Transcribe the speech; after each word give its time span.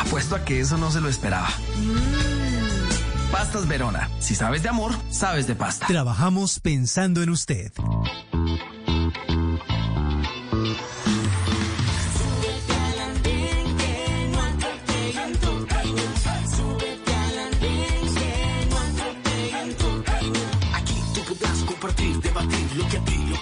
Apuesto 0.00 0.34
a 0.34 0.44
que 0.44 0.60
eso 0.60 0.76
no 0.76 0.90
se 0.90 1.00
lo 1.00 1.08
esperaba. 1.08 1.48
Mm. 1.76 3.30
Pastas 3.30 3.68
Verona. 3.68 4.10
Si 4.18 4.34
sabes 4.34 4.62
de 4.62 4.68
amor, 4.68 4.92
sabes 5.10 5.46
de 5.46 5.54
pasta. 5.54 5.86
Trabajamos 5.86 6.58
pensando 6.60 7.22
en 7.22 7.30
usted. 7.30 7.72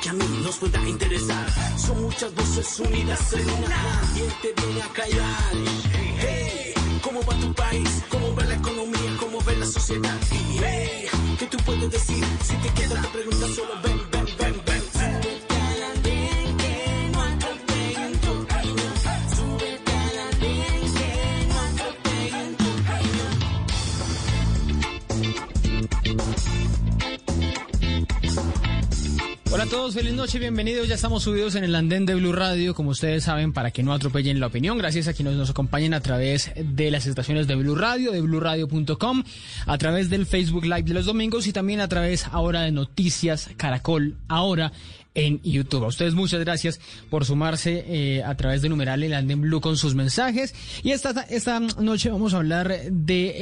que 0.00 0.08
a 0.08 0.12
mí 0.12 0.24
nos 0.44 0.56
pueda 0.58 0.88
interesar. 0.88 1.46
Son 1.76 2.02
muchas 2.02 2.34
voces 2.34 2.80
unidas 2.80 3.32
en 3.32 3.50
una. 3.50 4.00
¿Quién 4.14 4.30
te 4.42 4.62
viene 4.62 4.82
a 4.82 4.88
callar? 4.88 5.97
¿Cómo 7.18 7.32
va 7.32 7.40
tu 7.40 7.52
país? 7.54 8.04
¿Cómo 8.10 8.34
va 8.34 8.44
la 8.44 8.54
economía? 8.54 9.16
¿Cómo 9.18 9.38
va 9.44 9.52
la 9.52 9.66
sociedad? 9.66 10.18
hey, 10.30 11.06
¿qué 11.38 11.46
tú 11.46 11.56
puedes 11.64 11.90
decir? 11.90 12.24
Si 12.42 12.54
te 12.56 12.68
quedas 12.74 13.02
te 13.02 13.08
preguntas 13.08 13.50
solo 13.54 13.74
ven, 13.82 13.97
todos, 29.68 29.94
feliz 29.94 30.14
noche, 30.14 30.38
bienvenidos. 30.38 30.88
Ya 30.88 30.94
estamos 30.94 31.24
subidos 31.24 31.54
en 31.54 31.64
el 31.64 31.74
andén 31.74 32.06
de 32.06 32.14
Blue 32.14 32.32
Radio, 32.32 32.74
como 32.74 32.90
ustedes 32.90 33.24
saben, 33.24 33.52
para 33.52 33.70
que 33.70 33.82
no 33.82 33.92
atropellen 33.92 34.40
la 34.40 34.46
opinión. 34.46 34.78
Gracias 34.78 35.08
a 35.08 35.12
quienes 35.12 35.34
nos 35.34 35.50
acompañen 35.50 35.92
a 35.92 36.00
través 36.00 36.52
de 36.56 36.90
las 36.90 37.06
estaciones 37.06 37.46
de 37.46 37.54
Blue 37.54 37.74
Radio, 37.74 38.12
de 38.12 38.20
BlueRadio.com, 38.22 39.24
a 39.66 39.78
través 39.78 40.08
del 40.08 40.26
Facebook 40.26 40.64
Live 40.64 40.84
de 40.84 40.94
los 40.94 41.06
domingos 41.06 41.46
y 41.46 41.52
también 41.52 41.80
a 41.80 41.88
través 41.88 42.26
ahora 42.28 42.62
de 42.62 42.72
Noticias 42.72 43.50
Caracol, 43.56 44.16
ahora 44.28 44.72
en 45.18 45.42
YouTube. 45.42 45.84
A 45.84 45.88
ustedes 45.88 46.14
muchas 46.14 46.40
gracias 46.40 46.80
por 47.10 47.24
sumarse 47.24 47.84
eh, 47.88 48.22
a 48.22 48.36
través 48.36 48.62
de 48.62 48.68
numeral 48.68 49.02
el 49.02 49.12
Anden 49.12 49.40
Blue 49.40 49.60
con 49.60 49.76
sus 49.76 49.94
mensajes. 49.94 50.54
Y 50.82 50.92
esta, 50.92 51.10
esta 51.28 51.58
noche 51.60 52.10
vamos 52.10 52.34
a 52.34 52.38
hablar 52.38 52.72
de 52.90 53.34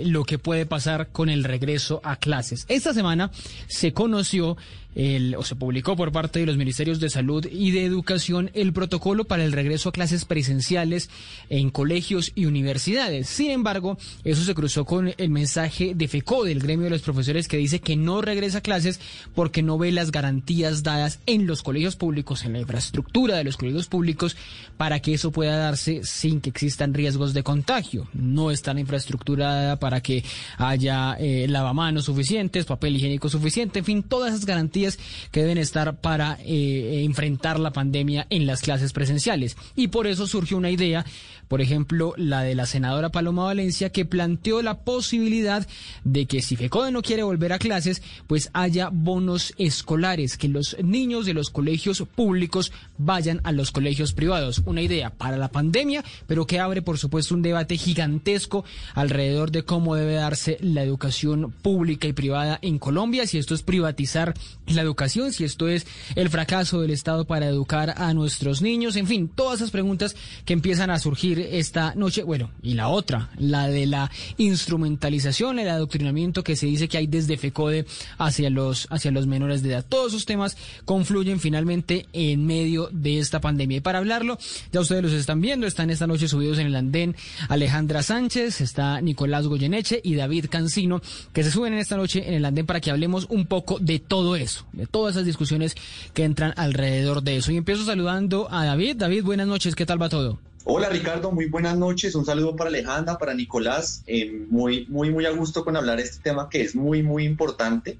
eh, 0.00 0.02
lo 0.06 0.24
que 0.24 0.38
puede 0.38 0.64
pasar 0.64 1.08
con 1.10 1.28
el 1.28 1.44
regreso 1.44 2.00
a 2.04 2.16
clases. 2.16 2.64
Esta 2.68 2.94
semana 2.94 3.30
se 3.66 3.92
conoció 3.92 4.56
el, 4.94 5.34
o 5.36 5.42
se 5.42 5.56
publicó 5.56 5.96
por 5.96 6.12
parte 6.12 6.40
de 6.40 6.46
los 6.46 6.56
Ministerios 6.56 7.00
de 7.00 7.10
Salud 7.10 7.46
y 7.50 7.70
de 7.70 7.84
Educación 7.84 8.50
el 8.54 8.72
protocolo 8.72 9.24
para 9.24 9.44
el 9.44 9.52
regreso 9.52 9.88
a 9.88 9.92
clases 9.92 10.24
presenciales 10.24 11.10
en 11.50 11.70
colegios 11.70 12.32
y 12.34 12.46
universidades. 12.46 13.28
Sin 13.28 13.50
embargo, 13.50 13.98
eso 14.24 14.44
se 14.44 14.54
cruzó 14.54 14.84
con 14.84 15.12
el 15.16 15.30
mensaje 15.30 15.94
de 15.94 16.08
FECO, 16.08 16.44
del 16.44 16.60
gremio 16.60 16.84
de 16.84 16.90
los 16.90 17.02
profesores, 17.02 17.48
que 17.48 17.56
dice 17.56 17.80
que 17.80 17.96
no 17.96 18.20
regresa 18.20 18.58
a 18.58 18.62
clases 18.62 19.00
porque 19.34 19.62
no 19.62 19.78
ve 19.78 19.92
las 19.92 20.10
garantías 20.12 20.82
dadas 20.82 21.20
en 21.26 21.46
los 21.46 21.62
colegios 21.62 21.96
públicos, 21.96 22.44
en 22.44 22.52
la 22.52 22.60
infraestructura 22.60 23.36
de 23.36 23.44
los 23.44 23.56
colegios 23.56 23.86
públicos, 23.86 24.36
para 24.76 25.00
que 25.00 25.14
eso 25.14 25.30
pueda 25.30 25.56
darse 25.56 26.00
sin 26.04 26.40
que 26.40 26.50
existan 26.50 26.94
riesgos 26.94 27.34
de 27.34 27.42
contagio. 27.42 28.08
No 28.12 28.50
está 28.50 28.74
la 28.74 28.80
infraestructura 28.80 29.78
para 29.80 30.00
que 30.00 30.24
haya 30.58 31.16
eh, 31.18 31.46
lavamanos 31.48 32.04
suficientes, 32.04 32.64
papel 32.64 32.96
higiénico 32.96 33.28
suficiente, 33.28 33.80
en 33.80 33.84
fin, 33.84 34.02
todas 34.02 34.34
esas 34.34 34.46
garantías 34.46 34.83
que 35.30 35.40
deben 35.40 35.58
estar 35.58 36.00
para 36.00 36.38
eh, 36.44 37.02
enfrentar 37.04 37.58
la 37.58 37.72
pandemia 37.72 38.26
en 38.30 38.46
las 38.46 38.60
clases 38.60 38.92
presenciales. 38.92 39.56
Y 39.74 39.88
por 39.88 40.06
eso 40.06 40.26
surgió 40.26 40.56
una 40.56 40.70
idea 40.70 41.04
por 41.48 41.60
ejemplo, 41.60 42.14
la 42.16 42.42
de 42.42 42.54
la 42.54 42.66
senadora 42.66 43.10
Paloma 43.10 43.44
Valencia, 43.44 43.90
que 43.90 44.04
planteó 44.04 44.62
la 44.62 44.80
posibilidad 44.80 45.66
de 46.04 46.26
que 46.26 46.42
si 46.42 46.56
FECODE 46.56 46.90
no 46.90 47.02
quiere 47.02 47.22
volver 47.22 47.52
a 47.52 47.58
clases, 47.58 48.02
pues 48.26 48.50
haya 48.52 48.88
bonos 48.90 49.54
escolares, 49.58 50.36
que 50.36 50.48
los 50.48 50.76
niños 50.82 51.26
de 51.26 51.34
los 51.34 51.50
colegios 51.50 52.02
públicos 52.14 52.72
vayan 52.98 53.40
a 53.44 53.52
los 53.52 53.70
colegios 53.70 54.12
privados. 54.12 54.62
Una 54.64 54.82
idea 54.82 55.10
para 55.10 55.36
la 55.36 55.48
pandemia, 55.48 56.04
pero 56.26 56.46
que 56.46 56.60
abre, 56.60 56.82
por 56.82 56.98
supuesto, 56.98 57.34
un 57.34 57.42
debate 57.42 57.76
gigantesco 57.76 58.64
alrededor 58.94 59.50
de 59.50 59.64
cómo 59.64 59.94
debe 59.94 60.14
darse 60.14 60.58
la 60.60 60.82
educación 60.82 61.52
pública 61.52 62.08
y 62.08 62.12
privada 62.12 62.58
en 62.62 62.78
Colombia, 62.78 63.26
si 63.26 63.38
esto 63.38 63.54
es 63.54 63.62
privatizar 63.62 64.34
la 64.74 64.82
educación, 64.82 65.32
si 65.32 65.44
esto 65.44 65.68
es 65.68 65.86
el 66.14 66.30
fracaso 66.30 66.80
del 66.80 66.90
Estado 66.90 67.24
para 67.24 67.46
educar 67.46 67.94
a 67.96 68.14
nuestros 68.14 68.62
niños, 68.62 68.96
en 68.96 69.06
fin, 69.06 69.28
todas 69.28 69.60
esas 69.60 69.70
preguntas 69.70 70.16
que 70.44 70.52
empiezan 70.52 70.90
a 70.90 70.98
surgir 70.98 71.38
esta 71.38 71.94
noche. 71.94 72.22
Bueno, 72.22 72.50
y 72.62 72.74
la 72.74 72.88
otra, 72.88 73.30
la 73.38 73.68
de 73.68 73.86
la 73.86 74.10
instrumentalización, 74.36 75.58
el 75.58 75.68
adoctrinamiento 75.68 76.44
que 76.44 76.56
se 76.56 76.66
dice 76.66 76.88
que 76.88 76.98
hay 76.98 77.06
desde 77.06 77.36
FECODE 77.36 77.86
hacia 78.18 78.50
los, 78.50 78.86
hacia 78.90 79.10
los 79.10 79.26
menores 79.26 79.62
de 79.62 79.70
edad. 79.70 79.84
Todos 79.88 80.12
esos 80.12 80.26
temas 80.26 80.56
confluyen 80.84 81.40
finalmente 81.40 82.06
en 82.12 82.46
medio 82.46 82.88
de 82.92 83.18
esta 83.18 83.40
pandemia. 83.40 83.78
Y 83.78 83.80
para 83.80 83.98
hablarlo, 83.98 84.38
ya 84.72 84.80
ustedes 84.80 85.02
los 85.02 85.12
están 85.12 85.40
viendo, 85.40 85.66
están 85.66 85.90
esta 85.90 86.06
noche 86.06 86.28
subidos 86.28 86.58
en 86.58 86.66
el 86.66 86.76
andén 86.76 87.16
Alejandra 87.48 88.02
Sánchez, 88.02 88.60
está 88.60 89.00
Nicolás 89.00 89.46
Goyeneche 89.46 90.00
y 90.02 90.14
David 90.14 90.46
Cancino, 90.50 91.00
que 91.32 91.42
se 91.42 91.50
suben 91.50 91.72
en 91.72 91.78
esta 91.78 91.96
noche 91.96 92.26
en 92.26 92.34
el 92.34 92.44
andén 92.44 92.66
para 92.66 92.80
que 92.80 92.90
hablemos 92.90 93.26
un 93.28 93.46
poco 93.46 93.78
de 93.78 93.98
todo 93.98 94.36
eso, 94.36 94.63
de 94.72 94.86
todas 94.86 95.14
esas 95.14 95.26
discusiones 95.26 95.74
que 96.12 96.24
entran 96.24 96.54
alrededor 96.56 97.22
de 97.22 97.36
eso. 97.36 97.52
Y 97.52 97.56
empiezo 97.56 97.84
saludando 97.84 98.48
a 98.50 98.64
David. 98.64 98.96
David, 98.96 99.24
buenas 99.24 99.46
noches, 99.46 99.74
¿qué 99.74 99.86
tal 99.86 100.00
va 100.00 100.08
todo? 100.08 100.38
Hola 100.66 100.88
Ricardo, 100.88 101.30
muy 101.30 101.46
buenas 101.46 101.76
noches. 101.76 102.14
Un 102.14 102.24
saludo 102.24 102.56
para 102.56 102.70
Alejandra, 102.70 103.18
para 103.18 103.34
Nicolás. 103.34 104.02
Eh, 104.06 104.46
muy, 104.48 104.86
muy, 104.88 105.10
muy 105.10 105.26
a 105.26 105.30
gusto 105.30 105.62
con 105.62 105.76
hablar 105.76 105.98
de 105.98 106.04
este 106.04 106.22
tema 106.22 106.48
que 106.48 106.62
es 106.62 106.74
muy, 106.74 107.02
muy 107.02 107.24
importante. 107.24 107.98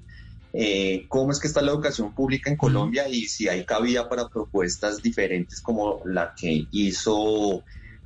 Eh, 0.51 1.05
cómo 1.09 1.31
es 1.31 1.39
que 1.39 1.47
está 1.47 1.61
la 1.61 1.71
educación 1.71 2.13
pública 2.13 2.49
en 2.49 2.55
Colombia 2.55 3.07
y 3.09 3.27
si 3.27 3.49
hay 3.49 3.65
cabida 3.65 4.07
para 4.07 4.29
propuestas 4.29 5.03
diferentes 5.03 5.61
como 5.61 6.01
la 6.05 6.33
que 6.33 6.65
hizo 6.71 7.61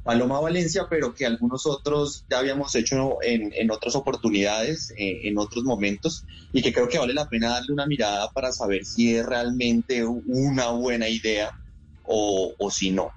Paloma 0.10 0.40
Valencia, 0.40 0.88
pero 0.90 1.14
que 1.14 1.28
algunos 1.28 1.68
otros 1.68 2.26
ya 2.28 2.40
habíamos 2.40 2.74
hecho 2.74 3.20
en, 3.22 3.70
otras 3.70 3.96
oportunidades, 3.96 4.92
eh, 4.98 5.28
en 5.28 5.38
otros 5.38 5.64
momentos, 5.64 6.26
y 6.52 6.64
que 6.64 6.74
creo 6.74 6.90
que 6.90 6.98
vale 6.98 7.14
la 7.14 7.30
pena 7.30 7.50
darle 7.50 7.74
una 7.74 7.86
mirada 7.86 8.28
para 8.32 8.52
saber 8.52 8.86
si 8.86 9.16
es 9.16 9.24
realmente 9.24 10.04
una 10.04 10.72
buena 10.72 11.08
idea 11.08 11.52
o, 12.02 12.56
o 12.58 12.72
si 12.72 12.90
no. 12.90 13.12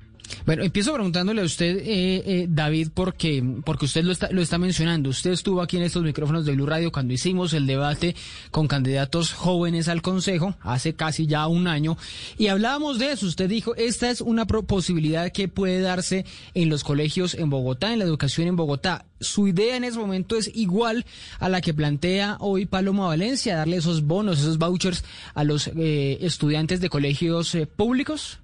Bueno, 0.44 0.64
empiezo 0.64 0.92
preguntándole 0.92 1.42
a 1.42 1.44
usted, 1.44 1.78
eh, 1.78 2.22
eh, 2.26 2.46
David, 2.48 2.88
porque, 2.94 3.44
porque 3.64 3.84
usted 3.84 4.02
lo 4.02 4.12
está, 4.12 4.30
lo 4.30 4.42
está 4.42 4.58
mencionando. 4.58 5.10
Usted 5.10 5.30
estuvo 5.30 5.62
aquí 5.62 5.76
en 5.76 5.84
estos 5.84 6.02
micrófonos 6.02 6.44
de 6.44 6.52
Blue 6.52 6.66
Radio 6.66 6.90
cuando 6.90 7.12
hicimos 7.12 7.52
el 7.52 7.66
debate 7.66 8.16
con 8.50 8.66
candidatos 8.66 9.32
jóvenes 9.32 9.88
al 9.88 10.02
Consejo, 10.02 10.56
hace 10.60 10.94
casi 10.94 11.26
ya 11.26 11.46
un 11.46 11.68
año, 11.68 11.96
y 12.38 12.48
hablábamos 12.48 12.98
de 12.98 13.12
eso. 13.12 13.26
Usted 13.26 13.48
dijo, 13.48 13.74
esta 13.76 14.10
es 14.10 14.20
una 14.20 14.46
posibilidad 14.46 15.30
que 15.30 15.48
puede 15.48 15.80
darse 15.80 16.24
en 16.54 16.68
los 16.68 16.82
colegios 16.82 17.34
en 17.34 17.50
Bogotá, 17.50 17.92
en 17.92 18.00
la 18.00 18.04
educación 18.04 18.48
en 18.48 18.56
Bogotá. 18.56 19.06
Su 19.20 19.46
idea 19.46 19.76
en 19.76 19.84
ese 19.84 19.98
momento 19.98 20.36
es 20.36 20.50
igual 20.54 21.06
a 21.38 21.48
la 21.48 21.60
que 21.60 21.74
plantea 21.74 22.36
hoy 22.40 22.66
Paloma 22.66 23.06
Valencia, 23.06 23.56
darle 23.56 23.76
esos 23.76 24.02
bonos, 24.02 24.40
esos 24.40 24.58
vouchers 24.58 25.04
a 25.34 25.44
los 25.44 25.68
eh, 25.68 26.18
estudiantes 26.22 26.80
de 26.80 26.88
colegios 26.88 27.56
públicos. 27.76 28.40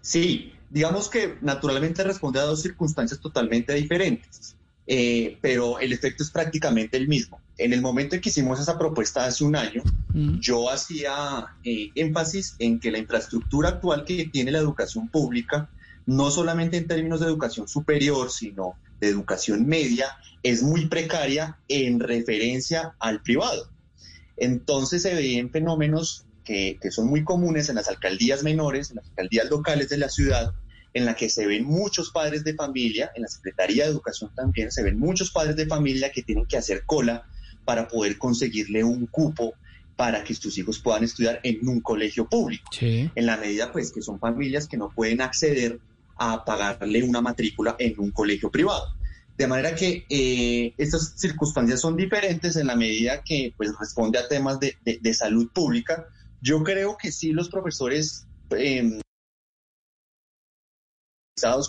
Sí, 0.00 0.52
digamos 0.72 1.10
que 1.10 1.36
naturalmente 1.42 2.02
responde 2.02 2.40
a 2.40 2.44
dos 2.44 2.62
circunstancias 2.62 3.20
totalmente 3.20 3.74
diferentes, 3.74 4.56
eh, 4.86 5.36
pero 5.42 5.78
el 5.78 5.92
efecto 5.92 6.22
es 6.22 6.30
prácticamente 6.30 6.96
el 6.96 7.08
mismo. 7.08 7.40
En 7.58 7.74
el 7.74 7.82
momento 7.82 8.14
en 8.14 8.22
que 8.22 8.30
hicimos 8.30 8.58
esa 8.58 8.78
propuesta 8.78 9.26
hace 9.26 9.44
un 9.44 9.54
año, 9.54 9.82
mm. 10.14 10.40
yo 10.40 10.70
hacía 10.70 11.46
eh, 11.62 11.90
énfasis 11.94 12.56
en 12.58 12.80
que 12.80 12.90
la 12.90 12.98
infraestructura 12.98 13.68
actual 13.68 14.06
que 14.06 14.24
tiene 14.32 14.50
la 14.50 14.58
educación 14.58 15.08
pública, 15.08 15.68
no 16.06 16.30
solamente 16.30 16.78
en 16.78 16.86
términos 16.86 17.20
de 17.20 17.26
educación 17.26 17.68
superior, 17.68 18.30
sino 18.30 18.74
de 18.98 19.08
educación 19.08 19.66
media, 19.66 20.06
es 20.42 20.62
muy 20.62 20.86
precaria 20.86 21.58
en 21.68 22.00
referencia 22.00 22.94
al 22.98 23.20
privado. 23.20 23.68
Entonces 24.38 25.02
se 25.02 25.14
ven 25.14 25.50
fenómenos 25.50 26.24
que, 26.44 26.78
que, 26.80 26.90
son 26.90 27.08
muy 27.08 27.24
comunes 27.24 27.68
en 27.68 27.76
las 27.76 27.88
alcaldías 27.88 28.42
menores, 28.42 28.90
en 28.90 28.96
las 28.96 29.08
alcaldías 29.10 29.50
locales 29.50 29.90
de 29.90 29.98
la 29.98 30.08
ciudad, 30.08 30.54
en 30.94 31.04
la 31.04 31.14
que 31.14 31.28
se 31.28 31.46
ven 31.46 31.64
muchos 31.64 32.10
padres 32.10 32.44
de 32.44 32.54
familia, 32.54 33.10
en 33.14 33.22
la 33.22 33.28
Secretaría 33.28 33.84
de 33.84 33.90
Educación 33.90 34.30
también 34.34 34.70
se 34.70 34.82
ven 34.82 34.98
muchos 34.98 35.30
padres 35.30 35.56
de 35.56 35.66
familia 35.66 36.12
que 36.12 36.22
tienen 36.22 36.46
que 36.46 36.56
hacer 36.56 36.84
cola 36.84 37.24
para 37.64 37.88
poder 37.88 38.18
conseguirle 38.18 38.84
un 38.84 39.06
cupo 39.06 39.54
para 39.96 40.24
que 40.24 40.34
sus 40.34 40.56
hijos 40.58 40.78
puedan 40.78 41.04
estudiar 41.04 41.40
en 41.42 41.66
un 41.68 41.80
colegio 41.80 42.28
público. 42.28 42.64
En 42.80 43.26
la 43.26 43.36
medida 43.36 43.72
pues 43.72 43.92
que 43.92 44.02
son 44.02 44.18
familias 44.18 44.66
que 44.66 44.76
no 44.76 44.90
pueden 44.90 45.20
acceder 45.20 45.78
a 46.16 46.44
pagarle 46.44 47.02
una 47.02 47.20
matrícula 47.20 47.76
en 47.78 47.98
un 47.98 48.10
colegio 48.10 48.50
privado. 48.50 48.84
De 49.36 49.46
manera 49.46 49.74
que 49.74 50.04
eh, 50.08 50.74
estas 50.76 51.14
circunstancias 51.16 51.80
son 51.80 51.96
diferentes 51.96 52.56
en 52.56 52.66
la 52.66 52.76
medida 52.76 53.22
que 53.22 53.54
pues, 53.56 53.70
responde 53.78 54.18
a 54.18 54.28
temas 54.28 54.60
de, 54.60 54.76
de, 54.84 55.14
salud 55.14 55.50
pública. 55.52 56.06
Yo 56.42 56.62
creo 56.62 56.96
que 56.96 57.10
sí 57.10 57.32
los 57.32 57.48
profesores 57.48 58.26
eh, 58.50 59.00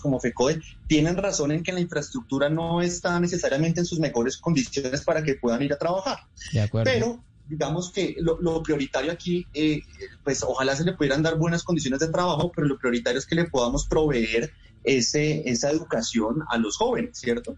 como 0.02 0.20
FECODE 0.20 0.62
tienen 0.88 1.18
razón 1.18 1.52
en 1.52 1.64
que 1.64 1.72
la 1.72 1.80
infraestructura 1.80 2.50
no 2.50 2.82
está 2.82 3.20
necesariamente 3.20 3.80
en 3.80 3.86
sus 3.86 4.00
mejores 4.00 4.38
condiciones 4.38 5.02
para 5.04 5.24
que 5.24 5.36
puedan 5.36 5.62
ir 5.62 5.74
a 5.74 5.78
trabajar. 5.78 6.20
De 6.52 6.62
acuerdo. 6.62 6.92
Pero 6.92 7.24
digamos 7.48 7.92
que 7.92 8.16
lo, 8.20 8.64
prioritario 8.64 9.12
aquí, 9.12 9.46
eh, 9.54 9.82
pues 10.24 10.44
ojalá 10.44 10.76
se 10.76 10.84
le 10.84 10.94
pudieran 10.94 11.24
dar 11.24 11.38
buenas 11.38 11.64
condiciones 11.64 12.00
de 12.00 12.08
trabajo, 12.08 12.52
pero 12.56 12.68
lo 12.68 12.78
prioritario 12.78 13.20
es 13.20 13.26
que 13.26 13.36
le 13.36 13.46
podamos 13.46 13.86
proveer 13.86 14.54
ese, 14.84 15.50
esa 15.50 15.70
educación 15.70 16.44
a 16.50 16.58
los 16.58 16.78
jóvenes, 16.78 17.18
¿cierto? 17.18 17.56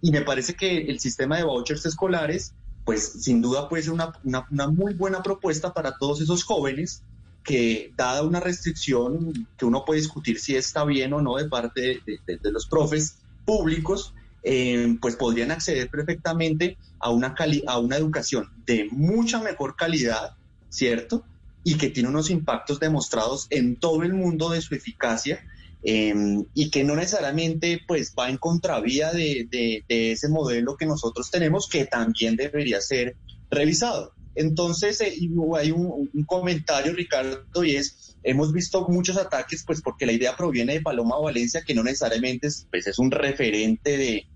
Y 0.00 0.10
me 0.10 0.22
parece 0.22 0.54
que 0.54 0.82
el 0.82 1.00
sistema 1.00 1.36
de 1.36 1.44
vouchers 1.44 1.86
escolares, 1.86 2.54
pues 2.84 3.22
sin 3.22 3.40
duda 3.40 3.68
puede 3.68 3.84
ser 3.84 3.92
una, 3.92 4.12
una, 4.24 4.68
muy 4.68 4.94
buena 4.94 5.22
propuesta 5.22 5.72
para 5.72 5.96
todos 5.96 6.20
esos 6.20 6.44
jóvenes 6.44 7.02
que 7.44 7.92
dada 7.96 8.22
una 8.22 8.40
restricción 8.40 9.48
que 9.56 9.64
uno 9.64 9.84
puede 9.84 10.00
discutir 10.00 10.38
si 10.38 10.54
está 10.56 10.84
bien 10.84 11.12
o 11.12 11.20
no 11.20 11.36
de 11.36 11.48
parte 11.48 12.00
de, 12.06 12.38
de 12.38 12.52
los 12.52 12.66
profes 12.66 13.18
públicos, 13.44 14.14
eh, 14.44 14.96
pues 15.00 15.14
podrían 15.14 15.52
acceder 15.52 15.88
perfectamente 15.88 16.76
a 16.98 17.10
una, 17.10 17.34
a 17.68 17.78
una 17.78 17.96
educación 17.96 18.50
de 18.66 18.88
mucha 18.90 19.40
mejor 19.40 19.76
calidad, 19.76 20.32
¿cierto? 20.68 21.24
Y 21.62 21.76
que 21.76 21.90
tiene 21.90 22.08
unos 22.08 22.28
impactos 22.28 22.80
demostrados 22.80 23.46
en 23.50 23.76
todo 23.76 24.02
el 24.02 24.14
mundo 24.14 24.50
de 24.50 24.60
su 24.60 24.74
eficacia 24.74 25.44
em, 25.84 26.44
y 26.54 26.70
que 26.70 26.82
no 26.82 26.96
necesariamente 26.96 27.82
pues 27.86 28.14
va 28.18 28.28
en 28.28 28.36
contravía 28.36 29.12
de, 29.12 29.46
de, 29.48 30.12
ese 30.12 30.28
modelo 30.28 30.76
que 30.76 30.86
nosotros 30.86 31.30
tenemos 31.30 31.68
que 31.68 31.84
también 31.84 32.34
debería 32.34 32.80
ser 32.80 33.14
revisado. 33.48 34.12
Entonces, 34.34 35.00
eh, 35.00 35.14
hay 35.56 35.70
un, 35.70 36.10
un, 36.12 36.24
comentario, 36.24 36.92
Ricardo, 36.92 37.64
y 37.64 37.76
es, 37.76 38.16
hemos 38.22 38.52
visto 38.52 38.86
muchos 38.88 39.16
ataques, 39.16 39.64
pues 39.66 39.82
porque 39.82 40.06
la 40.06 40.12
idea 40.12 40.36
proviene 40.36 40.74
de 40.74 40.80
Paloma 40.80 41.18
Valencia, 41.18 41.62
que 41.66 41.74
no 41.74 41.82
necesariamente 41.82 42.46
es, 42.46 42.66
pues, 42.70 42.86
es 42.86 42.98
un 42.98 43.10
referente 43.10 43.96
de, 43.96 44.26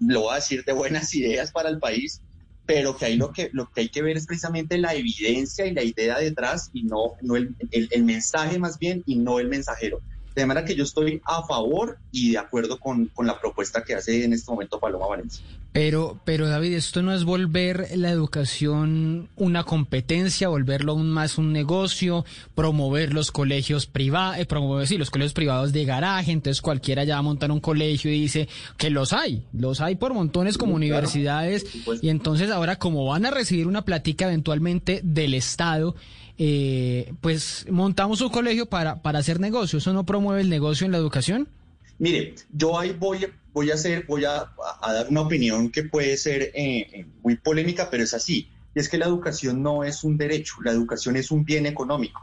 lo 0.00 0.22
voy 0.22 0.32
a 0.32 0.36
decir, 0.36 0.64
de 0.64 0.72
buenas 0.72 1.14
ideas 1.14 1.50
para 1.50 1.68
el 1.68 1.78
país, 1.78 2.20
pero 2.66 2.96
que 2.96 3.06
ahí 3.06 3.16
lo 3.16 3.32
que, 3.32 3.48
lo 3.52 3.70
que 3.70 3.82
hay 3.82 3.88
que 3.88 4.02
ver 4.02 4.16
es 4.18 4.26
precisamente 4.26 4.76
la 4.76 4.94
evidencia 4.94 5.66
y 5.66 5.72
la 5.72 5.82
idea 5.82 6.18
detrás 6.18 6.70
y 6.74 6.82
no, 6.82 7.14
no 7.22 7.36
el, 7.36 8.04
mensaje 8.04 8.58
más 8.58 8.78
bien 8.78 9.02
y 9.06 9.16
no 9.16 9.38
el 9.38 9.48
mensajero. 9.48 10.00
De 10.34 10.44
manera 10.44 10.66
que 10.66 10.74
yo 10.74 10.84
estoy 10.84 11.20
a 11.24 11.42
favor 11.44 11.98
y 12.12 12.32
de 12.32 12.38
acuerdo 12.38 12.78
con, 12.78 13.10
la 13.24 13.40
propuesta 13.40 13.82
que 13.82 13.94
hace 13.94 14.22
en 14.22 14.34
este 14.34 14.50
momento 14.50 14.78
Paloma 14.78 15.06
Valencia. 15.06 15.42
Pero, 15.72 16.20
pero 16.24 16.48
David, 16.48 16.72
esto 16.72 17.02
no 17.02 17.12
es 17.12 17.24
volver 17.24 17.88
la 17.94 18.10
educación 18.10 19.28
una 19.36 19.64
competencia, 19.64 20.48
volverlo 20.48 20.92
aún 20.92 21.10
más 21.10 21.38
un 21.38 21.52
negocio, 21.52 22.24
promover 22.54 23.12
los 23.12 23.30
colegios 23.30 23.86
privados, 23.86 24.38
eh, 24.38 24.46
promover, 24.46 24.86
sí, 24.86 24.96
los 24.96 25.10
colegios 25.10 25.34
privados 25.34 25.72
de 25.72 25.84
garaje, 25.84 26.32
entonces 26.32 26.62
cualquiera 26.62 27.04
ya 27.04 27.14
va 27.14 27.18
a 27.20 27.22
montar 27.22 27.52
un 27.52 27.60
colegio 27.60 28.10
y 28.10 28.20
dice 28.20 28.48
que 28.78 28.90
los 28.90 29.12
hay, 29.12 29.44
los 29.52 29.80
hay 29.80 29.96
por 29.96 30.14
montones 30.14 30.56
como 30.56 30.74
universidades, 30.74 31.66
y 32.00 32.08
entonces 32.08 32.50
ahora 32.50 32.76
como 32.76 33.04
van 33.04 33.26
a 33.26 33.30
recibir 33.30 33.66
una 33.66 33.84
platica 33.84 34.24
eventualmente 34.24 35.00
del 35.04 35.34
Estado, 35.34 35.94
eh, 36.38 37.12
pues 37.20 37.66
montamos 37.68 38.20
un 38.20 38.30
colegio 38.30 38.66
para, 38.66 39.02
para 39.02 39.18
hacer 39.18 39.38
negocio. 39.40 39.78
¿Eso 39.78 39.92
no 39.92 40.06
promueve 40.06 40.40
el 40.40 40.48
negocio 40.48 40.86
en 40.86 40.92
la 40.92 40.98
educación? 40.98 41.48
Mire, 41.98 42.36
yo 42.52 42.78
ahí 42.78 42.94
voy, 42.96 43.26
voy 43.58 43.72
a 43.72 43.74
hacer, 43.74 44.06
voy 44.06 44.24
a, 44.24 44.52
dar 44.80 45.08
una 45.10 45.22
opinión 45.22 45.72
que 45.72 45.82
puede 45.82 46.16
ser 46.16 46.42
eh, 46.42 46.52
eh, 46.54 47.06
muy 47.24 47.34
polémica, 47.36 47.90
pero 47.90 48.04
es 48.04 48.14
así. 48.14 48.48
Y 48.72 48.78
es 48.78 48.88
que 48.88 48.98
la 48.98 49.06
educación 49.06 49.62
no 49.64 49.82
es 49.82 50.04
un 50.04 50.16
derecho, 50.16 50.56
la 50.62 50.70
educación 50.70 51.16
es 51.16 51.32
un 51.32 51.44
bien 51.44 51.66
económico 51.66 52.20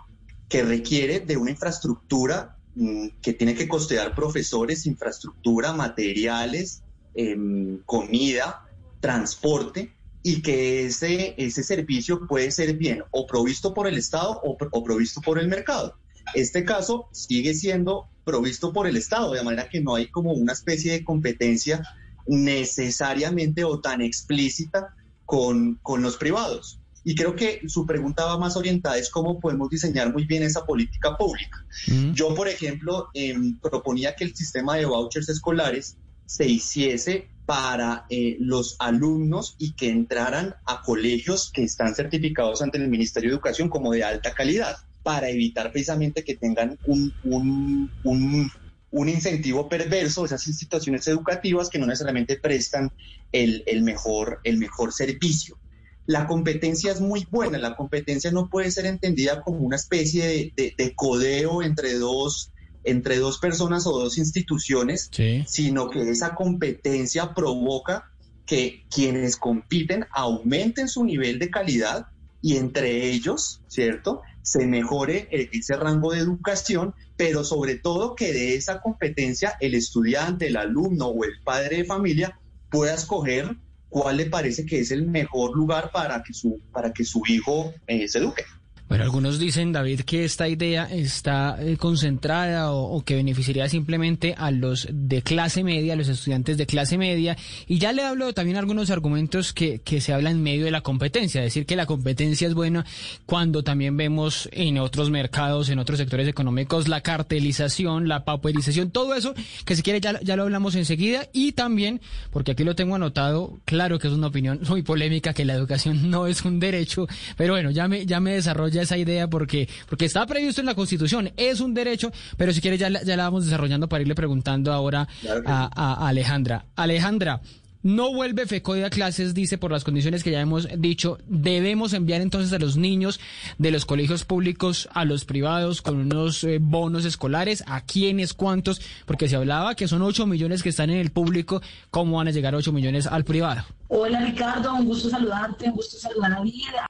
que 0.48 0.64
requiere 0.64 1.20
de 1.20 1.36
una 1.36 1.52
infraestructura 1.52 2.58
mm, 2.76 3.08
que 3.22 3.34
tiene 3.34 3.54
que 3.54 3.68
costear 3.68 4.16
profesores, 4.16 4.86
infraestructura, 4.86 5.74
materiales, 5.74 6.84
em, 7.16 7.80
comida, 7.86 8.66
transporte, 9.02 9.94
y 10.24 10.42
que 10.42 10.86
ese, 10.86 11.36
ese 11.38 11.64
servicio 11.64 12.26
puede 12.28 12.50
ser 12.50 12.78
bien 12.78 13.04
o 13.12 13.28
provisto 13.28 13.74
por 13.74 13.88
el 13.88 13.98
Estado 13.98 14.42
o, 14.42 14.84
provisto 14.84 15.20
por 15.22 15.38
el 15.38 15.50
mercado. 15.50 15.98
Este 16.34 16.64
caso 16.64 17.10
sigue 17.12 17.54
siendo 17.54 18.08
provisto 18.26 18.74
por 18.74 18.88
el 18.88 18.98
Estado, 18.98 19.34
de 19.34 19.44
manera 19.44 19.70
que 19.70 19.80
no 19.80 19.96
hay 19.96 20.08
como 20.08 20.34
una 20.34 20.54
especie 20.54 20.92
de 20.92 21.04
competencia 21.04 21.84
necesariamente 22.28 23.64
o 23.64 23.80
tan 23.80 24.02
explícita 24.02 24.96
con, 25.26 25.76
con 25.82 26.02
los 26.02 26.18
privados. 26.18 26.80
Y 27.08 27.14
creo 27.14 27.36
que 27.36 27.62
su 27.68 27.86
pregunta 27.86 28.26
va 28.26 28.40
más 28.40 28.58
orientada 28.58 28.98
es 28.98 29.12
cómo 29.12 29.40
podemos 29.40 29.70
diseñar 29.70 30.12
muy 30.12 30.26
bien 30.26 30.42
esa 30.42 30.66
política 30.66 31.16
pública. 31.16 31.64
Mm. 31.88 32.14
Yo, 32.14 32.34
por 32.34 32.48
ejemplo, 32.48 33.10
em, 33.14 33.60
proponía 33.60 34.16
que 34.16 34.24
el 34.24 34.36
sistema 34.36 34.76
de 34.76 34.86
vouchers 34.86 35.30
escolares 35.30 35.98
se 36.26 36.48
hiciese 36.48 37.30
para 37.46 38.08
eh, 38.10 38.38
los 38.40 38.76
alumnos 38.80 39.56
y 39.60 39.74
que 39.74 39.92
entraran 39.92 40.56
a 40.66 40.82
colegios 40.82 41.52
que 41.54 41.64
están 41.64 41.94
certificados 41.94 42.64
ante 42.64 42.80
el 42.80 42.88
Ministerio 42.90 43.30
de 43.30 43.36
Educación 43.36 43.70
como 43.70 43.92
de 43.92 44.04
alta 44.04 44.34
calidad, 44.34 44.76
para 45.06 45.30
evitar 45.30 45.72
precisamente 45.72 46.24
que 46.24 46.36
tengan 46.36 46.80
un, 46.88 47.14
un, 47.22 47.92
un, 48.04 48.52
un 48.90 49.08
incentivo 49.08 49.70
perverso, 49.70 50.26
esas 50.26 50.48
instituciones 50.48 51.08
educativas 51.08 51.70
que 51.70 51.78
no 51.78 51.86
necesariamente 51.86 52.40
prestan 52.40 52.92
el, 53.32 53.64
el, 53.68 53.84
mejor, 53.84 54.40
el 54.44 54.58
mejor 54.58 54.92
servicio. 54.94 55.60
La 56.08 56.26
competencia 56.26 56.92
es 56.92 57.02
muy 57.02 57.28
buena, 57.30 57.60
la 57.60 57.76
competencia 57.76 58.32
no 58.32 58.50
puede 58.50 58.72
ser 58.72 58.88
entendida 58.88 59.44
como 59.44 59.60
una 59.60 59.76
especie 59.76 60.52
de, 60.56 60.74
de 60.76 60.96
codeo 60.96 61.62
entre 61.62 61.94
dos 61.94 62.52
entre 62.84 63.18
dos 63.18 63.38
personas 63.40 63.86
o 63.86 64.00
dos 64.00 64.18
instituciones, 64.18 65.10
sino 65.48 65.90
que 65.90 66.10
esa 66.10 66.34
competencia 66.36 67.34
provoca 67.34 68.12
que 68.46 68.86
quienes 68.90 69.38
compiten 69.38 70.06
aumenten 70.12 70.88
su 70.88 71.04
nivel 71.04 71.40
de 71.40 71.50
calidad 71.50 72.08
y 72.42 72.58
entre 72.58 73.10
ellos, 73.10 73.62
¿cierto? 73.68 74.22
Se 74.46 74.66
mejore 74.68 75.28
ese 75.32 75.76
rango 75.76 76.14
de 76.14 76.20
educación, 76.20 76.94
pero 77.18 77.44
sobre 77.44 77.76
todo 77.76 78.16
que 78.16 78.32
de 78.32 78.56
esa 78.56 78.80
competencia 78.80 79.56
el 79.60 79.74
estudiante, 79.74 80.48
el 80.48 80.56
alumno 80.56 81.08
o 81.08 81.26
el 81.26 81.42
padre 81.44 81.78
de 81.78 81.86
familia 81.86 82.40
pueda 82.70 82.94
escoger 82.94 83.58
cuál 83.90 84.18
le 84.18 84.28
parece 84.28 84.66
que 84.66 84.80
es 84.80 84.92
el 84.92 85.08
mejor 85.08 85.56
lugar 85.56 85.92
para 85.92 86.22
que 86.22 86.34
su, 86.34 86.62
para 86.72 86.94
que 86.94 87.04
su 87.04 87.24
hijo 87.28 87.74
eh, 87.88 88.08
se 88.08 88.20
eduque. 88.20 88.46
Bueno, 88.88 89.04
algunos 89.04 89.40
dicen, 89.40 89.72
David, 89.72 90.02
que 90.02 90.26
esta 90.26 90.48
idea 90.48 90.88
está 90.92 91.58
eh, 91.60 91.76
concentrada 91.76 92.72
o, 92.72 93.04
que 93.04 93.16
beneficiaría 93.16 93.68
simplemente 93.68 94.36
a 94.38 94.52
los 94.52 94.88
de 94.92 95.24
clase 95.24 95.64
media, 95.64 95.94
a 95.94 95.96
los 95.96 96.08
estudiantes 96.08 96.56
de 96.58 96.68
clase 96.68 96.96
media. 96.96 97.36
Y 97.66 97.80
ya 97.80 97.94
le 97.94 98.04
hablo 98.04 98.32
también 98.34 98.58
algunos 98.58 98.92
argumentos 98.92 99.54
que, 99.54 99.80
que 99.80 100.02
se 100.02 100.14
hablan 100.14 100.34
en 100.34 100.44
medio 100.44 100.66
de 100.66 100.72
la 100.72 100.82
competencia, 100.82 101.42
decir 101.42 101.66
que 101.66 101.76
la 101.76 101.88
competencia 101.88 102.48
es 102.48 102.54
buena 102.54 102.86
cuando 103.26 103.64
también 103.64 103.98
vemos 103.98 104.50
en 104.52 104.78
otros 104.78 105.10
mercados, 105.10 105.70
en 105.70 105.80
otros 105.80 105.98
sectores 105.98 106.28
económicos, 106.28 106.88
la 106.88 107.02
cartelización, 107.02 108.08
la 108.08 108.24
pauperización, 108.24 108.92
todo 108.92 109.16
eso, 109.16 109.34
que 109.66 109.76
si 109.76 109.82
quiere 109.82 110.00
ya, 110.00 110.20
ya 110.22 110.36
lo 110.36 110.44
hablamos 110.44 110.76
enseguida. 110.76 111.28
Y 111.34 111.54
también, 111.54 112.02
porque 112.30 112.52
aquí 112.52 112.64
lo 112.64 112.76
tengo 112.76 112.94
anotado, 112.94 113.60
claro 113.66 113.98
que 113.98 114.10
es 114.10 114.14
una 114.14 114.28
opinión 114.28 114.60
muy 114.70 114.84
polémica, 114.84 115.34
que 115.34 115.44
la 115.44 115.56
educación 115.56 116.10
no 116.12 116.28
es 116.28 116.46
un 116.46 116.60
derecho, 116.60 117.08
pero 117.36 117.54
bueno, 117.54 117.72
ya 117.72 117.88
me, 117.88 118.06
ya 118.06 118.20
me 118.20 118.34
desarrollo 118.34 118.75
esa 118.82 118.98
idea 118.98 119.30
porque, 119.30 119.68
porque 119.88 120.06
está 120.06 120.26
previsto 120.26 120.62
en 120.62 120.68
la 120.68 120.76
Constitución, 120.76 121.32
es 121.38 121.60
un 121.60 121.74
derecho, 121.74 122.12
pero 122.38 122.54
si 122.54 122.62
quiere 122.62 122.78
ya, 122.78 122.90
ya 122.90 123.18
la 123.18 123.24
vamos 123.24 123.46
desarrollando 123.46 123.90
para 123.90 124.02
irle 124.02 124.16
preguntando 124.16 124.72
ahora 124.74 125.08
a, 125.46 126.08
Alejandra. 126.08 126.66
Alejandra, 126.76 127.42
no 127.86 128.12
vuelve 128.12 128.48
FECODE 128.48 128.86
a 128.86 128.90
clases, 128.90 129.36
dice, 129.36 129.60
por 129.60 129.72
las 129.72 129.84
condiciones 129.84 130.24
que 130.24 130.32
ya 130.32 130.42
hemos 130.42 130.68
dicho. 130.80 131.20
Debemos 131.28 131.94
enviar 131.94 132.22
entonces 132.22 132.52
a 132.52 132.58
los 132.58 132.78
niños 132.78 133.20
de 133.60 133.70
los 133.70 133.86
colegios 133.86 134.26
públicos 134.26 134.90
a 134.92 135.06
los 135.06 135.24
privados 135.24 135.84
con 135.84 135.98
unos 135.98 136.44
eh, 136.44 136.58
bonos 136.60 137.06
escolares. 137.06 137.64
¿A 137.68 137.82
quiénes? 137.82 138.34
¿Cuántos? 138.34 138.82
Porque 139.06 139.30
se 139.30 139.36
hablaba 139.36 139.76
que 139.76 139.88
son 139.88 140.02
8 140.02 140.26
millones 140.26 140.64
que 140.64 140.70
están 140.70 140.90
en 140.90 140.98
el 140.98 141.12
público. 141.12 141.62
¿Cómo 141.92 142.18
van 142.18 142.28
a 142.28 142.32
llegar 142.32 142.56
8 142.56 142.72
millones 142.72 143.06
al 143.06 143.24
privado? 143.24 143.64
Hola 143.88 144.20
Ricardo, 144.20 144.74
un 144.74 144.86
gusto 144.86 145.08
saludarte, 145.08 145.66
un 145.70 145.76
gusto 145.76 146.00
saludar 146.00 146.34
a 146.34 146.42
Vida. 146.42 146.88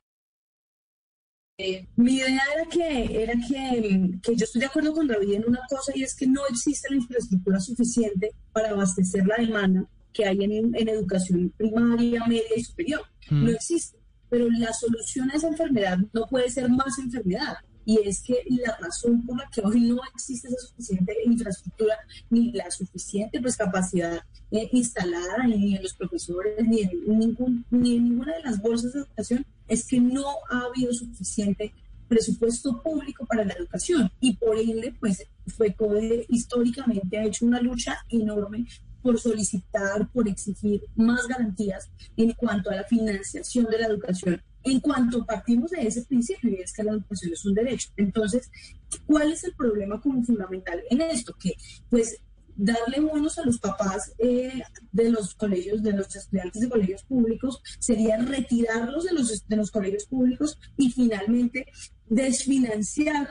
Eh, 1.57 1.87
mi 1.95 2.17
idea 2.17 2.41
era 2.53 2.65
que, 2.69 3.23
era 3.23 3.33
que, 3.33 4.19
que, 4.21 4.35
yo 4.35 4.43
estoy 4.43 4.59
de 4.59 4.67
acuerdo 4.67 4.93
con 4.93 5.07
David 5.07 5.35
en 5.35 5.45
una 5.47 5.61
cosa 5.69 5.93
y 5.95 6.03
es 6.03 6.13
que 6.13 6.27
no 6.27 6.41
existe 6.49 6.89
la 6.89 6.97
infraestructura 6.97 7.61
suficiente 7.61 8.31
para 8.51 8.71
abastecer 8.71 9.25
la 9.25 9.37
demanda 9.37 9.85
que 10.11 10.25
hay 10.25 10.43
en, 10.43 10.75
en 10.75 10.89
educación 10.89 11.53
primaria, 11.55 12.25
media 12.25 12.57
y 12.57 12.63
superior. 12.63 13.01
Mm. 13.29 13.45
No 13.45 13.51
existe. 13.51 13.97
Pero 14.29 14.49
la 14.49 14.73
solución 14.73 15.31
a 15.31 15.35
esa 15.35 15.47
enfermedad 15.47 15.97
no 16.11 16.25
puede 16.27 16.49
ser 16.49 16.69
más 16.69 16.99
enfermedad. 16.99 17.55
Y 17.85 17.99
es 18.07 18.21
que 18.21 18.43
la 18.49 18.77
razón 18.77 19.25
por 19.25 19.37
la 19.37 19.49
que 19.49 19.61
hoy 19.61 19.79
no 19.81 19.99
existe 20.13 20.47
esa 20.47 20.57
suficiente 20.57 21.15
infraestructura 21.25 21.95
ni 22.29 22.51
la 22.51 22.69
suficiente 22.71 23.39
pues, 23.39 23.55
capacidad 23.55 24.21
eh, 24.51 24.69
instalada 24.71 25.45
ni 25.47 25.75
en 25.75 25.83
los 25.83 25.93
profesores 25.93 26.65
ni 26.67 26.81
en, 26.81 27.19
ningún, 27.19 27.65
ni 27.69 27.95
en 27.95 28.03
ninguna 28.05 28.35
de 28.35 28.43
las 28.43 28.61
bolsas 28.61 28.93
de 28.93 28.99
educación 28.99 29.45
es 29.67 29.85
que 29.87 29.99
no 29.99 30.25
ha 30.49 30.61
habido 30.61 30.93
suficiente 30.93 31.73
presupuesto 32.07 32.81
público 32.81 33.25
para 33.25 33.45
la 33.45 33.53
educación 33.53 34.11
y 34.19 34.35
por 34.35 34.57
ende, 34.57 34.95
pues 34.99 35.25
FECODE 35.47 36.25
históricamente 36.29 37.17
ha 37.17 37.25
hecho 37.25 37.45
una 37.45 37.61
lucha 37.61 37.97
enorme 38.09 38.65
por 39.01 39.19
solicitar, 39.19 40.09
por 40.11 40.27
exigir 40.27 40.83
más 40.95 41.27
garantías 41.27 41.89
en 42.17 42.33
cuanto 42.33 42.71
a 42.71 42.75
la 42.75 42.83
financiación 42.85 43.65
de 43.65 43.77
la 43.77 43.87
educación. 43.87 44.41
En 44.65 44.79
cuanto 44.79 45.25
partimos 45.25 45.71
de 45.71 45.87
ese 45.87 46.03
principio, 46.03 46.49
y 46.49 46.55
es 46.55 46.73
que 46.73 46.83
la 46.83 46.91
educación 46.91 47.33
es 47.33 47.45
un 47.45 47.53
derecho. 47.53 47.89
Entonces, 47.97 48.49
¿cuál 49.05 49.31
es 49.31 49.43
el 49.43 49.55
problema 49.55 50.01
como 50.01 50.23
fundamental 50.23 50.81
en 50.89 51.01
esto? 51.01 51.35
Que 51.39 51.53
pues 51.89 52.19
darle 52.55 52.99
bonos 53.01 53.37
a 53.37 53.45
los 53.45 53.59
papás 53.59 54.13
eh, 54.17 54.63
de 54.91 55.09
los 55.09 55.35
colegios, 55.35 55.83
de 55.83 55.93
los 55.93 56.15
estudiantes 56.15 56.61
de 56.61 56.69
colegios 56.69 57.03
públicos, 57.03 57.61
sería 57.79 58.17
retirarlos 58.17 59.03
de 59.03 59.13
los, 59.13 59.47
de 59.47 59.55
los 59.55 59.71
colegios 59.71 60.05
públicos 60.05 60.57
y 60.77 60.89
finalmente 60.89 61.67
desfinanciar 62.07 63.29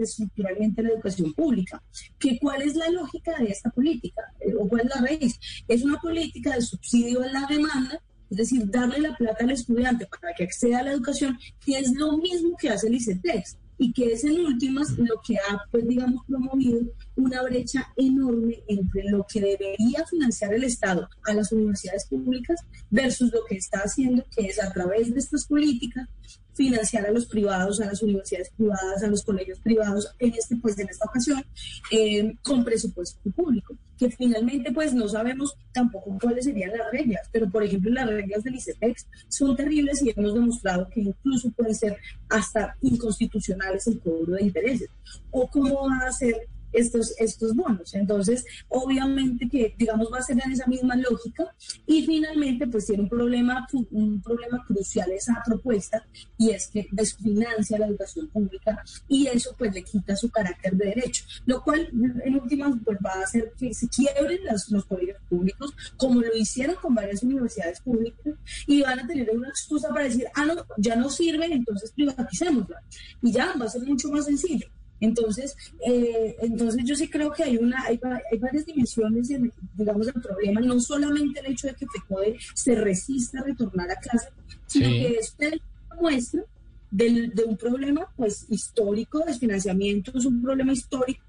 estructuralmente 0.00 0.82
la 0.82 0.90
educación 0.90 1.32
pública. 1.32 1.82
¿Que, 2.18 2.38
¿Cuál 2.38 2.62
es 2.62 2.74
la 2.74 2.90
lógica 2.90 3.38
de 3.38 3.46
esta 3.46 3.70
política? 3.70 4.22
Eh, 4.40 4.54
¿O 4.58 4.68
cuál 4.68 4.82
es 4.82 4.94
la 4.94 5.00
raíz? 5.00 5.40
Es 5.66 5.82
una 5.82 5.98
política 6.00 6.54
de 6.54 6.62
subsidio 6.62 7.22
a 7.22 7.28
la 7.28 7.46
demanda, 7.48 8.02
es 8.30 8.36
decir, 8.36 8.70
darle 8.70 9.00
la 9.00 9.16
plata 9.16 9.44
al 9.44 9.50
estudiante 9.50 10.06
para 10.06 10.34
que 10.34 10.44
acceda 10.44 10.80
a 10.80 10.82
la 10.82 10.92
educación, 10.92 11.38
que 11.64 11.78
es 11.78 11.92
lo 11.94 12.18
mismo 12.18 12.56
que 12.56 12.70
hace 12.70 12.88
el 12.88 12.94
ICETEX 12.94 13.56
y 13.78 13.92
que 13.92 14.12
es 14.12 14.24
en 14.24 14.40
últimas 14.40 14.90
lo 14.98 15.20
que 15.24 15.36
ha, 15.36 15.62
pues 15.70 15.86
digamos, 15.86 16.24
promovido 16.26 16.80
una 17.16 17.42
brecha 17.42 17.86
enorme 17.96 18.62
entre 18.66 19.04
lo 19.04 19.24
que 19.24 19.40
debería 19.40 20.04
financiar 20.10 20.52
el 20.52 20.64
Estado 20.64 21.08
a 21.24 21.32
las 21.32 21.52
universidades 21.52 22.06
públicas 22.06 22.60
versus 22.90 23.32
lo 23.32 23.44
que 23.48 23.56
está 23.56 23.78
haciendo, 23.78 24.24
que 24.36 24.46
es 24.46 24.60
a 24.60 24.72
través 24.72 25.14
de 25.14 25.20
estas 25.20 25.46
políticas 25.46 26.08
financiar 26.58 27.06
a 27.06 27.12
los 27.12 27.26
privados, 27.26 27.80
a 27.80 27.86
las 27.86 28.02
universidades 28.02 28.50
privadas, 28.50 29.02
a 29.02 29.06
los 29.06 29.22
colegios 29.22 29.60
privados, 29.60 30.12
en 30.18 30.34
este, 30.34 30.56
pues 30.56 30.76
en 30.78 30.88
esta 30.88 31.06
ocasión, 31.06 31.42
eh, 31.92 32.34
con 32.42 32.64
presupuesto 32.64 33.30
público, 33.30 33.76
que 33.96 34.10
finalmente 34.10 34.72
pues 34.72 34.92
no 34.92 35.08
sabemos 35.08 35.54
tampoco 35.72 36.18
cuáles 36.20 36.46
serían 36.46 36.72
las 36.76 36.90
reglas, 36.90 37.28
pero 37.30 37.48
por 37.48 37.62
ejemplo 37.62 37.92
las 37.92 38.08
reglas 38.08 38.42
del 38.42 38.56
ICETEX 38.56 39.06
son 39.28 39.54
terribles 39.54 40.02
y 40.02 40.10
hemos 40.10 40.34
demostrado 40.34 40.88
que 40.90 41.00
incluso 41.00 41.50
pueden 41.52 41.76
ser 41.76 41.96
hasta 42.28 42.76
inconstitucionales 42.82 43.86
el 43.86 44.00
cobro 44.00 44.34
de 44.34 44.42
intereses. 44.42 44.90
O 45.30 45.48
cómo 45.48 45.88
va 45.88 46.08
a 46.08 46.12
ser 46.12 46.48
estos, 46.72 47.14
estos 47.18 47.54
bonos. 47.54 47.94
Entonces, 47.94 48.44
obviamente 48.68 49.48
que, 49.48 49.74
digamos, 49.78 50.08
va 50.12 50.18
a 50.18 50.22
ser 50.22 50.38
en 50.44 50.52
esa 50.52 50.66
misma 50.66 50.96
lógica 50.96 51.54
y 51.86 52.04
finalmente, 52.04 52.66
pues 52.66 52.86
tiene 52.86 53.04
un 53.04 53.08
problema, 53.08 53.66
un 53.90 54.20
problema 54.22 54.64
crucial 54.66 55.10
esa 55.10 55.42
propuesta 55.44 56.06
y 56.36 56.50
es 56.50 56.68
que 56.68 56.86
desfinancia 56.92 57.78
la 57.78 57.86
educación 57.86 58.28
pública 58.28 58.82
y 59.08 59.26
eso 59.26 59.54
pues 59.58 59.74
le 59.74 59.82
quita 59.82 60.16
su 60.16 60.30
carácter 60.30 60.74
de 60.74 60.86
derecho, 60.86 61.24
lo 61.46 61.62
cual 61.62 61.88
en 62.24 62.34
últimas 62.34 62.74
pues 62.84 62.98
va 63.04 63.12
a 63.14 63.22
hacer 63.22 63.52
que 63.58 63.74
se 63.74 63.88
quiebren 63.88 64.40
los, 64.44 64.70
los 64.70 64.84
colegios 64.84 65.20
públicos 65.28 65.74
como 65.96 66.20
lo 66.20 66.34
hicieron 66.36 66.76
con 66.76 66.94
varias 66.94 67.22
universidades 67.22 67.80
públicas 67.80 68.34
y 68.66 68.82
van 68.82 69.00
a 69.00 69.06
tener 69.06 69.30
una 69.30 69.48
excusa 69.48 69.88
para 69.88 70.04
decir, 70.04 70.26
ah, 70.34 70.44
no, 70.44 70.54
ya 70.76 70.96
no 70.96 71.10
sirve, 71.10 71.46
entonces 71.46 71.92
privaticémosla 71.92 72.82
y 73.22 73.32
ya 73.32 73.54
va 73.60 73.66
a 73.66 73.68
ser 73.68 73.82
mucho 73.82 74.08
más 74.10 74.26
sencillo. 74.26 74.66
Entonces, 75.00 75.56
eh, 75.86 76.36
entonces 76.40 76.82
yo 76.84 76.94
sí 76.96 77.08
creo 77.08 77.30
que 77.30 77.44
hay 77.44 77.56
una, 77.56 77.84
hay, 77.84 77.98
varias 78.38 78.66
dimensiones, 78.66 79.28
digamos, 79.74 80.06
del 80.06 80.20
problema, 80.20 80.60
no 80.60 80.80
solamente 80.80 81.40
el 81.40 81.52
hecho 81.52 81.68
de 81.68 81.74
que 81.74 81.86
FECODE 81.86 82.36
se 82.54 82.74
resista 82.74 83.40
a 83.40 83.44
retornar 83.44 83.90
a 83.90 83.96
clase, 83.96 84.28
sino 84.66 84.88
que 84.88 85.14
es 85.14 85.36
una 85.38 86.00
muestra 86.00 86.42
de 86.90 87.44
un 87.46 87.56
problema 87.56 88.08
pues 88.16 88.46
histórico 88.48 89.20
de 89.20 89.34
financiamiento, 89.34 90.12
es 90.16 90.24
un 90.24 90.42
problema 90.42 90.72
histórico 90.72 91.22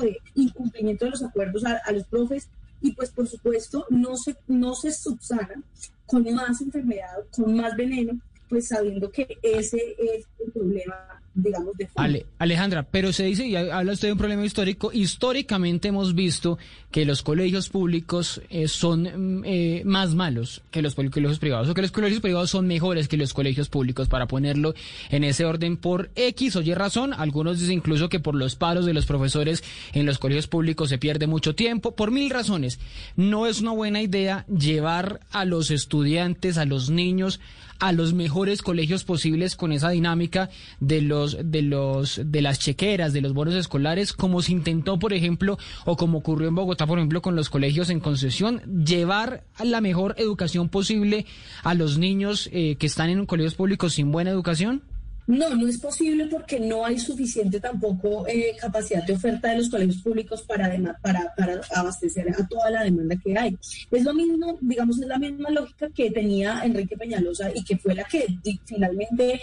de 0.00 0.18
incumplimiento 0.34 1.04
de 1.04 1.12
los 1.12 1.22
acuerdos 1.22 1.64
a, 1.64 1.76
a 1.84 1.92
los 1.92 2.04
profes 2.04 2.48
y 2.80 2.92
pues 2.92 3.10
por 3.10 3.26
supuesto 3.26 3.86
no 3.90 4.16
se, 4.16 4.36
no 4.46 4.74
se 4.74 4.92
subsana 4.92 5.62
con 6.06 6.22
más 6.34 6.60
enfermedad, 6.60 7.16
con 7.30 7.54
más 7.56 7.74
veneno, 7.76 8.20
pues 8.48 8.68
sabiendo 8.68 9.10
que 9.10 9.38
ese 9.42 9.96
es 9.98 10.26
el 10.38 10.52
problema 10.52 11.14
digamos, 11.34 11.76
de 11.76 12.26
Alejandra, 12.38 12.86
pero 12.88 13.12
se 13.12 13.24
dice, 13.24 13.46
y 13.46 13.56
habla 13.56 13.92
usted 13.92 14.08
de 14.08 14.12
un 14.12 14.18
problema 14.18 14.44
histórico, 14.44 14.92
históricamente 14.92 15.88
hemos 15.88 16.14
visto 16.14 16.58
que 16.92 17.04
los 17.04 17.22
colegios 17.22 17.68
públicos 17.68 18.40
eh, 18.50 18.68
son 18.68 19.02
mm, 19.02 19.42
eh, 19.44 19.82
más 19.84 20.14
malos 20.14 20.62
que 20.70 20.80
los 20.80 20.94
colegios 20.94 21.40
privados, 21.40 21.68
o 21.68 21.74
que 21.74 21.82
los 21.82 21.90
colegios 21.90 22.20
privados 22.20 22.50
son 22.50 22.68
mejores 22.68 23.08
que 23.08 23.16
los 23.16 23.34
colegios 23.34 23.68
públicos, 23.68 24.08
para 24.08 24.26
ponerlo 24.26 24.74
en 25.10 25.24
ese 25.24 25.44
orden 25.44 25.76
por 25.76 26.10
X 26.14 26.54
o 26.56 26.62
Y 26.62 26.72
razón. 26.72 27.12
Algunos 27.12 27.58
dicen 27.58 27.74
incluso 27.74 28.08
que 28.08 28.20
por 28.20 28.36
los 28.36 28.54
paros 28.54 28.86
de 28.86 28.94
los 28.94 29.06
profesores 29.06 29.64
en 29.92 30.06
los 30.06 30.18
colegios 30.18 30.46
públicos 30.46 30.88
se 30.88 30.98
pierde 30.98 31.26
mucho 31.26 31.56
tiempo, 31.56 31.96
por 31.96 32.12
mil 32.12 32.30
razones. 32.30 32.78
No 33.16 33.46
es 33.46 33.60
una 33.60 33.72
buena 33.72 34.02
idea 34.02 34.46
llevar 34.46 35.20
a 35.32 35.44
los 35.44 35.72
estudiantes, 35.72 36.58
a 36.58 36.64
los 36.64 36.90
niños, 36.90 37.40
a 37.78 37.92
los 37.92 38.14
mejores 38.14 38.62
colegios 38.62 39.04
posibles 39.04 39.56
con 39.56 39.72
esa 39.72 39.90
dinámica 39.90 40.50
de 40.80 41.02
los 41.02 41.36
de 41.44 41.62
los 41.62 42.20
de 42.24 42.42
las 42.42 42.58
chequeras, 42.58 43.12
de 43.12 43.20
los 43.20 43.32
bonos 43.32 43.54
escolares, 43.54 44.12
como 44.12 44.42
se 44.42 44.52
intentó, 44.52 44.98
por 44.98 45.12
ejemplo, 45.12 45.58
o 45.84 45.96
como 45.96 46.18
ocurrió 46.18 46.48
en 46.48 46.54
Bogotá, 46.54 46.86
por 46.86 46.98
ejemplo, 46.98 47.22
con 47.22 47.36
los 47.36 47.50
colegios 47.50 47.90
en 47.90 48.00
concesión, 48.00 48.60
llevar 48.84 49.44
la 49.62 49.80
mejor 49.80 50.14
educación 50.18 50.68
posible 50.68 51.26
a 51.62 51.74
los 51.74 51.98
niños 51.98 52.48
eh, 52.52 52.76
que 52.76 52.86
están 52.86 53.10
en 53.10 53.26
colegios 53.26 53.54
públicos 53.54 53.94
sin 53.94 54.12
buena 54.12 54.30
educación? 54.30 54.82
No, 55.26 55.54
no 55.54 55.66
es 55.66 55.78
posible 55.78 56.26
porque 56.26 56.60
no 56.60 56.84
hay 56.84 56.98
suficiente 56.98 57.58
tampoco 57.58 58.26
eh, 58.28 58.56
capacidad 58.60 59.04
de 59.04 59.14
oferta 59.14 59.48
de 59.48 59.58
los 59.58 59.70
colegios 59.70 60.02
públicos 60.02 60.42
para, 60.42 60.70
para, 61.00 61.34
para 61.34 61.60
abastecer 61.74 62.28
a 62.30 62.46
toda 62.46 62.70
la 62.70 62.82
demanda 62.82 63.16
que 63.16 63.36
hay. 63.36 63.56
Es 63.90 64.04
lo 64.04 64.12
mismo, 64.12 64.58
digamos, 64.60 65.00
es 65.00 65.06
la 65.06 65.18
misma 65.18 65.50
lógica 65.50 65.88
que 65.94 66.10
tenía 66.10 66.60
Enrique 66.64 66.96
Peñalosa 66.96 67.50
y 67.54 67.64
que 67.64 67.78
fue 67.78 67.94
la 67.94 68.04
que 68.04 68.26
finalmente 68.66 69.40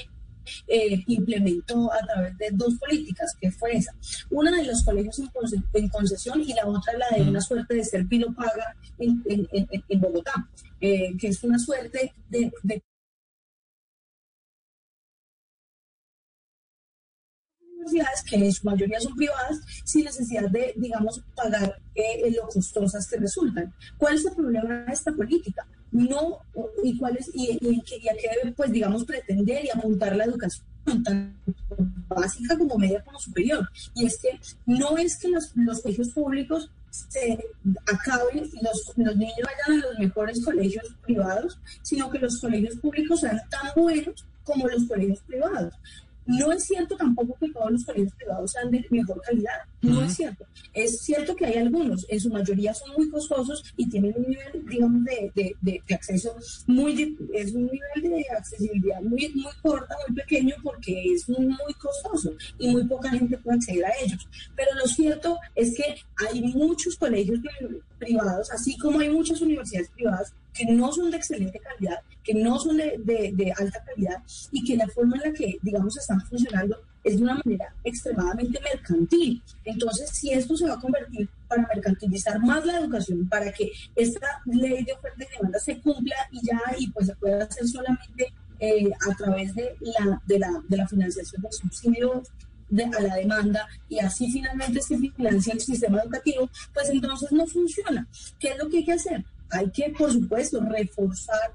eh, 0.67 1.03
implementó 1.07 1.91
a 1.91 1.99
través 1.99 2.37
de 2.37 2.49
dos 2.51 2.75
políticas, 2.75 3.35
que 3.39 3.51
fue 3.51 3.77
esa. 3.77 3.95
Una 4.29 4.55
de 4.55 4.65
los 4.65 4.83
colegios 4.83 5.19
en, 5.19 5.89
concesión 5.89 6.41
y 6.41 6.53
la 6.53 6.67
otra 6.67 6.93
la 6.97 7.17
de 7.17 7.29
una 7.29 7.41
suerte 7.41 7.75
de 7.75 7.83
ser 7.83 8.07
pilo 8.07 8.33
paga 8.33 8.75
en, 8.99 9.23
en, 9.25 9.99
Bogotá, 9.99 10.47
eh, 10.79 11.15
que 11.19 11.27
es 11.27 11.43
una 11.43 11.57
suerte 11.57 12.13
de 12.29 12.51
universidades, 17.81 18.23
que 18.23 18.35
en 18.35 18.51
su 18.51 18.65
mayoría 18.65 18.99
son 18.99 19.15
privadas, 19.15 19.59
sin 19.83 20.05
necesidad 20.05 20.49
de, 20.49 20.73
digamos, 20.77 21.21
pagar 21.35 21.75
eh, 21.95 22.31
lo 22.31 22.47
costosas 22.47 23.07
que 23.07 23.17
resultan. 23.17 23.73
¿Cuál 23.97 24.15
es 24.15 24.25
el 24.25 24.33
problema 24.33 24.85
de 24.85 24.93
esta 24.93 25.11
política? 25.11 25.65
No, 25.91 26.39
y 26.83 26.97
cuál 26.97 27.17
es, 27.17 27.29
y, 27.33 27.57
y, 27.61 27.79
a 28.09 28.13
qué 28.15 28.29
debe, 28.41 28.53
pues, 28.55 28.71
digamos, 28.71 29.03
pretender 29.03 29.65
y 29.65 29.69
apuntar 29.69 30.15
la 30.15 30.25
educación 30.25 30.65
tanto 31.03 31.53
básica 32.07 32.57
como 32.57 32.77
media 32.77 33.03
como 33.03 33.19
superior. 33.19 33.67
Y 33.95 34.05
es 34.05 34.17
que 34.19 34.39
no 34.65 34.97
es 34.97 35.17
que 35.17 35.29
los, 35.29 35.51
los 35.55 35.81
colegios 35.81 36.09
públicos 36.09 36.69
se 36.89 37.37
acaben 37.91 38.49
los, 38.61 38.93
los, 38.97 39.15
niños 39.15 39.37
vayan 39.43 39.81
a 39.81 39.87
los 39.87 39.99
mejores 39.99 40.43
colegios 40.43 40.95
privados, 41.03 41.59
sino 41.81 42.09
que 42.09 42.19
los 42.19 42.39
colegios 42.39 42.75
públicos 42.77 43.21
sean 43.21 43.39
tan 43.49 43.71
buenos 43.75 44.25
como 44.43 44.67
los 44.67 44.85
colegios 44.87 45.19
privados. 45.21 45.73
No 46.25 46.51
es 46.51 46.65
cierto 46.65 46.95
tampoco 46.95 47.35
que 47.39 47.51
todos 47.51 47.71
los 47.71 47.83
colegios 47.83 48.13
privados 48.13 48.51
sean 48.51 48.69
de 48.71 48.85
mejor 48.89 49.21
calidad, 49.21 49.59
no 49.81 50.03
es 50.03 50.13
cierto. 50.13 50.45
Es 50.73 51.01
cierto 51.01 51.35
que 51.35 51.45
hay 51.45 51.57
algunos, 51.57 52.05
en 52.09 52.19
su 52.19 52.29
mayoría 52.29 52.73
son 52.73 52.93
muy 52.95 53.09
costosos 53.09 53.63
y 53.75 53.89
tienen 53.89 54.13
un 54.15 54.29
nivel, 54.29 54.65
digamos, 54.67 55.03
de, 55.03 55.55
de, 55.61 55.81
acceso 55.93 56.35
muy, 56.67 57.17
es 57.33 57.53
un 57.53 57.65
nivel 57.65 58.01
de 58.03 58.25
accesibilidad 58.37 59.01
muy, 59.01 59.29
muy 59.29 59.51
corta, 59.61 59.95
muy 60.07 60.15
pequeño, 60.15 60.55
porque 60.63 61.13
es 61.13 61.27
muy, 61.27 61.47
muy 61.47 61.73
costoso 61.79 62.33
y 62.59 62.69
muy 62.69 62.85
poca 62.85 63.09
gente 63.09 63.37
puede 63.37 63.57
acceder 63.57 63.85
a 63.85 63.91
ellos. 64.03 64.27
Pero 64.55 64.69
lo 64.75 64.85
cierto 64.87 65.37
es 65.55 65.75
que 65.75 65.95
hay 66.29 66.41
muchos 66.41 66.95
colegios 66.95 67.39
privados, 68.01 68.51
así 68.51 68.77
como 68.77 68.99
hay 68.99 69.09
muchas 69.09 69.39
universidades 69.41 69.89
privadas 69.89 70.33
que 70.53 70.65
no 70.65 70.91
son 70.91 71.11
de 71.11 71.17
excelente 71.17 71.59
calidad, 71.59 71.99
que 72.23 72.33
no 72.33 72.59
son 72.59 72.77
de, 72.77 73.53
alta 73.57 73.83
calidad 73.85 74.21
y 74.51 74.63
que 74.65 74.75
la 74.75 74.87
forma 74.87 75.15
en 75.17 75.31
la 75.31 75.37
que, 75.37 75.57
digamos, 75.61 75.97
están 75.97 76.19
funcionando 76.21 76.77
es 77.03 77.17
de 77.17 77.23
una 77.23 77.39
manera 77.43 77.73
extremadamente 77.83 78.59
mercantil. 78.61 79.41
Entonces, 79.65 80.09
si 80.09 80.31
esto 80.31 80.57
se 80.57 80.67
va 80.67 80.73
a 80.73 80.79
convertir 80.79 81.29
para 81.47 81.67
mercantilizar 81.73 82.39
más 82.39 82.65
la 82.65 82.79
educación, 82.79 83.27
para 83.29 83.51
que 83.51 83.71
esta 83.95 84.41
ley 84.45 84.83
de 84.83 84.93
oferta 84.93 85.23
y 85.23 85.37
demanda 85.37 85.59
se 85.59 85.79
cumpla 85.79 86.15
y 86.31 86.45
ya 86.45 86.59
y 86.77 86.89
pues 86.91 87.07
se 87.07 87.15
pueda 87.15 87.43
hacer 87.43 87.67
solamente 87.67 88.33
eh, 88.59 88.91
a 89.09 89.15
través 89.15 89.55
de 89.55 89.75
la, 89.81 90.21
de, 90.25 90.39
la, 90.39 90.61
de 90.67 90.77
la 90.77 90.87
financiación 90.87 91.41
del 91.41 91.53
subsidio 91.53 92.23
de, 92.71 92.83
a 92.83 93.01
la 93.01 93.15
demanda 93.15 93.67
y 93.87 93.99
así 93.99 94.31
finalmente 94.31 94.81
se 94.81 94.97
financia 94.97 95.53
el 95.53 95.61
sistema 95.61 96.01
educativo, 96.01 96.49
pues 96.73 96.89
entonces 96.89 97.31
no 97.31 97.45
funciona. 97.45 98.07
¿Qué 98.39 98.49
es 98.49 98.57
lo 98.57 98.69
que 98.69 98.77
hay 98.77 98.85
que 98.85 98.93
hacer? 98.93 99.23
Hay 99.51 99.69
que, 99.69 99.93
por 99.97 100.11
supuesto, 100.11 100.61
reforzar 100.61 101.53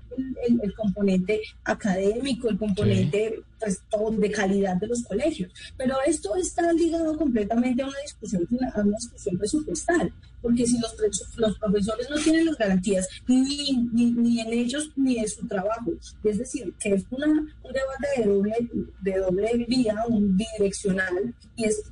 el, 0.62 0.74
componente 0.74 1.40
académico, 1.64 2.48
el 2.48 2.58
componente 2.58 3.42
pues, 3.58 3.80
de 4.18 4.30
calidad 4.30 4.76
de 4.76 4.86
los 4.86 5.02
colegios. 5.02 5.52
Pero 5.76 5.96
esto 6.06 6.36
está 6.36 6.72
ligado 6.72 7.16
completamente 7.16 7.82
a 7.82 7.86
una 7.86 7.98
discusión, 8.02 8.46
a 8.74 8.80
una 8.80 8.96
discusión 8.96 9.38
presupuestal, 9.38 10.12
porque 10.42 10.66
si 10.66 10.78
los, 10.78 10.94
los 11.36 11.58
profesores 11.58 12.08
no 12.10 12.16
tienen 12.16 12.46
las 12.46 12.58
garantías 12.58 13.08
ni, 13.26 13.72
ni, 13.92 14.40
en 14.40 14.52
ellos 14.52 14.90
ni 14.96 15.18
en 15.18 15.28
su 15.28 15.46
trabajo, 15.46 15.92
es 16.22 16.38
decir, 16.38 16.72
que 16.78 16.94
es 16.94 17.04
una, 17.10 17.26
un 17.26 17.72
debate 17.72 18.08
de 18.16 18.24
doble, 18.24 18.70
de 19.00 19.18
doble 19.18 19.66
vía, 19.68 19.94
un 20.08 20.36
bidireccional, 20.36 21.34
y 21.56 21.64
es 21.64 21.82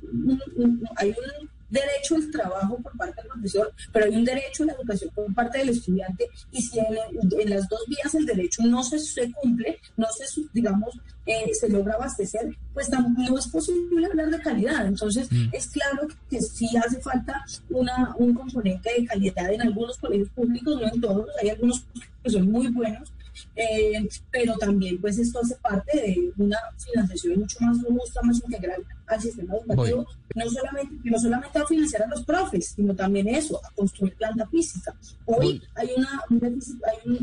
hay 0.97 1.09
un 1.09 1.54
derecho 1.69 2.15
al 2.15 2.29
trabajo 2.31 2.77
por 2.81 2.95
parte 2.97 3.21
del 3.21 3.31
profesor, 3.31 3.73
pero 3.91 4.05
hay 4.05 4.15
un 4.15 4.25
derecho 4.25 4.63
a 4.63 4.67
la 4.67 4.73
educación 4.73 5.11
por 5.13 5.33
parte 5.33 5.59
del 5.59 5.69
estudiante 5.69 6.29
y 6.51 6.61
si 6.61 6.79
en, 6.79 7.49
las 7.49 7.67
dos 7.67 7.81
vías 7.87 8.13
el 8.15 8.25
derecho 8.25 8.63
no 8.63 8.83
se, 8.83 8.99
se 8.99 9.31
cumple, 9.31 9.79
no 9.97 10.07
se, 10.09 10.25
digamos, 10.53 10.99
eh, 11.25 11.51
se 11.53 11.69
logra 11.69 11.95
abastecer, 11.95 12.55
pues 12.73 12.89
no 12.89 13.37
es 13.37 13.47
posible 13.47 14.05
hablar 14.05 14.29
de 14.29 14.39
calidad. 14.39 14.85
Entonces, 14.85 15.31
mm. 15.31 15.49
es 15.53 15.67
claro 15.67 16.07
que 16.29 16.41
sí 16.41 16.69
hace 16.77 17.01
falta 17.01 17.43
una, 17.69 18.15
un 18.17 18.33
componente 18.33 18.91
de 18.97 19.05
calidad 19.05 19.51
en 19.51 19.61
algunos 19.61 19.97
colegios 19.97 20.29
públicos, 20.29 20.79
no 20.79 20.87
en 20.87 21.01
todos, 21.01 21.29
hay 21.41 21.49
algunos 21.49 21.85
que 22.23 22.29
son 22.29 22.51
muy 22.51 22.67
buenos, 22.67 23.11
eh, 23.55 24.07
pero 24.31 24.55
también 24.57 24.99
pues 24.99 25.17
esto 25.17 25.39
hace 25.39 25.55
parte 25.55 25.97
de 25.97 26.31
una 26.37 26.57
financiación 26.77 27.39
mucho 27.39 27.57
más 27.61 27.81
robusta, 27.81 28.21
más 28.21 28.41
integral 28.43 28.83
al 29.07 29.21
sistema 29.21 29.55
educativo, 29.55 30.05
no 30.33 30.49
solamente, 30.49 31.09
no 31.09 31.19
solamente 31.19 31.59
a 31.59 31.65
financiar 31.65 32.03
a 32.03 32.07
los 32.07 32.23
profes, 32.23 32.73
sino 32.75 32.95
también 32.95 33.27
eso, 33.27 33.59
a 33.63 33.69
construir 33.71 34.15
planta 34.15 34.47
física. 34.47 34.95
Hoy 35.25 35.61
hay 35.75 35.89
una, 35.95 36.21
hay, 36.29 36.59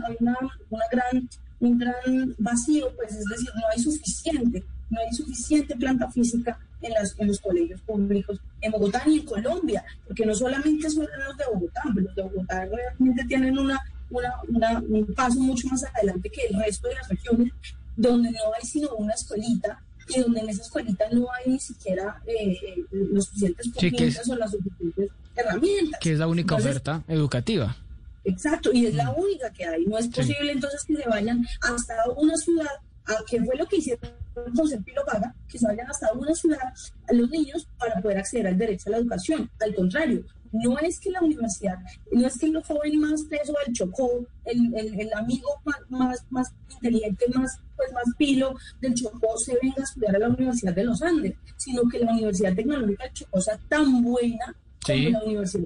hay 0.07 0.17
una, 0.21 0.37
una 0.71 0.85
gran 0.91 1.29
un 1.63 1.79
gran 1.79 2.35
vacío, 2.39 2.93
pues 2.97 3.13
es 3.13 3.25
decir, 3.25 3.49
no 3.55 3.63
hay 3.73 3.79
suficiente, 3.79 4.65
no 4.91 4.99
hay 5.01 5.13
suficiente 5.13 5.77
planta 5.77 6.11
física 6.11 6.59
en, 6.81 6.93
las, 6.93 7.15
en 7.19 7.29
los 7.29 7.41
colegios 7.41 7.81
públicos 7.83 8.41
en 8.61 8.73
Bogotá 8.73 9.05
ni 9.07 9.21
en 9.21 9.25
Colombia, 9.25 9.85
porque 10.07 10.27
no 10.27 10.35
solamente 10.35 10.91
son 10.91 11.07
los 11.25 11.37
de 11.37 11.45
Bogotá, 11.53 11.83
los 11.95 12.15
de 12.17 12.23
Bogotá 12.23 12.67
realmente 12.67 13.25
tienen 13.27 13.59
una 13.59 13.81
un 14.13 15.15
paso 15.15 15.41
mucho 15.41 15.69
más 15.69 15.83
adelante 15.85 16.29
que 16.29 16.43
el 16.47 16.63
resto 16.63 16.87
de 16.87 16.95
las 16.97 17.09
regiones, 17.09 17.53
donde 17.97 18.31
no 18.31 18.39
hay 18.55 18.67
sino 18.67 18.95
una 18.97 19.15
escuelita 19.15 19.83
y 20.09 20.21
donde 20.21 20.41
en 20.41 20.49
esa 20.49 20.63
escuelita 20.63 21.05
no 21.13 21.27
hay 21.33 21.53
ni 21.53 21.61
siquiera 21.61 22.21
eh, 22.27 22.53
eh, 22.53 22.85
los 22.91 23.27
suficientes 23.27 23.67
herramientas 23.77 24.29
o 24.29 24.37
las 24.37 24.51
suficientes 24.51 25.11
herramientas. 25.37 26.01
Que 26.01 26.13
es 26.13 26.19
la 26.19 26.27
única 26.27 26.55
oferta 26.57 27.03
educativa. 27.09 27.77
Exacto, 28.25 28.71
y 28.73 28.87
es 28.87 28.95
la 28.95 29.11
mm. 29.11 29.19
única 29.19 29.51
que 29.51 29.65
hay. 29.65 29.85
No 29.85 29.99
es 29.99 30.09
posible 30.09 30.53
entonces 30.53 30.85
que 30.85 30.97
se 30.97 31.09
vayan 31.09 31.45
hasta 31.61 31.95
una 32.17 32.37
ciudad, 32.37 32.71
a 33.07 33.17
que 33.29 33.43
fue 33.43 33.57
lo 33.57 33.67
que 33.67 33.77
hicieron 33.77 34.11
con 34.55 34.69
Serpilo 34.69 35.05
Paga, 35.05 35.35
que 35.49 35.59
se 35.59 35.67
vayan 35.67 35.91
hasta 35.91 36.13
una 36.13 36.35
ciudad 36.35 36.73
a 37.09 37.13
los 37.13 37.29
niños 37.31 37.67
para 37.79 38.01
poder 38.01 38.19
acceder 38.19 38.47
al 38.47 38.59
derecho 38.59 38.85
a 38.89 38.93
la 38.93 38.99
educación. 38.99 39.51
Al 39.61 39.75
contrario, 39.75 40.25
no 40.53 40.79
es 40.79 41.01
que 41.01 41.11
la 41.11 41.21
universidad, 41.21 41.79
no 42.11 42.27
es 42.27 42.39
que 42.39 42.47
el 42.47 42.63
joven 42.63 43.01
más 43.01 43.23
peso 43.25 43.55
del 43.65 43.75
Chocó, 43.75 44.27
el, 44.45 44.75
el, 44.75 45.13
amigo 45.15 45.49
más, 45.65 46.25
más, 46.31 46.53
inteligente, 46.71 47.27
más, 47.35 47.59
pues 47.77 47.93
más 47.93 48.05
pilo 48.17 48.55
del 48.81 48.95
Chocó 48.95 49.37
se 49.39 49.59
venga 49.61 49.77
a 49.79 49.85
estudiar 49.85 50.17
a 50.17 50.19
la 50.19 50.29
Universidad 50.29 50.75
de 50.75 50.85
los 50.85 51.03
Andes, 51.03 51.35
sino 51.57 51.83
que 51.91 51.99
la 51.99 52.13
Universidad 52.13 52.55
Tecnológica 52.55 53.05
del 53.05 53.13
Chocó 53.15 53.41
sea 53.41 53.59
tan 53.69 54.03
buena 54.03 54.55
Sí, 54.85 55.13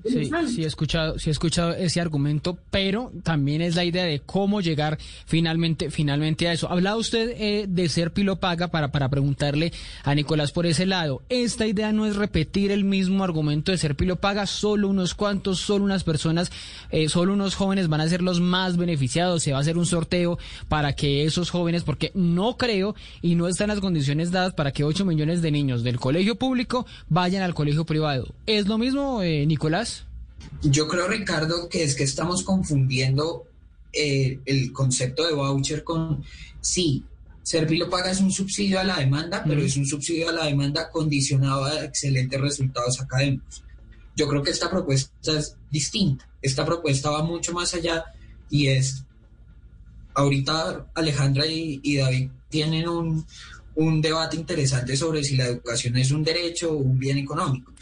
sí, 0.04 0.30
sí, 0.48 0.62
he 0.62 0.66
escuchado, 0.66 1.18
sí 1.18 1.30
he 1.30 1.32
escuchado 1.32 1.72
ese 1.72 2.02
argumento, 2.02 2.58
pero 2.70 3.10
también 3.22 3.62
es 3.62 3.74
la 3.74 3.84
idea 3.84 4.04
de 4.04 4.20
cómo 4.20 4.60
llegar 4.60 4.98
finalmente, 5.24 5.90
finalmente 5.90 6.48
a 6.48 6.52
eso. 6.52 6.70
Hablaba 6.70 6.96
usted 6.96 7.30
eh, 7.38 7.64
de 7.66 7.88
ser 7.88 8.12
pilopaga 8.12 8.68
para, 8.68 8.92
para 8.92 9.08
preguntarle 9.08 9.72
a 10.04 10.14
Nicolás 10.14 10.52
por 10.52 10.66
ese 10.66 10.84
lado. 10.84 11.22
Esta 11.30 11.66
idea 11.66 11.92
no 11.92 12.04
es 12.04 12.16
repetir 12.16 12.70
el 12.70 12.84
mismo 12.84 13.24
argumento 13.24 13.72
de 13.72 13.78
ser 13.78 13.96
pilopaga, 13.96 14.44
solo 14.46 14.88
unos 14.88 15.14
cuantos, 15.14 15.60
solo 15.60 15.86
unas 15.86 16.04
personas, 16.04 16.52
eh, 16.90 17.08
solo 17.08 17.32
unos 17.32 17.54
jóvenes 17.54 17.88
van 17.88 18.02
a 18.02 18.08
ser 18.08 18.20
los 18.20 18.40
más 18.40 18.76
beneficiados. 18.76 19.42
Se 19.42 19.52
va 19.52 19.58
a 19.58 19.60
hacer 19.62 19.78
un 19.78 19.86
sorteo 19.86 20.38
para 20.68 20.92
que 20.92 21.24
esos 21.24 21.48
jóvenes, 21.48 21.84
porque 21.84 22.12
no 22.14 22.58
creo 22.58 22.94
y 23.22 23.34
no 23.34 23.48
están 23.48 23.68
las 23.68 23.80
condiciones 23.80 24.30
dadas 24.30 24.52
para 24.52 24.72
que 24.72 24.84
8 24.84 25.06
millones 25.06 25.40
de 25.40 25.50
niños 25.50 25.82
del 25.82 25.98
colegio 25.98 26.36
público 26.36 26.86
vayan 27.08 27.42
al 27.42 27.54
colegio 27.54 27.86
privado. 27.86 28.34
Es 28.46 28.66
lo 28.66 28.76
mismo 28.76 29.05
eh, 29.22 29.46
Nicolás? 29.46 30.06
Yo 30.62 30.88
creo, 30.88 31.08
Ricardo, 31.08 31.68
que 31.68 31.82
es 31.84 31.94
que 31.94 32.04
estamos 32.04 32.42
confundiendo 32.42 33.44
eh, 33.92 34.40
el 34.44 34.72
concepto 34.72 35.26
de 35.26 35.32
voucher 35.32 35.84
con, 35.84 36.24
sí, 36.60 37.04
Servilo 37.42 37.88
Paga 37.88 38.10
es 38.10 38.20
un 38.20 38.32
subsidio 38.32 38.80
a 38.80 38.84
la 38.84 38.98
demanda, 38.98 39.44
pero 39.46 39.60
es 39.62 39.76
un 39.76 39.86
subsidio 39.86 40.28
a 40.28 40.32
la 40.32 40.46
demanda 40.46 40.90
condicionado 40.90 41.64
a 41.64 41.84
excelentes 41.84 42.40
resultados 42.40 43.00
académicos. 43.00 43.62
Yo 44.16 44.26
creo 44.26 44.42
que 44.42 44.50
esta 44.50 44.68
propuesta 44.68 45.38
es 45.38 45.56
distinta. 45.70 46.28
Esta 46.42 46.64
propuesta 46.64 47.10
va 47.10 47.22
mucho 47.22 47.52
más 47.52 47.72
allá 47.74 48.04
y 48.50 48.66
es, 48.68 49.04
ahorita 50.14 50.86
Alejandra 50.94 51.44
y 51.46 51.96
David 51.96 52.30
tienen 52.48 52.88
un, 52.88 53.24
un 53.76 54.00
debate 54.00 54.36
interesante 54.36 54.96
sobre 54.96 55.22
si 55.22 55.36
la 55.36 55.46
educación 55.46 55.96
es 55.96 56.10
un 56.10 56.24
derecho 56.24 56.72
o 56.72 56.76
un 56.76 56.98
bien 56.98 57.18
económico. 57.18 57.72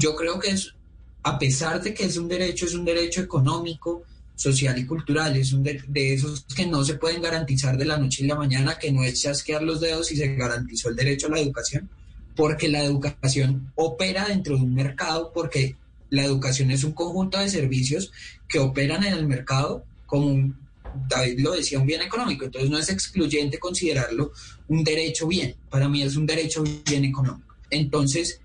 Yo 0.00 0.14
creo 0.14 0.38
que 0.38 0.50
es, 0.50 0.74
a 1.22 1.38
pesar 1.38 1.82
de 1.82 1.94
que 1.94 2.04
es 2.04 2.16
un 2.16 2.28
derecho, 2.28 2.66
es 2.66 2.74
un 2.74 2.84
derecho 2.84 3.22
económico, 3.22 4.02
social 4.34 4.76
y 4.78 4.84
cultural, 4.84 5.34
es 5.36 5.52
un 5.52 5.62
de, 5.62 6.14
esos 6.14 6.44
que 6.54 6.66
no 6.66 6.84
se 6.84 6.94
pueden 6.94 7.22
garantizar 7.22 7.76
de 7.78 7.86
la 7.86 7.96
noche 7.96 8.22
y 8.22 8.26
la 8.26 8.34
mañana, 8.34 8.78
que 8.78 8.92
no 8.92 9.02
es 9.02 9.22
chasquear 9.22 9.62
los 9.62 9.80
dedos 9.80 10.12
y 10.12 10.16
se 10.16 10.34
garantizó 10.34 10.90
el 10.90 10.96
derecho 10.96 11.28
a 11.28 11.30
la 11.30 11.40
educación, 11.40 11.88
porque 12.34 12.68
la 12.68 12.84
educación 12.84 13.72
opera 13.76 14.26
dentro 14.28 14.56
de 14.56 14.62
un 14.62 14.74
mercado, 14.74 15.32
porque 15.32 15.76
la 16.10 16.24
educación 16.24 16.70
es 16.70 16.84
un 16.84 16.92
conjunto 16.92 17.38
de 17.38 17.48
servicios 17.48 18.12
que 18.46 18.58
operan 18.58 19.04
en 19.04 19.14
el 19.14 19.26
mercado 19.26 19.84
como 20.06 20.26
un 20.26 20.65
David 21.08 21.40
lo 21.40 21.52
decía, 21.52 21.78
un 21.78 21.86
bien 21.86 22.02
económico, 22.02 22.44
entonces 22.44 22.70
no 22.70 22.78
es 22.78 22.88
excluyente 22.88 23.58
considerarlo 23.58 24.32
un 24.68 24.84
derecho 24.84 25.26
bien, 25.26 25.54
para 25.70 25.88
mí 25.88 26.02
es 26.02 26.16
un 26.16 26.26
derecho 26.26 26.64
bien 26.84 27.04
económico. 27.04 27.54
Entonces, 27.70 28.40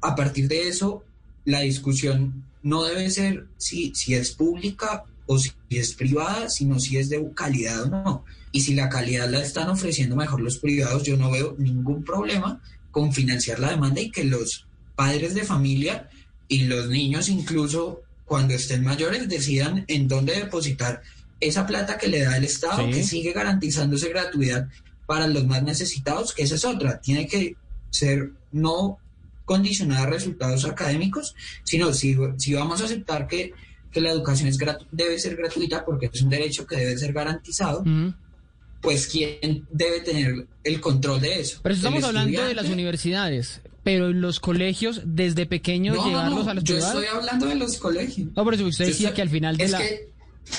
a 0.00 0.14
partir 0.14 0.48
de 0.48 0.68
eso, 0.68 1.04
la 1.44 1.60
discusión 1.60 2.44
no 2.62 2.84
debe 2.84 3.10
ser 3.10 3.46
si, 3.56 3.94
si 3.94 4.14
es 4.14 4.32
pública 4.32 5.04
o 5.26 5.38
si 5.38 5.52
es 5.70 5.94
privada, 5.94 6.48
sino 6.48 6.78
si 6.80 6.96
es 6.96 7.08
de 7.08 7.30
calidad 7.34 7.82
o 7.84 7.88
no. 7.88 8.24
Y 8.52 8.60
si 8.60 8.74
la 8.74 8.88
calidad 8.88 9.28
la 9.28 9.42
están 9.42 9.68
ofreciendo 9.68 10.16
mejor 10.16 10.40
los 10.40 10.58
privados, 10.58 11.02
yo 11.02 11.16
no 11.16 11.30
veo 11.30 11.54
ningún 11.58 12.04
problema 12.04 12.62
con 12.90 13.12
financiar 13.12 13.58
la 13.58 13.70
demanda 13.70 14.00
y 14.00 14.10
que 14.10 14.24
los 14.24 14.66
padres 14.94 15.34
de 15.34 15.44
familia 15.44 16.08
y 16.48 16.64
los 16.64 16.88
niños 16.88 17.28
incluso 17.28 18.02
cuando 18.24 18.54
estén 18.54 18.84
mayores 18.84 19.28
decidan 19.28 19.84
en 19.88 20.08
dónde 20.08 20.36
depositar 20.36 21.02
esa 21.40 21.66
plata 21.66 21.98
que 21.98 22.08
le 22.08 22.24
da 22.24 22.36
el 22.36 22.44
Estado, 22.44 22.86
que 22.86 23.02
sigue 23.02 23.32
garantizándose 23.32 24.08
gratuidad 24.08 24.68
para 25.06 25.26
los 25.26 25.46
más 25.46 25.62
necesitados, 25.62 26.32
que 26.32 26.42
esa 26.42 26.54
es 26.54 26.64
otra, 26.64 27.00
tiene 27.00 27.26
que 27.26 27.56
ser 27.90 28.30
no 28.52 28.98
condicionada 29.44 30.04
a 30.04 30.06
resultados 30.06 30.64
académicos, 30.64 31.34
sino 31.64 31.92
si, 31.92 32.16
si 32.38 32.54
vamos 32.54 32.80
a 32.80 32.84
aceptar 32.84 33.26
que, 33.26 33.52
que 33.92 34.00
la 34.00 34.10
educación 34.10 34.48
es 34.48 34.58
debe 34.90 35.18
ser 35.18 35.36
gratuita 35.36 35.84
porque 35.84 36.10
es 36.12 36.22
un 36.22 36.30
derecho 36.30 36.66
que 36.66 36.76
debe 36.76 36.96
ser 36.96 37.12
garantizado, 37.12 37.84
pues 38.80 39.06
quién 39.06 39.66
debe 39.70 40.00
tener 40.00 40.46
el 40.62 40.80
control 40.80 41.20
de 41.20 41.40
eso. 41.40 41.60
Pero 41.62 41.74
estamos 41.74 42.04
hablando 42.04 42.42
de 42.42 42.54
las 42.54 42.68
universidades, 42.68 43.60
pero 43.82 44.08
en 44.08 44.20
los 44.20 44.40
colegios 44.40 45.02
desde 45.04 45.46
pequeños 45.46 46.04
llevarlos 46.04 46.48
a 46.48 46.54
los 46.54 46.64
yo 46.64 46.78
estoy 46.78 47.06
hablando 47.06 47.46
de 47.46 47.54
los 47.56 47.76
colegios. 47.76 48.28
No, 48.34 48.44
pero 48.44 48.66
usted 48.66 48.86
decía 48.86 49.12
que 49.12 49.22
al 49.22 49.28
final 49.28 49.56
de 49.56 49.68
la... 49.68 49.82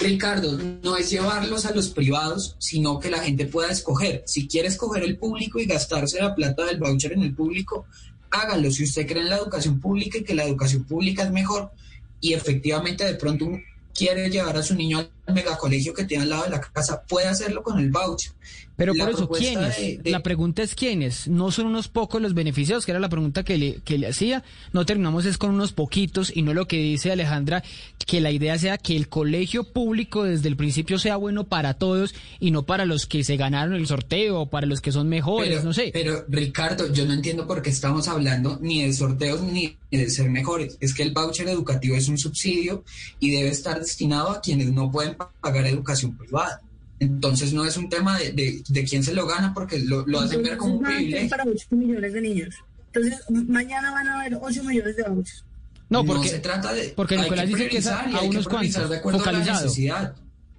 Ricardo, 0.02 0.60
no 0.84 0.98
es 0.98 1.10
llevarlos 1.10 1.66
a 1.66 1.74
los 1.74 1.90
privados, 1.90 2.56
sino 2.60 3.00
que 3.00 3.10
la 3.10 3.20
gente 3.20 3.46
pueda 3.46 3.72
escoger. 3.72 4.24
Si 4.26 4.48
quiere 4.48 4.68
escoger 4.68 5.04
el 5.04 5.18
público 5.18 5.60
y 5.60 5.66
gastarse 5.66 6.20
la 6.20 6.36
plata 6.36 6.66
del 6.66 6.80
voucher 6.80 7.14
en 7.14 7.24
el 7.24 7.34
público, 7.34 7.86
hágalo. 8.32 8.72
Si 8.72 8.84
usted 8.84 9.08
cree 9.08 9.24
en 9.24 9.30
la 9.30 9.38
educación 9.38 9.80
pública 9.80 10.18
y 10.18 10.24
que 10.24 10.36
la 10.36 10.44
educación 10.44 10.84
pública 10.84 11.24
es 11.24 11.32
mejor 11.32 11.72
y 12.20 12.34
efectivamente 12.34 13.06
de 13.06 13.16
pronto 13.16 13.48
quiere 13.94 14.30
llevar 14.30 14.58
a 14.58 14.64
su 14.64 14.76
niño 14.76 15.08
megacolegio 15.34 15.94
que 15.94 16.06
tiene 16.06 16.24
al 16.24 16.30
lado 16.30 16.44
de 16.44 16.50
la 16.52 16.62
casa, 16.62 17.04
puede 17.04 17.28
hacerlo 17.28 17.64
con 17.64 17.80
el 17.80 17.90
voucher. 17.92 18.32
Pero 18.78 18.94
por 18.94 19.10
eso, 19.10 19.30
¿quiénes? 19.30 20.00
La 20.04 20.22
pregunta 20.22 20.62
es 20.62 20.76
quiénes. 20.76 21.28
No 21.28 21.52
son 21.52 21.68
unos 21.68 21.88
pocos 21.88 22.22
los 22.22 22.34
beneficiados, 22.34 22.86
que 22.86 22.92
era 22.92 23.00
la 23.00 23.10
pregunta 23.10 23.44
que 23.44 23.58
le, 23.58 23.76
que 23.86 23.98
le 23.98 24.08
hacía. 24.08 24.44
No 24.74 24.86
terminamos 24.86 25.26
es 25.26 25.38
con 25.38 25.52
unos 25.52 25.72
poquitos 25.72 26.32
y 26.36 26.42
no 26.42 26.54
lo 26.54 26.68
que 26.68 26.78
dice 26.78 27.12
Alejandra, 27.12 27.64
que 28.06 28.20
la 28.20 28.32
idea 28.32 28.58
sea 28.60 28.78
que 28.78 28.96
el 28.96 29.08
colegio 29.08 29.64
público 29.64 30.24
desde 30.24 30.50
el 30.50 30.58
principio 30.58 31.00
sea 31.00 31.16
bueno 31.16 31.46
para 31.46 31.76
todos 31.76 32.14
y 32.40 32.52
no 32.52 32.66
para 32.66 32.86
los 32.86 33.06
que 33.06 33.24
se 33.24 33.38
ganaron 33.38 33.76
el 33.76 33.88
sorteo 33.88 34.42
o 34.42 34.50
para 34.50 34.68
los 34.68 34.82
que 34.82 34.92
son 34.92 35.08
mejores, 35.08 35.64
no 35.64 35.74
sé. 35.74 35.92
Pero 35.94 36.26
Ricardo, 36.28 36.92
yo 36.92 37.06
no 37.06 37.14
entiendo 37.14 37.48
por 37.48 37.62
qué 37.62 37.70
estamos 37.70 38.08
hablando 38.08 38.60
ni 38.62 38.84
de 38.84 38.94
sorteos 38.94 39.42
ni 39.42 39.78
de 39.90 40.10
ser 40.10 40.30
mejores. 40.30 40.78
Es 40.82 40.94
que 40.94 41.04
el 41.04 41.12
voucher 41.12 41.48
educativo 41.48 41.96
es 41.96 42.10
un 42.10 42.18
subsidio 42.18 42.84
y 43.20 43.32
debe 43.32 43.50
estar 43.50 43.80
destinado 43.80 44.30
a 44.30 44.42
quienes 44.42 44.72
no 44.72 44.92
pueden 44.92 45.15
pagar 45.18 45.66
educación 45.68 46.16
privada. 46.18 46.62
Entonces 47.00 47.54
no 47.54 47.66
es 47.66 47.76
un 47.76 47.90
tema 47.90 48.18
de, 48.18 48.64
de, 48.68 48.84
quién 48.86 49.04
se 49.04 49.14
lo 49.14 49.28
gana 49.28 49.54
porque 49.54 49.80
lo, 49.80 50.06
lo 50.08 50.22
hacen 50.22 50.42
ver 50.42 50.58
como 50.58 50.76
un 50.76 50.84
privilegio. 50.84 51.30
Para 51.30 51.44
8 51.44 51.68
millones 51.72 52.14
de 52.14 52.22
niños. 52.22 52.56
Entonces 52.94 53.20
mañana 53.30 53.92
van 53.92 54.08
a 54.08 54.22
haber 54.22 54.38
8 54.42 54.64
millones 54.64 54.96
de 54.96 55.04
vouchers. 55.04 55.44
No, 55.90 56.04
porque, 56.04 56.30
se 56.30 56.40
trata 56.40 56.74
de. 56.74 56.94
Porque 56.96 57.18
Nicolás 57.18 57.48
dice 57.48 57.68
que 57.68 57.78
es 57.78 57.88
a, 57.88 58.06
unos 58.24 58.48
cuantos. 58.48 58.90
De 58.90 59.00
focalizado. 59.02 59.72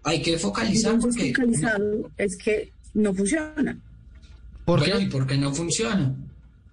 hay 0.05 0.23
que 0.23 0.39
focalizar 0.39 0.99
porque. 0.99 1.29
Focalizado 1.35 2.11
es 2.17 2.37
que 2.37 2.73
no 2.95 3.13
funciona. 3.15 3.79
¿Por 4.65 4.85
qué? 4.85 4.99
¿Y 5.01 5.07
por 5.07 5.27
qué 5.27 5.37
no 5.37 5.53
funciona? 5.55 6.15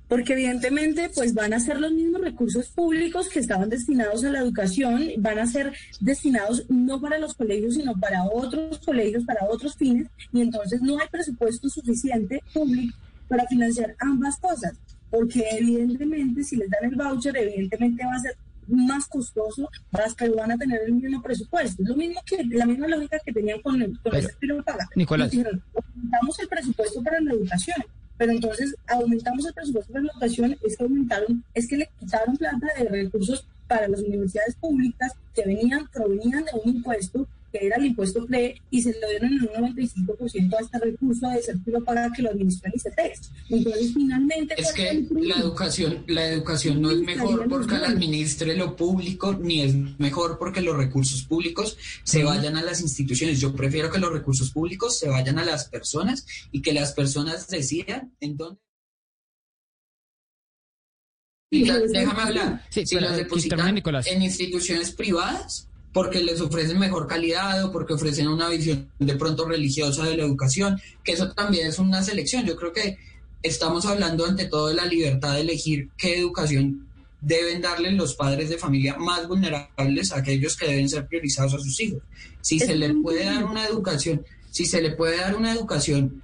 Porque 0.08 0.34
evidentemente 0.34 1.10
pues 1.14 1.34
van 1.34 1.54
a 1.54 1.60
ser 1.60 1.80
los 1.80 1.92
mismos 1.92 2.22
recursos 2.22 2.70
públicos 2.70 3.30
que 3.30 3.40
estaban 3.40 3.70
destinados 3.70 4.24
a 4.24 4.30
la 4.30 4.40
educación, 4.40 5.10
van 5.18 5.40
a 5.40 5.48
ser 5.48 5.74
destinados 6.00 6.66
no 6.70 7.00
para 7.02 7.18
los 7.18 7.34
colegios, 7.34 7.76
sino 7.76 7.94
para 8.00 8.24
otros 8.26 8.80
colegios, 8.80 9.24
para 9.26 9.46
otros 9.50 9.76
fines, 9.76 10.08
y 10.32 10.42
entonces 10.42 10.82
no 10.82 11.00
hay 11.00 11.08
presupuesto 11.10 11.70
suficiente 11.70 12.42
público 12.54 12.96
para 13.28 13.48
financiar 13.48 13.96
ambas 14.00 14.38
cosas, 14.38 14.74
porque 15.10 15.46
evidentemente 15.52 16.44
si 16.44 16.58
les 16.58 16.70
dan 16.70 16.92
el 16.92 16.96
voucher, 16.96 17.36
evidentemente 17.38 18.06
va 18.06 18.16
a 18.16 18.20
ser 18.20 18.36
más 18.68 19.08
costoso, 19.08 19.70
pero 20.18 20.36
van 20.36 20.52
a 20.52 20.58
tener 20.58 20.82
el 20.86 20.94
mismo 20.94 21.22
presupuesto. 21.22 21.84
Es 21.84 21.90
lo 21.90 21.96
mismo 21.96 22.22
que 22.26 22.44
la 22.46 22.66
misma 22.66 22.88
lógica 22.88 23.20
que 23.20 23.34
tenían 23.34 23.62
con 23.62 23.82
el, 23.82 24.00
con 24.00 24.16
el 24.16 24.64
paga. 24.64 24.88
Nicolás. 24.96 25.34
Aumentamos 25.34 26.40
el 26.40 26.48
presupuesto 26.48 27.04
para 27.04 27.20
la 27.20 27.34
educación 27.34 27.84
pero 28.18 28.32
entonces 28.32 28.76
aumentamos 28.88 29.46
el 29.46 29.54
presupuesto 29.54 29.94
de 29.94 30.04
la 30.04 30.12
educación, 30.12 30.58
es 30.64 30.78
que 30.78 30.84
aumentaron, 30.84 31.44
es 31.54 31.68
que 31.68 31.78
le 31.78 31.90
quitaron 32.00 32.38
plata 32.38 32.68
de 32.78 32.90
recursos 32.90 33.48
para 33.68 33.88
las 33.88 34.02
universidades 34.02 34.56
públicas 34.56 35.14
que 35.34 35.44
venían, 35.46 35.88
provenían 35.92 36.46
de 36.46 36.52
un 36.64 36.76
impuesto 36.76 37.28
que 37.54 37.68
era 37.68 37.76
el 37.76 37.86
impuesto 37.86 38.26
PRE, 38.26 38.60
y 38.72 38.82
se 38.82 39.00
lo 39.00 39.08
dieron 39.08 39.32
en 39.34 39.64
un 39.64 39.76
95% 39.76 40.56
a 40.56 40.60
este 40.60 40.80
recurso 40.80 41.28
de 41.30 41.82
para 41.82 42.12
que 42.12 42.24
lo 42.24 42.32
administran 42.32 42.74
ICTs. 42.76 43.32
Entonces, 43.50 43.94
finalmente... 43.94 44.56
Es 44.58 44.74
que 44.74 45.08
la 45.12 45.36
educación, 45.36 46.04
la 46.08 46.28
educación 46.28 46.82
no 46.82 46.90
es 46.90 46.98
mejor 46.98 47.48
porque 47.48 47.78
la 47.78 47.90
administre 47.90 48.56
lo 48.56 48.76
público, 48.76 49.34
ni 49.34 49.62
es 49.62 49.76
mejor 50.00 50.40
porque 50.40 50.62
los 50.62 50.76
recursos 50.76 51.24
públicos 51.24 51.78
se 52.04 52.24
vayan 52.24 52.58
a 52.58 52.64
las 52.64 52.82
instituciones. 52.82 53.40
Yo 53.40 53.54
prefiero 53.56 53.92
que 53.92 54.00
los 54.00 54.12
recursos 54.12 54.50
públicos 54.50 54.98
se 54.98 55.10
vayan 55.10 55.38
a 55.38 55.46
las 55.46 55.70
personas 55.70 56.26
y 56.52 56.64
que 56.64 56.74
las 56.74 56.94
personas 56.94 57.48
decidan 57.48 58.14
en 58.20 58.36
dónde... 58.36 58.60
Déjame 61.52 62.20
hablar. 62.20 62.66
si 62.72 63.00
los 63.00 63.16
depositan 63.16 63.78
en 63.78 64.22
instituciones 64.24 64.92
privadas, 64.92 65.70
porque 65.94 66.24
les 66.24 66.42
ofrecen 66.42 66.80
mejor 66.80 67.08
calidad 67.08 67.64
o 67.64 67.72
porque 67.72 67.94
ofrecen 67.94 68.28
una 68.28 68.50
visión 68.50 68.90
de 68.98 69.16
pronto 69.16 69.46
religiosa 69.48 70.06
de 70.06 70.18
la 70.18 70.24
educación, 70.24 70.82
que 71.04 71.14
eso 71.14 71.32
también 71.32 71.68
es 71.68 71.78
una 71.78 72.04
selección. 72.04 72.46
Yo 72.46 72.56
creo 72.56 72.74
que 72.74 72.98
estamos 73.44 73.86
hablando 73.86 74.26
ante 74.26 74.46
todo 74.46 74.70
de 74.70 74.74
la 74.74 74.86
libertad 74.86 75.36
de 75.36 75.42
elegir 75.42 75.90
qué 75.98 76.18
educación 76.18 76.88
deben 77.22 77.62
darle 77.62 77.92
los 77.92 78.16
padres 78.16 78.50
de 78.50 78.58
familia 78.58 78.98
más 78.98 79.28
vulnerables 79.28 80.12
a 80.12 80.18
aquellos 80.18 80.58
que 80.58 80.68
deben 80.68 80.90
ser 80.90 81.08
priorizados 81.08 81.54
a 81.54 81.60
sus 81.60 81.80
hijos. 81.80 82.02
Si 82.42 82.60
se 82.60 82.76
le 82.76 82.94
puede 82.96 83.26
dar 83.26 83.46
una 83.46 83.66
educación, 83.66 84.26
si 84.50 84.66
se 84.66 84.82
le 84.82 84.92
puede 84.92 85.18
dar 85.18 85.36
una 85.36 85.54
educación 85.54 86.22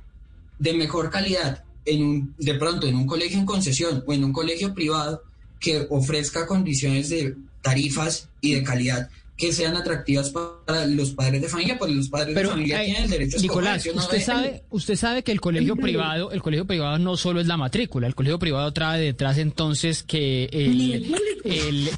de 0.58 0.74
mejor 0.74 1.10
calidad 1.10 1.64
en 1.86 2.04
un, 2.04 2.36
de 2.38 2.56
pronto 2.56 2.88
en 2.88 2.96
un 2.96 3.06
colegio 3.06 3.40
en 3.40 3.46
concesión 3.46 4.04
o 4.06 4.14
en 4.14 4.24
un 4.24 4.34
colegio 4.34 4.74
privado 4.74 5.24
que 5.60 5.88
ofrezca 5.90 6.48
condiciones 6.48 7.10
de 7.10 7.36
tarifas 7.62 8.30
y 8.42 8.56
de 8.56 8.64
calidad 8.64 9.10
que 9.40 9.54
sean 9.54 9.78
atractivas 9.78 10.32
para 10.32 10.86
los 10.86 11.12
padres 11.12 11.42
de 11.42 11.48
familia, 11.48 11.80
pues 11.80 11.94
los 11.94 12.10
padres 12.10 12.36
de 12.36 12.46
familia 12.46 12.84
tienen 12.84 13.04
el 13.04 13.10
derecho 13.10 13.38
a 13.38 13.42
Nicolás, 13.42 13.88
usted 13.96 14.22
sabe, 14.22 14.64
usted 14.70 14.96
sabe 14.98 15.24
que 15.24 15.32
el 15.32 15.40
colegio 15.40 15.78
privado, 15.78 16.34
el 16.34 16.42
colegio 16.42 16.68
privado 16.68 17.00
no 17.00 17.16
solo 17.16 17.40
es 17.40 17.48
la 17.48 17.56
matrícula, 17.56 18.06
el 18.06 18.16
colegio 18.16 18.38
privado 18.38 18.72
trae 18.74 19.00
detrás 19.00 19.38
entonces 19.38 20.04
que 20.04 20.50
el, 20.52 21.16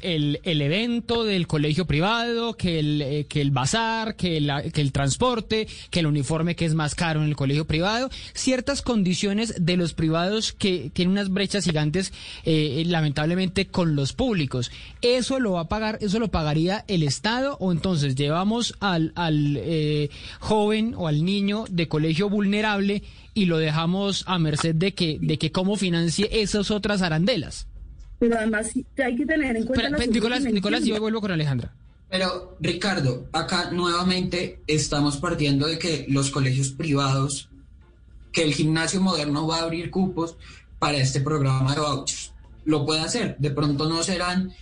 el, 0.02 0.40
el, 0.44 0.62
evento 0.62 1.24
del 1.24 1.48
colegio 1.48 1.84
privado, 1.84 2.56
que 2.56 2.78
el, 2.78 3.02
eh, 3.02 3.26
que 3.28 3.40
el 3.40 3.50
bazar, 3.50 4.14
que, 4.14 4.40
la, 4.40 4.62
que 4.62 4.80
el 4.80 4.92
transporte, 4.92 5.66
que 5.90 5.98
el 5.98 6.06
uniforme 6.06 6.54
que 6.54 6.64
es 6.64 6.74
más 6.74 6.94
caro 6.94 7.22
en 7.22 7.28
el 7.28 7.34
colegio 7.34 7.66
privado, 7.66 8.08
ciertas 8.34 8.82
condiciones 8.82 9.56
de 9.58 9.76
los 9.76 9.94
privados 9.94 10.52
que 10.52 10.92
tienen 10.94 11.12
unas 11.12 11.28
brechas 11.28 11.64
gigantes, 11.64 12.12
eh, 12.44 12.84
lamentablemente, 12.86 13.66
con 13.66 13.96
los 13.96 14.12
públicos. 14.12 14.70
Eso 15.00 15.40
lo 15.40 15.52
va 15.52 15.62
a 15.62 15.68
pagar, 15.68 15.98
eso 16.00 16.20
lo 16.20 16.30
pagaría 16.30 16.84
el 16.86 17.02
Estado 17.02 17.31
o 17.58 17.72
entonces 17.72 18.14
llevamos 18.14 18.74
al, 18.80 19.12
al 19.14 19.56
eh, 19.56 20.10
joven 20.40 20.94
o 20.96 21.08
al 21.08 21.24
niño 21.24 21.64
de 21.70 21.88
colegio 21.88 22.28
vulnerable 22.28 23.02
y 23.34 23.46
lo 23.46 23.58
dejamos 23.58 24.24
a 24.26 24.38
merced 24.38 24.74
de 24.74 24.94
que, 24.94 25.18
de 25.20 25.38
que 25.38 25.52
cómo 25.52 25.76
financie 25.76 26.28
esas 26.30 26.70
otras 26.70 27.02
arandelas? 27.02 27.66
Pero 28.18 28.36
además 28.36 28.70
hay 29.04 29.16
que 29.16 29.26
tener 29.26 29.56
en 29.56 29.66
cuenta... 29.66 29.88
Nicolás, 30.06 30.44
Nicolás, 30.44 30.84
yo 30.84 31.00
vuelvo 31.00 31.20
con 31.20 31.32
Alejandra. 31.32 31.74
Pero, 32.08 32.56
Ricardo, 32.60 33.26
acá 33.32 33.70
nuevamente 33.70 34.60
estamos 34.66 35.16
partiendo 35.16 35.66
de 35.66 35.78
que 35.78 36.04
los 36.08 36.30
colegios 36.30 36.68
privados, 36.68 37.48
que 38.32 38.42
el 38.42 38.52
gimnasio 38.54 39.00
moderno 39.00 39.46
va 39.46 39.60
a 39.60 39.62
abrir 39.62 39.90
cupos 39.90 40.36
para 40.78 40.98
este 40.98 41.20
programa 41.20 41.74
de 41.74 41.80
vouchers. 41.80 42.32
Lo 42.64 42.84
puede 42.84 43.00
hacer. 43.00 43.36
De 43.38 43.50
pronto 43.50 43.88
no 43.88 44.02
serán 44.02 44.52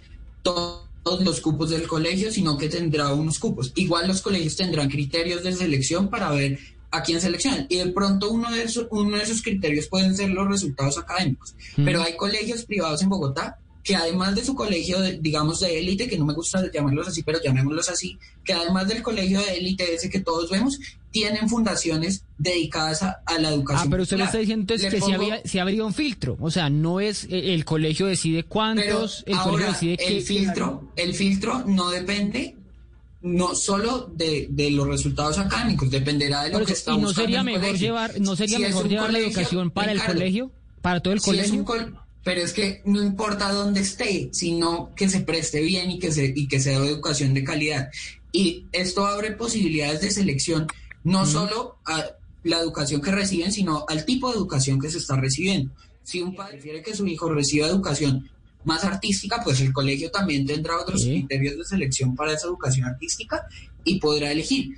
todos 0.43 0.90
los 1.05 1.41
cupos 1.41 1.71
del 1.71 1.87
colegio, 1.87 2.31
sino 2.31 2.57
que 2.57 2.69
tendrá 2.69 3.13
unos 3.13 3.39
cupos. 3.39 3.73
Igual 3.77 4.09
los 4.09 4.21
colegios 4.21 4.57
tendrán 4.57 4.89
criterios 4.89 5.43
de 5.43 5.53
selección 5.53 6.09
para 6.09 6.31
ver 6.31 6.59
a 6.91 7.03
quién 7.03 7.21
seleccionan. 7.21 7.67
Y 7.69 7.77
de 7.77 7.87
pronto 7.87 8.31
uno 8.31 8.51
de 8.51 8.65
esos, 8.65 8.87
uno 8.91 9.17
de 9.17 9.23
esos 9.23 9.43
criterios 9.43 9.87
pueden 9.89 10.17
ser 10.17 10.31
los 10.31 10.49
resultados 10.49 10.99
académicos. 10.99 11.55
Pero 11.77 12.03
hay 12.03 12.17
colegios 12.17 12.65
privados 12.65 13.03
en 13.03 13.09
Bogotá 13.09 13.59
que 13.83 13.97
además 13.97 14.35
de 14.35 14.45
su 14.45 14.55
colegio, 14.55 15.01
digamos, 15.21 15.61
de 15.61 15.79
élite, 15.79 16.09
que 16.09 16.19
no 16.19 16.27
me 16.27 16.35
gusta 16.35 16.71
llamarlos 16.73 17.09
así, 17.09 17.23
pero 17.23 17.41
llamémoslos 17.43 17.89
así, 17.89 18.19
que 18.45 18.53
además 18.53 18.89
del 18.89 19.03
colegio 19.03 19.41
de 19.41 19.57
élite 19.57 19.95
ese 19.95 20.11
que 20.11 20.21
todos 20.21 20.51
vemos, 20.51 20.79
tienen 21.11 21.49
fundaciones 21.49 22.25
dedicadas 22.39 23.03
a, 23.03 23.23
la 23.39 23.49
educación. 23.49 23.89
Ah, 23.89 23.91
pero 23.91 24.03
usted 24.03 24.19
le 24.19 24.25
está 24.25 24.39
diciendo 24.39 24.75
es 24.75 24.85
que 24.85 25.01
si, 25.45 25.59
habría 25.59 25.85
un 25.85 25.95
filtro, 25.95 26.37
o 26.41 26.51
sea, 26.51 26.69
no 26.69 27.01
es 27.01 27.25
eh, 27.25 27.55
el 27.55 27.65
colegio 27.65 28.07
decide 28.07 28.45
cuántos, 28.45 29.25
el 29.27 29.39
colegio 29.39 29.73
decide 29.73 29.97
el 30.07 30.23
filtro, 30.23 30.93
el 30.97 31.15
filtro 31.15 31.65
no 31.67 31.91
depende 31.91 32.57
no 33.23 33.55
solo 33.55 34.11
de, 34.15 34.49
los 34.73 34.87
resultados 34.87 35.39
académicos, 35.39 35.91
dependerá 35.91 36.45
de 36.45 36.59
lo 36.59 36.65
que 36.65 36.73
está 36.73 36.93
¿Y 36.93 36.99
no 36.99 37.13
sería 37.13 37.43
mejor 37.43 37.77
llevar, 37.77 38.19
no 38.21 38.37
sería 38.37 38.59
mejor 38.59 38.89
llevar 38.89 39.13
la 39.13 39.19
educación 39.19 39.71
para 39.71 39.93
el 39.93 40.03
colegio, 40.03 40.51
para 40.81 41.01
todo 41.01 41.13
el 41.13 41.21
colegio? 41.21 41.65
Pero 42.23 42.43
es 42.43 42.53
que 42.53 42.83
no 42.85 43.03
importa 43.03 43.53
dónde 43.53 43.81
esté, 43.81 44.29
sino 44.33 44.95
que 44.95 45.09
se 45.09 45.21
preste 45.21 45.61
bien 45.61 45.91
y 45.91 45.99
que 45.99 46.13
se 46.13 46.33
y 46.35 46.49
que 46.49 46.61
sea 46.61 46.77
educación 46.77 47.35
de 47.35 47.45
calidad. 47.45 47.91
Y 48.33 48.67
esto 48.73 49.07
abre 49.07 49.33
posibilidades 49.33 50.03
de 50.03 50.11
selección 50.11 50.67
no 51.03 51.27
solo 51.27 51.79
a 51.87 52.05
la 52.45 52.59
educación 52.59 53.01
que 53.01 53.11
reciben, 53.11 53.53
sino 53.53 53.85
al 53.89 54.05
tipo 54.05 54.31
de 54.31 54.37
educación 54.37 54.81
que 54.81 54.91
se 54.91 54.99
está 54.99 55.17
recibiendo. 55.17 55.73
Si 56.03 56.21
un 56.21 56.35
padre 56.35 56.59
quiere 56.59 56.83
que 56.83 56.95
su 56.95 57.07
hijo 57.07 57.31
reciba 57.31 57.67
educación 57.67 58.29
más 58.65 58.85
artística, 58.85 59.43
pues 59.43 59.61
el 59.61 59.73
colegio 59.73 60.11
también 60.11 60.47
tendrá 60.47 60.79
otros 60.79 61.05
criterios 61.05 61.57
de 61.57 61.65
selección 61.65 62.15
para 62.15 62.35
esa 62.35 62.47
educación 62.47 62.87
artística 62.87 63.47
y 63.85 63.99
podrá 63.99 64.31
elegir. 64.31 64.77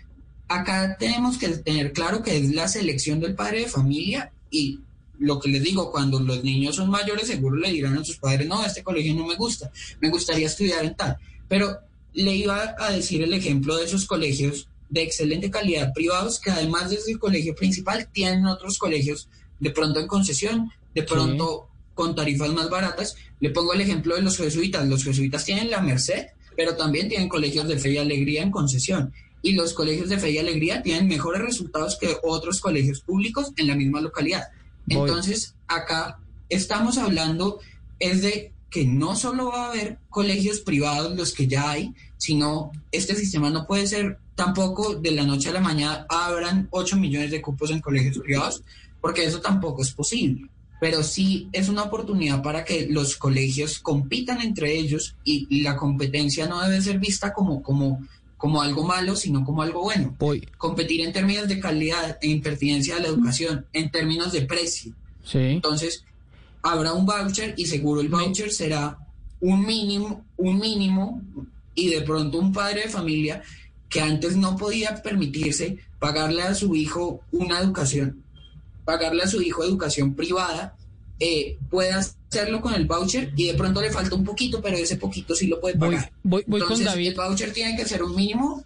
Acá 0.48 0.96
tenemos 0.98 1.38
que 1.38 1.48
tener 1.48 1.92
claro 1.92 2.22
que 2.22 2.36
es 2.36 2.54
la 2.54 2.68
selección 2.68 3.20
del 3.20 3.34
padre 3.34 3.60
de 3.60 3.66
familia 3.66 4.32
y 4.50 4.80
lo 5.22 5.38
que 5.38 5.48
les 5.48 5.62
digo, 5.62 5.90
cuando 5.92 6.18
los 6.18 6.42
niños 6.42 6.76
son 6.76 6.90
mayores, 6.90 7.28
seguro 7.28 7.56
le 7.56 7.70
dirán 7.70 7.96
a 7.96 8.04
sus 8.04 8.18
padres, 8.18 8.46
no, 8.48 8.64
este 8.64 8.82
colegio 8.82 9.14
no 9.14 9.26
me 9.26 9.36
gusta, 9.36 9.70
me 10.00 10.10
gustaría 10.10 10.48
estudiar 10.48 10.84
en 10.84 10.96
tal. 10.96 11.16
Pero 11.48 11.78
le 12.12 12.34
iba 12.34 12.74
a 12.78 12.90
decir 12.90 13.22
el 13.22 13.32
ejemplo 13.32 13.76
de 13.76 13.84
esos 13.84 14.04
colegios 14.04 14.68
de 14.90 15.02
excelente 15.02 15.50
calidad 15.50 15.92
privados 15.94 16.40
que 16.40 16.50
además 16.50 16.90
desde 16.90 17.12
el 17.12 17.18
colegio 17.18 17.54
principal 17.54 18.08
tienen 18.12 18.46
otros 18.46 18.78
colegios 18.78 19.28
de 19.60 19.70
pronto 19.70 20.00
en 20.00 20.08
concesión, 20.08 20.70
de 20.94 21.04
pronto 21.04 21.68
con 21.94 22.14
tarifas 22.14 22.52
más 22.52 22.68
baratas. 22.68 23.14
Le 23.38 23.50
pongo 23.50 23.72
el 23.74 23.80
ejemplo 23.80 24.16
de 24.16 24.22
los 24.22 24.36
jesuitas. 24.36 24.86
Los 24.88 25.04
jesuitas 25.04 25.44
tienen 25.44 25.70
la 25.70 25.80
Merced, 25.80 26.26
pero 26.56 26.76
también 26.76 27.08
tienen 27.08 27.28
colegios 27.28 27.68
de 27.68 27.78
fe 27.78 27.92
y 27.92 27.98
alegría 27.98 28.42
en 28.42 28.50
concesión. 28.50 29.12
y 29.44 29.54
los 29.54 29.74
colegios 29.74 30.08
de 30.08 30.18
fe 30.18 30.30
y 30.30 30.38
alegría 30.38 30.82
tienen 30.82 31.08
mejores 31.08 31.42
resultados 31.42 31.98
que 31.98 32.16
otros 32.22 32.60
colegios 32.60 33.00
públicos 33.00 33.52
en 33.56 33.66
la 33.66 33.74
misma 33.74 34.00
localidad. 34.00 34.44
Entonces, 34.92 35.54
acá 35.68 36.18
estamos 36.48 36.98
hablando 36.98 37.58
es 37.98 38.22
de 38.22 38.52
que 38.70 38.86
no 38.86 39.16
solo 39.16 39.48
va 39.48 39.66
a 39.66 39.68
haber 39.70 39.98
colegios 40.08 40.60
privados 40.60 41.14
los 41.14 41.32
que 41.32 41.46
ya 41.46 41.70
hay, 41.70 41.94
sino 42.16 42.72
este 42.90 43.14
sistema 43.14 43.50
no 43.50 43.66
puede 43.66 43.86
ser 43.86 44.18
tampoco 44.34 44.94
de 44.94 45.10
la 45.10 45.24
noche 45.24 45.50
a 45.50 45.52
la 45.52 45.60
mañana 45.60 46.06
abran 46.08 46.68
8 46.70 46.96
millones 46.96 47.30
de 47.30 47.42
cupos 47.42 47.70
en 47.70 47.80
colegios 47.80 48.18
privados, 48.18 48.62
porque 49.00 49.24
eso 49.24 49.40
tampoco 49.40 49.82
es 49.82 49.92
posible. 49.92 50.48
Pero 50.80 51.02
sí 51.02 51.48
es 51.52 51.68
una 51.68 51.82
oportunidad 51.82 52.42
para 52.42 52.64
que 52.64 52.86
los 52.88 53.16
colegios 53.16 53.78
compitan 53.78 54.40
entre 54.40 54.74
ellos 54.74 55.16
y 55.22 55.60
la 55.60 55.76
competencia 55.76 56.48
no 56.48 56.60
debe 56.60 56.80
ser 56.80 56.98
vista 56.98 57.32
como, 57.32 57.62
como 57.62 58.00
como 58.42 58.60
algo 58.60 58.82
malo, 58.82 59.14
sino 59.14 59.44
como 59.44 59.62
algo 59.62 59.82
bueno. 59.82 60.16
Competir 60.58 61.02
en 61.02 61.12
términos 61.12 61.46
de 61.46 61.60
calidad 61.60 62.18
e 62.20 62.26
impertinencia 62.26 62.96
de 62.96 63.02
la 63.02 63.06
educación, 63.06 63.66
en 63.72 63.88
términos 63.88 64.32
de 64.32 64.42
precio. 64.42 64.92
Sí. 65.24 65.38
Entonces, 65.38 66.04
habrá 66.60 66.92
un 66.92 67.06
voucher 67.06 67.54
y 67.56 67.66
seguro 67.66 68.00
el 68.00 68.08
voucher 68.08 68.50
será 68.50 68.98
un 69.38 69.64
mínimo, 69.64 70.24
un 70.38 70.58
mínimo, 70.58 71.22
y 71.76 71.90
de 71.90 72.00
pronto 72.00 72.40
un 72.40 72.52
padre 72.52 72.80
de 72.82 72.88
familia 72.88 73.42
que 73.88 74.00
antes 74.00 74.36
no 74.36 74.56
podía 74.56 75.00
permitirse 75.00 75.78
pagarle 76.00 76.42
a 76.42 76.56
su 76.56 76.74
hijo 76.74 77.20
una 77.30 77.60
educación, 77.60 78.24
pagarle 78.84 79.22
a 79.22 79.28
su 79.28 79.40
hijo 79.40 79.62
educación 79.62 80.14
privada, 80.14 80.74
eh, 81.20 81.58
pueda 81.70 82.04
hacerlo 82.32 82.60
con 82.62 82.72
el 82.74 82.86
voucher 82.86 83.32
y 83.36 83.46
de 83.46 83.54
pronto 83.54 83.80
le 83.80 83.90
falta 83.90 84.14
un 84.14 84.24
poquito, 84.24 84.62
pero 84.62 84.76
ese 84.76 84.96
poquito 84.96 85.34
sí 85.34 85.46
lo 85.46 85.60
puede 85.60 85.76
pagar. 85.76 86.10
Voy, 86.22 86.42
con 86.44 86.82
David. 86.82 87.08
El 87.08 87.14
voucher 87.14 87.52
tiene 87.52 87.76
que 87.76 87.84
ser 87.84 88.02
un 88.02 88.16
mínimo 88.16 88.64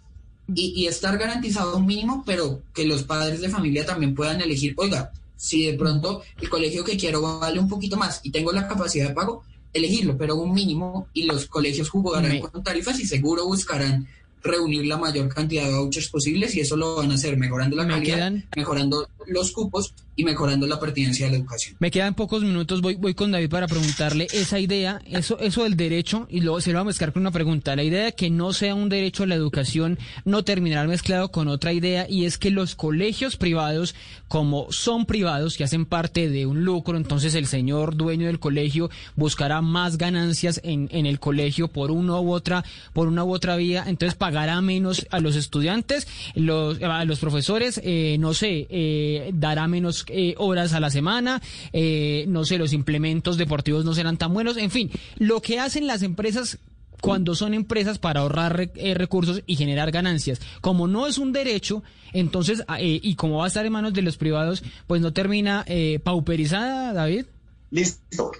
y, 0.53 0.87
estar 0.87 1.17
garantizado 1.17 1.75
un 1.75 1.85
mínimo, 1.85 2.23
pero 2.25 2.61
que 2.73 2.85
los 2.85 3.03
padres 3.03 3.41
de 3.41 3.49
familia 3.49 3.85
también 3.85 4.15
puedan 4.15 4.39
elegir, 4.39 4.73
oiga, 4.77 5.11
si 5.35 5.65
de 5.65 5.73
pronto 5.73 6.23
el 6.41 6.49
colegio 6.49 6.85
que 6.85 6.95
quiero 6.95 7.21
vale 7.39 7.59
un 7.59 7.67
poquito 7.67 7.97
más 7.97 8.21
y 8.23 8.31
tengo 8.31 8.53
la 8.53 8.67
capacidad 8.67 9.09
de 9.09 9.13
pago, 9.13 9.43
elegirlo, 9.73 10.17
pero 10.17 10.37
un 10.37 10.53
mínimo 10.53 11.07
y 11.13 11.23
los 11.23 11.47
colegios 11.47 11.89
jugarán 11.89 12.39
con 12.39 12.63
tarifas 12.63 12.99
y 13.01 13.05
seguro 13.05 13.45
buscarán 13.45 14.07
reunir 14.41 14.85
la 14.85 14.97
mayor 14.97 15.27
cantidad 15.27 15.65
de 15.65 15.75
vouchers 15.75 16.07
posibles 16.07 16.55
y 16.55 16.61
eso 16.61 16.77
lo 16.77 16.95
van 16.95 17.11
a 17.11 17.15
hacer 17.15 17.35
mejorando 17.35 17.75
la 17.75 17.87
calidad, 17.87 18.31
mejorando 18.55 19.09
los 19.27 19.51
cupos 19.51 19.93
y 20.17 20.23
mejorando 20.23 20.65
la 20.65 20.79
pertinencia 20.79 21.27
de 21.27 21.33
la 21.33 21.37
educación. 21.37 21.77
Me 21.79 21.91
quedan 21.91 22.15
pocos 22.15 22.43
minutos, 22.43 22.81
voy, 22.81 22.95
voy 22.95 23.13
con 23.13 23.31
David 23.31 23.49
para 23.49 23.67
preguntarle 23.67 24.27
esa 24.33 24.59
idea, 24.59 24.99
eso, 25.05 25.39
eso 25.39 25.63
del 25.63 25.77
derecho, 25.77 26.27
y 26.29 26.41
luego 26.41 26.59
se 26.59 26.71
lo 26.71 26.79
vamos 26.79 26.87
a 26.87 26.93
mezclar 26.93 27.13
con 27.13 27.21
una 27.21 27.31
pregunta. 27.31 27.75
La 27.75 27.83
idea 27.83 28.05
de 28.05 28.13
que 28.13 28.31
no 28.31 28.51
sea 28.51 28.73
un 28.73 28.89
derecho 28.89 29.23
a 29.23 29.27
la 29.27 29.35
educación 29.35 29.99
no 30.25 30.43
terminará 30.43 30.87
mezclado 30.87 31.29
con 31.29 31.47
otra 31.47 31.71
idea, 31.71 32.07
y 32.09 32.25
es 32.25 32.39
que 32.39 32.49
los 32.49 32.75
colegios 32.75 33.37
privados, 33.37 33.93
como 34.27 34.71
son 34.71 35.05
privados 35.05 35.59
y 35.59 35.63
hacen 35.63 35.85
parte 35.85 36.29
de 36.29 36.47
un 36.47 36.65
lucro, 36.65 36.97
entonces 36.97 37.35
el 37.35 37.45
señor 37.45 37.95
dueño 37.95 38.25
del 38.25 38.39
colegio 38.39 38.89
buscará 39.15 39.61
más 39.61 39.99
ganancias 39.99 40.59
en, 40.63 40.89
en 40.91 41.05
el 41.05 41.19
colegio 41.19 41.67
por 41.67 41.91
una 41.91 42.19
u 42.19 42.31
otra, 42.31 42.65
por 42.91 43.07
una 43.07 43.23
u 43.23 43.31
otra 43.31 43.55
vía, 43.55 43.83
entonces 43.85 44.15
pagará 44.17 44.59
menos 44.61 45.05
a 45.11 45.19
los 45.19 45.35
estudiantes, 45.35 46.07
los, 46.33 46.81
a 46.81 47.05
los 47.05 47.19
profesores, 47.19 47.79
eh, 47.83 48.17
no 48.19 48.33
sé, 48.33 48.65
eh, 48.71 49.29
dará 49.35 49.67
menos 49.67 50.06
eh, 50.09 50.35
horas 50.37 50.73
a 50.73 50.79
la 50.79 50.89
semana, 50.89 51.41
eh, 51.73 52.25
no 52.27 52.45
sé, 52.45 52.57
los 52.57 52.73
implementos 52.73 53.37
deportivos 53.37 53.85
no 53.85 53.93
serán 53.93 54.17
tan 54.17 54.33
buenos, 54.33 54.57
en 54.57 54.71
fin, 54.71 54.91
lo 55.17 55.41
que 55.41 55.59
hacen 55.59 55.87
las 55.87 56.03
empresas 56.03 56.59
cuando 57.01 57.35
son 57.35 57.53
empresas 57.53 57.99
para 57.99 58.21
ahorrar 58.21 58.71
eh, 58.75 58.93
recursos 58.95 59.43
y 59.45 59.55
generar 59.55 59.91
ganancias. 59.91 60.41
Como 60.61 60.87
no 60.87 61.05
es 61.05 61.17
un 61.19 61.31
derecho, 61.31 61.83
entonces, 62.11 62.63
ah, 62.67 62.81
y 62.81 63.15
como 63.15 63.37
va 63.37 63.45
a 63.45 63.47
estar 63.47 63.65
en 63.65 63.71
manos 63.71 63.93
de 63.93 64.01
los 64.01 64.17
privados, 64.17 64.63
pues 64.87 65.01
no 65.01 65.13
termina 65.13 65.63
pauperizada, 66.03 66.93
David. 66.93 67.25
Listo. 67.69 68.31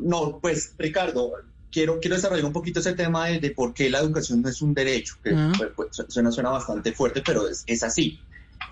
no, 0.00 0.38
pues 0.40 0.74
Ricardo, 0.78 1.32
quiero, 1.70 2.00
quiero 2.00 2.16
desarrollar 2.16 2.44
un 2.44 2.52
poquito 2.52 2.80
ese 2.80 2.94
tema 2.94 3.26
de, 3.26 3.50
por 3.50 3.74
qué 3.74 3.88
la 3.90 3.98
educación 3.98 4.42
no 4.42 4.48
es 4.48 4.60
un 4.62 4.74
derecho, 4.74 5.16
que 5.22 5.30
ah. 5.34 5.52
pues, 5.56 5.70
pues, 5.76 6.06
suena, 6.08 6.30
suena 6.30 6.50
bastante 6.50 6.92
fuerte, 6.92 7.22
pero 7.24 7.48
es, 7.48 7.64
es 7.66 7.82
así. 7.82 8.18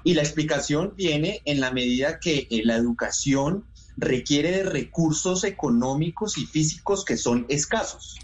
Y 0.05 0.14
la 0.14 0.22
explicación 0.22 0.94
viene 0.96 1.42
en 1.44 1.61
la 1.61 1.70
medida 1.70 2.20
que 2.20 2.46
eh, 2.51 2.62
la 2.64 2.77
educación 2.77 3.64
requiere 3.96 4.53
de 4.53 4.62
recursos 4.62 5.44
económicos 5.44 6.38
y 6.38 6.46
físicos 6.46 7.05
que 7.05 7.16
son 7.16 7.46
escasos, 7.48 8.16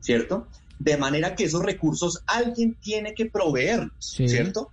¿cierto? 0.00 0.46
De 0.78 0.96
manera 0.96 1.34
que 1.34 1.44
esos 1.44 1.62
recursos 1.62 2.22
alguien 2.26 2.76
tiene 2.80 3.14
que 3.14 3.26
proveer, 3.26 3.90
¿cierto? 3.98 4.70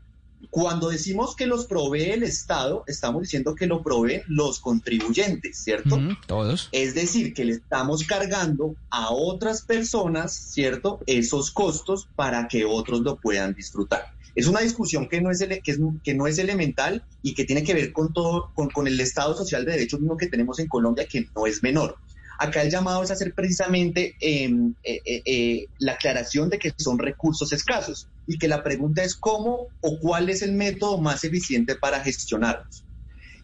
Cuando 0.49 0.89
decimos 0.89 1.35
que 1.35 1.47
los 1.47 1.65
provee 1.65 2.11
el 2.11 2.21
Estado, 2.21 2.83
estamos 2.85 3.23
diciendo 3.23 3.55
que 3.55 3.65
lo 3.65 3.81
proveen 3.81 4.21
los 4.27 4.59
contribuyentes, 4.59 5.57
¿cierto? 5.57 5.99
todos. 6.27 6.69
Es 6.71 6.93
decir, 6.93 7.33
que 7.33 7.45
le 7.45 7.53
estamos 7.53 8.03
cargando 8.03 8.75
a 8.89 9.11
otras 9.11 9.63
personas, 9.63 10.33
¿cierto? 10.33 10.99
Esos 11.07 11.49
costos 11.49 12.07
para 12.15 12.47
que 12.47 12.65
otros 12.65 12.99
lo 12.99 13.15
puedan 13.15 13.53
disfrutar. 13.53 14.13
Es 14.35 14.47
una 14.47 14.61
discusión 14.61 15.07
que 15.07 15.21
no 15.21 15.29
es, 15.29 15.39
que, 15.39 15.71
es, 15.71 15.79
que 16.03 16.13
no 16.13 16.27
es 16.27 16.39
elemental 16.39 17.03
y 17.21 17.35
que 17.35 17.45
tiene 17.45 17.63
que 17.63 17.73
ver 17.73 17.91
con 17.93 18.13
todo, 18.13 18.51
con, 18.55 18.87
el 18.87 18.99
Estado 18.99 19.35
social 19.35 19.63
de 19.63 19.73
derechos 19.73 19.99
mismo 19.99 20.17
que 20.17 20.27
tenemos 20.27 20.59
en 20.59 20.67
Colombia, 20.67 21.07
que 21.07 21.27
no 21.35 21.45
es 21.45 21.61
menor. 21.61 21.97
Acá 22.39 22.63
el 22.63 22.71
llamado 22.71 23.03
es 23.03 23.11
hacer 23.11 23.33
precisamente 23.35 24.15
em, 24.19 24.73
eh, 24.83 25.01
eh, 25.05 25.21
eh, 25.25 25.67
la 25.77 25.93
aclaración 25.93 26.49
de 26.49 26.57
que 26.57 26.73
son 26.75 26.97
recursos 26.97 27.53
escasos 27.53 28.07
y 28.25 28.39
que 28.39 28.47
la 28.47 28.63
pregunta 28.63 29.03
es 29.03 29.15
cómo 29.15 29.67
o 29.81 29.99
cuál 29.99 30.29
es 30.29 30.41
el 30.41 30.53
método 30.53 30.97
más 30.97 31.23
eficiente 31.23 31.75
para 31.75 31.99
gestionarlos. 31.99 32.83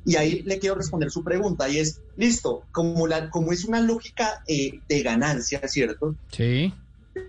Y 0.06 0.15
ahí 0.15 0.41
le 0.41 0.58
quiero 0.58 0.75
responder 0.75 1.12
su 1.12 1.23
pregunta 1.23 1.69
y 1.69 1.78
es, 1.78 2.02
listo, 2.17 2.63
como, 2.71 3.06
la, 3.06 3.30
como 3.30 3.52
es 3.52 3.63
una 3.65 3.80
lógica 3.80 4.43
de 4.47 5.04
ganancia, 5.04 5.62
¿cierto? 5.67 6.15
Sí. 6.32 6.73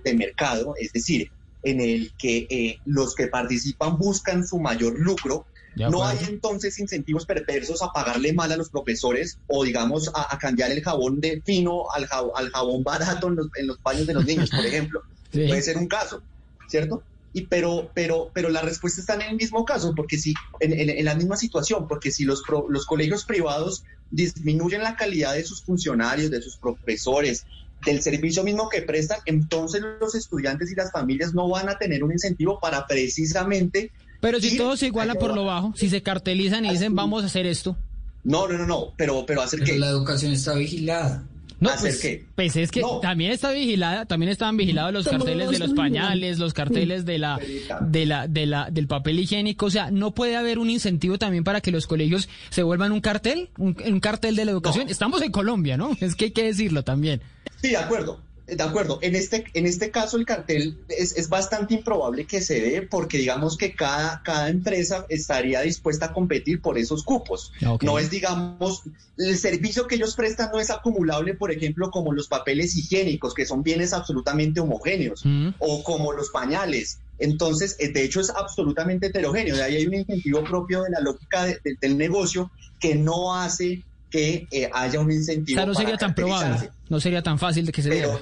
De 0.05 0.15
mercado, 0.15 0.75
es 0.81 0.93
decir, 0.93 1.31
en 1.63 1.81
el 1.81 2.13
que 2.19 2.47
eh, 2.51 2.79
los 2.85 3.15
que 3.15 3.27
participan 3.27 3.99
buscan 3.99 4.47
su 4.47 4.59
mayor 4.59 4.99
lucro, 4.99 5.47
no 5.77 6.05
hay 6.05 6.19
entonces 6.29 6.79
incentivos 6.79 7.27
perversos 7.27 7.83
a 7.83 7.93
pagarle 7.93 8.33
mal 8.33 8.51
a 8.53 8.57
los 8.57 8.71
profesores 8.71 9.39
o, 9.47 9.65
digamos, 9.65 10.11
a, 10.15 10.37
cambiar 10.39 10.73
el 10.73 10.83
jabón 10.83 11.21
de 11.21 11.41
fino 11.45 11.91
al, 11.93 12.09
al 12.35 12.51
jabón 12.51 12.83
barato 12.83 13.29
en 13.29 13.37
los, 13.37 13.49
en 13.57 13.67
los, 13.69 13.83
baños 13.83 14.07
de 14.07 14.15
los 14.15 14.25
niños, 14.25 14.51
por 14.51 14.67
ejemplo. 14.67 15.03
Puede 15.33 15.63
ser 15.63 15.77
un 15.79 15.87
caso, 15.87 16.23
¿cierto? 16.69 17.03
Y 17.33 17.43
pero, 17.43 17.91
pero, 17.95 18.31
pero 18.35 18.49
la 18.49 18.63
respuesta 18.63 19.01
está 19.01 19.15
en 19.15 19.23
el 19.23 19.37
mismo 19.37 19.65
caso, 19.65 19.95
porque 19.95 20.19
si, 20.19 20.35
en, 20.59 20.73
en, 20.73 21.05
la 21.05 21.15
misma 21.15 21.37
situación, 21.37 21.87
porque 21.87 22.11
si 22.11 22.25
los, 22.25 22.43
los 22.69 22.87
colegios 22.87 23.25
privados 23.25 23.85
disminuyen 24.11 24.83
la 24.83 24.97
calidad 24.97 25.35
de 25.35 25.45
sus 25.45 25.63
funcionarios, 25.63 26.33
de 26.33 26.43
sus 26.43 26.57
profesores, 26.57 27.47
del 27.85 28.03
servicio 28.03 28.45
mismo 28.45 28.69
que 28.69 28.83
prestan, 28.83 29.19
entonces 29.27 29.83
los 30.01 30.15
estudiantes 30.15 30.71
y 30.71 30.75
las 30.75 30.93
familias 30.93 31.35
no 31.35 31.49
van 31.49 31.69
a 31.69 31.79
tener 31.79 32.05
un 32.05 32.13
incentivo 32.13 32.59
para 32.61 32.87
precisamente... 32.87 33.91
Pero 34.21 34.39
si 34.41 34.57
todo 34.57 34.77
se 34.77 34.87
iguala 34.87 35.15
por 35.15 35.35
lo 35.35 35.47
bajo, 35.47 35.73
si 35.77 35.89
se 35.89 36.03
cartelizan 36.03 36.67
y 36.67 36.71
dicen 36.71 36.95
vamos 36.95 37.23
a 37.23 37.27
hacer 37.27 37.47
esto. 37.47 37.77
No, 38.23 38.47
no, 38.47 38.59
no, 38.59 38.67
no, 38.67 38.93
pero, 38.97 39.25
pero 39.25 39.41
hacer 39.41 39.63
que... 39.63 39.79
La 39.79 39.89
educación 39.89 40.33
está 40.33 40.55
vigilada. 40.55 41.25
No, 41.61 41.71
pues, 41.79 42.03
pues, 42.35 42.57
es 42.57 42.71
que 42.71 42.83
también 43.03 43.33
está 43.33 43.51
vigilada, 43.51 44.07
también 44.07 44.33
estaban 44.33 44.57
vigilados 44.57 44.95
los 44.95 45.07
carteles 45.07 45.51
de 45.51 45.59
los 45.59 45.75
pañales, 45.75 46.39
los 46.39 46.55
carteles 46.55 47.05
de 47.05 47.19
la, 47.19 47.39
de 47.83 48.07
la, 48.07 48.27
de 48.27 48.47
la, 48.47 48.71
del 48.71 48.87
papel 48.87 49.19
higiénico. 49.19 49.67
O 49.67 49.71
sea, 49.71 49.91
no 49.91 50.13
puede 50.13 50.37
haber 50.37 50.59
un 50.59 50.71
incentivo 50.71 51.19
también 51.19 51.45
para 51.45 51.61
que 51.61 51.71
los 51.71 51.87
colegios 51.87 52.31
se 52.49 52.63
vuelvan 52.63 52.93
un 52.93 53.03
cartel, 53.03 53.51
un, 53.59 53.75
cartel 54.01 54.37
de 54.37 54.47
la 54.47 54.53
educación. 54.53 54.89
Estamos 54.89 55.21
en 55.21 55.31
Colombia, 55.31 55.77
¿no? 55.77 55.97
Es 56.01 56.15
que 56.15 56.27
hay 56.27 56.31
que 56.31 56.45
decirlo 56.45 56.83
también. 56.83 57.21
Sí, 57.61 57.69
de 57.69 57.77
acuerdo. 57.77 58.23
De 58.57 58.63
acuerdo, 58.63 58.99
en 59.03 59.15
este, 59.15 59.45
en 59.55 59.67
este 59.67 59.91
caso 59.91 60.17
el 60.17 60.25
cartel 60.25 60.79
es, 60.89 61.17
es, 61.17 61.29
bastante 61.29 61.75
improbable 61.75 62.27
que 62.27 62.41
se 62.41 62.61
dé 62.61 62.83
porque 62.83 63.19
digamos 63.19 63.57
que 63.57 63.75
cada, 63.75 64.23
cada 64.23 64.49
empresa 64.49 65.07
estaría 65.09 65.61
dispuesta 65.61 66.07
a 66.07 66.13
competir 66.13 66.61
por 66.61 66.79
esos 66.79 67.05
cupos. 67.05 67.53
No 67.83 67.99
es, 67.99 68.11
digamos, 68.11 68.83
el 69.17 69.37
servicio 69.39 69.87
que 69.87 69.97
ellos 69.97 70.15
prestan 70.15 70.51
no 70.53 70.61
es 70.61 70.71
acumulable, 70.71 71.35
por 71.35 71.53
ejemplo, 71.53 71.91
como 71.91 72.13
los 72.13 72.29
papeles 72.29 72.77
higiénicos, 72.77 73.35
que 73.35 73.47
son 73.47 73.63
bienes 73.63 73.93
absolutamente 73.93 74.61
homogéneos, 74.61 75.25
mm. 75.25 75.51
o 75.59 75.83
como 75.83 76.13
los 76.13 76.31
pañales. 76.31 76.99
Entonces, 77.19 77.77
eh, 77.79 77.93
de 77.93 78.03
hecho, 78.03 78.21
es 78.21 78.31
absolutamente 78.31 79.09
heterogéneo. 79.09 79.57
De 79.57 79.63
ahí 79.63 79.77
hay 79.77 79.87
un 79.87 79.95
incentivo 79.95 80.43
propio 80.43 80.83
de 80.83 80.91
la 80.91 81.01
lógica 81.01 81.45
del 81.45 81.99
negocio 81.99 82.51
que 82.81 82.95
no 82.95 83.35
hace 83.35 83.85
que 84.11 84.47
eh, 84.51 84.69
haya 84.73 85.01
un 85.01 85.11
incentivo. 85.11 85.57
O 85.57 85.61
sea, 85.61 85.67
no 85.67 85.75
sería 85.75 85.97
tan 85.97 86.15
probable, 86.15 86.71
no 86.89 87.01
sería 87.01 87.23
tan 87.23 87.39
fácil 87.39 87.67
de 87.67 87.73
que 87.73 87.83
se 87.83 87.89
Pero, 87.89 88.21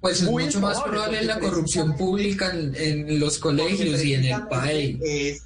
Pues 0.00 0.22
es 0.22 0.28
mucho 0.28 0.60
más 0.60 0.80
probable 0.80 1.22
la 1.22 1.38
corrupción 1.38 1.96
pública 1.96 2.52
en, 2.52 3.20
los 3.20 3.38
colegios 3.38 4.02
y 4.04 4.14
en 4.14 4.24
el 4.24 4.42
país. 4.48 4.98
Es, 5.02 5.42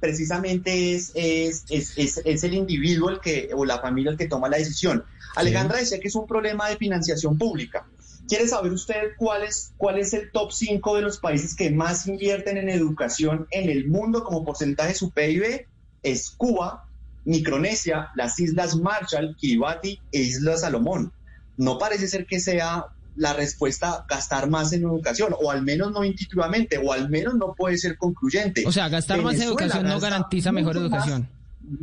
precisamente 0.00 0.94
es, 0.94 1.12
es, 1.14 1.64
es, 1.68 2.20
es, 2.24 2.44
el 2.44 2.54
individuo 2.54 3.10
el 3.10 3.20
que, 3.20 3.50
o 3.54 3.64
la 3.64 3.80
familia 3.80 4.12
el 4.12 4.16
que 4.16 4.28
toma 4.28 4.48
la 4.48 4.58
decisión. 4.58 5.04
Alejandra 5.34 5.78
decía 5.78 5.98
que 6.00 6.08
es 6.08 6.14
un 6.14 6.26
problema 6.26 6.68
de 6.68 6.76
financiación 6.76 7.38
pública. 7.38 7.86
¿Quiere 8.28 8.46
saber 8.46 8.72
usted 8.72 9.12
cuál 9.16 9.42
es, 9.42 9.72
cuál 9.78 9.98
es 9.98 10.12
el 10.12 10.30
top 10.30 10.52
5 10.52 10.96
de 10.96 11.02
los 11.02 11.18
países 11.18 11.54
que 11.54 11.70
más 11.70 12.06
invierten 12.06 12.58
en 12.58 12.68
educación 12.68 13.46
en 13.50 13.70
el 13.70 13.88
mundo 13.88 14.22
como 14.22 14.44
porcentaje 14.44 14.90
de 14.90 14.94
su 14.94 15.10
PIB? 15.10 15.66
Es 16.02 16.30
Cuba, 16.30 16.87
Micronesia, 17.24 18.08
las 18.14 18.38
Islas 18.38 18.76
Marshall, 18.76 19.36
Kiribati 19.36 20.00
e 20.12 20.20
Islas 20.20 20.62
Salomón. 20.62 21.12
No 21.56 21.78
parece 21.78 22.08
ser 22.08 22.26
que 22.26 22.40
sea 22.40 22.86
la 23.16 23.32
respuesta 23.32 24.06
gastar 24.08 24.48
más 24.48 24.72
en 24.72 24.82
educación, 24.82 25.34
o 25.40 25.50
al 25.50 25.62
menos 25.62 25.90
no 25.92 26.04
intuitivamente, 26.04 26.78
o 26.78 26.92
al 26.92 27.10
menos 27.10 27.34
no 27.34 27.54
puede 27.54 27.76
ser 27.76 27.96
concluyente. 27.96 28.64
O 28.66 28.72
sea, 28.72 28.88
gastar 28.88 29.20
más 29.22 29.34
en 29.36 29.42
educación 29.42 29.86
no 29.86 29.98
garantiza 29.98 30.52
mejor 30.52 30.76
educación 30.76 31.28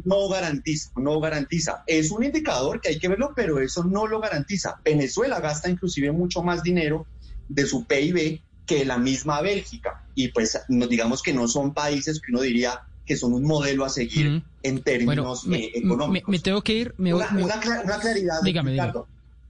no 0.04 0.28
garantiza, 0.30 0.92
no 0.96 1.20
garantiza. 1.20 1.84
Es 1.88 2.12
un 2.12 2.24
indicador 2.24 2.82
que 2.82 2.90
hay 2.90 3.00
que 3.00 3.08
verlo, 3.08 3.34
pero 3.36 3.60
eso 3.60 3.84
no 3.84 4.08
lo 4.08 4.20
garantiza. 4.20 4.80
Venezuela 4.84 5.40
gasta 5.40 5.70
inclusive 5.70 6.12
mucho 6.12 6.42
más 6.42 6.64
dinero 6.64 7.06
de 7.50 7.66
su 7.66 7.86
PIB 7.86 8.42
que 8.66 8.86
la 8.86 8.98
misma 8.98 9.42
Bélgica. 9.42 10.04
Y 10.16 10.30
pues 10.30 10.60
digamos 10.68 11.22
que 11.22 11.34
no 11.34 11.48
son 11.48 11.74
países 11.74 12.20
que 12.20 12.32
uno 12.32 12.42
diría 12.42 12.82
que 13.06 13.18
son 13.18 13.34
un 13.34 13.44
modelo 13.44 13.86
a 13.86 13.90
seguir 13.90 14.44
en 14.64 14.82
términos 14.82 15.46
eh, 15.52 15.72
económicos. 15.76 16.30
Me, 16.30 16.40
tengo 16.40 16.62
que 16.62 16.74
ir. 16.74 16.96
una, 16.98 18.00
claridad, 18.00 18.42
dígame, 18.44 18.78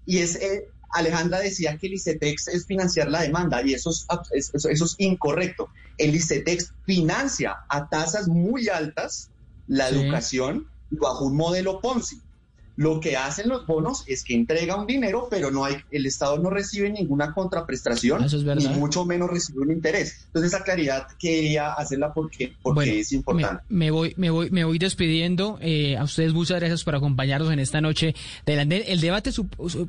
Y 0.05 0.17
es, 0.19 0.35
eh, 0.35 0.67
Alejandra 0.91 1.39
decía 1.39 1.77
que 1.77 1.87
el 1.87 1.93
ICETEX 1.93 2.49
es 2.49 2.65
financiar 2.65 3.09
la 3.09 3.21
demanda 3.21 3.61
y 3.65 3.73
eso 3.73 3.89
es, 3.89 4.51
eso 4.53 4.85
es 4.85 4.95
incorrecto. 4.97 5.69
El 5.97 6.15
ICETEX 6.15 6.73
financia 6.85 7.55
a 7.69 7.87
tasas 7.89 8.27
muy 8.27 8.67
altas 8.69 9.29
la 9.67 9.89
educación 9.89 10.67
bajo 10.91 11.25
un 11.25 11.35
modelo 11.35 11.79
Ponzi. 11.81 12.21
Lo 12.77 12.99
que 12.99 13.15
hacen 13.15 13.49
los 13.49 13.65
bonos 13.65 14.03
es 14.07 14.23
que 14.23 14.35
entrega 14.35 14.75
un 14.75 14.85
dinero, 14.85 15.27
pero 15.29 15.51
no 15.51 15.65
hay, 15.65 15.75
el 15.91 16.05
Estado 16.05 16.37
no 16.39 16.49
recibe 16.49 16.89
ninguna 16.89 17.33
contraprestación, 17.33 18.23
Eso 18.23 18.37
ni 18.37 18.67
mucho 18.67 19.05
menos 19.05 19.29
recibe 19.29 19.61
un 19.61 19.71
interés. 19.71 20.25
Entonces 20.27 20.53
esa 20.53 20.63
claridad 20.63 21.07
quería 21.17 21.73
hacerla 21.73 22.13
porque, 22.13 22.53
porque 22.61 22.99
es 22.99 23.11
importante. 23.13 23.63
Me, 23.69 23.91
voy, 23.91 24.13
me 24.17 24.29
voy, 24.29 24.49
me 24.49 24.65
voy 24.65 24.77
despidiendo. 24.77 25.57
Eh, 25.61 25.97
a 25.97 26.03
ustedes 26.03 26.33
muchas 26.33 26.59
gracias 26.59 26.83
por 26.83 26.95
acompañarnos 26.95 27.51
en 27.51 27.59
esta 27.59 27.81
noche. 27.81 28.15
El 28.45 29.01
debate, 29.01 29.31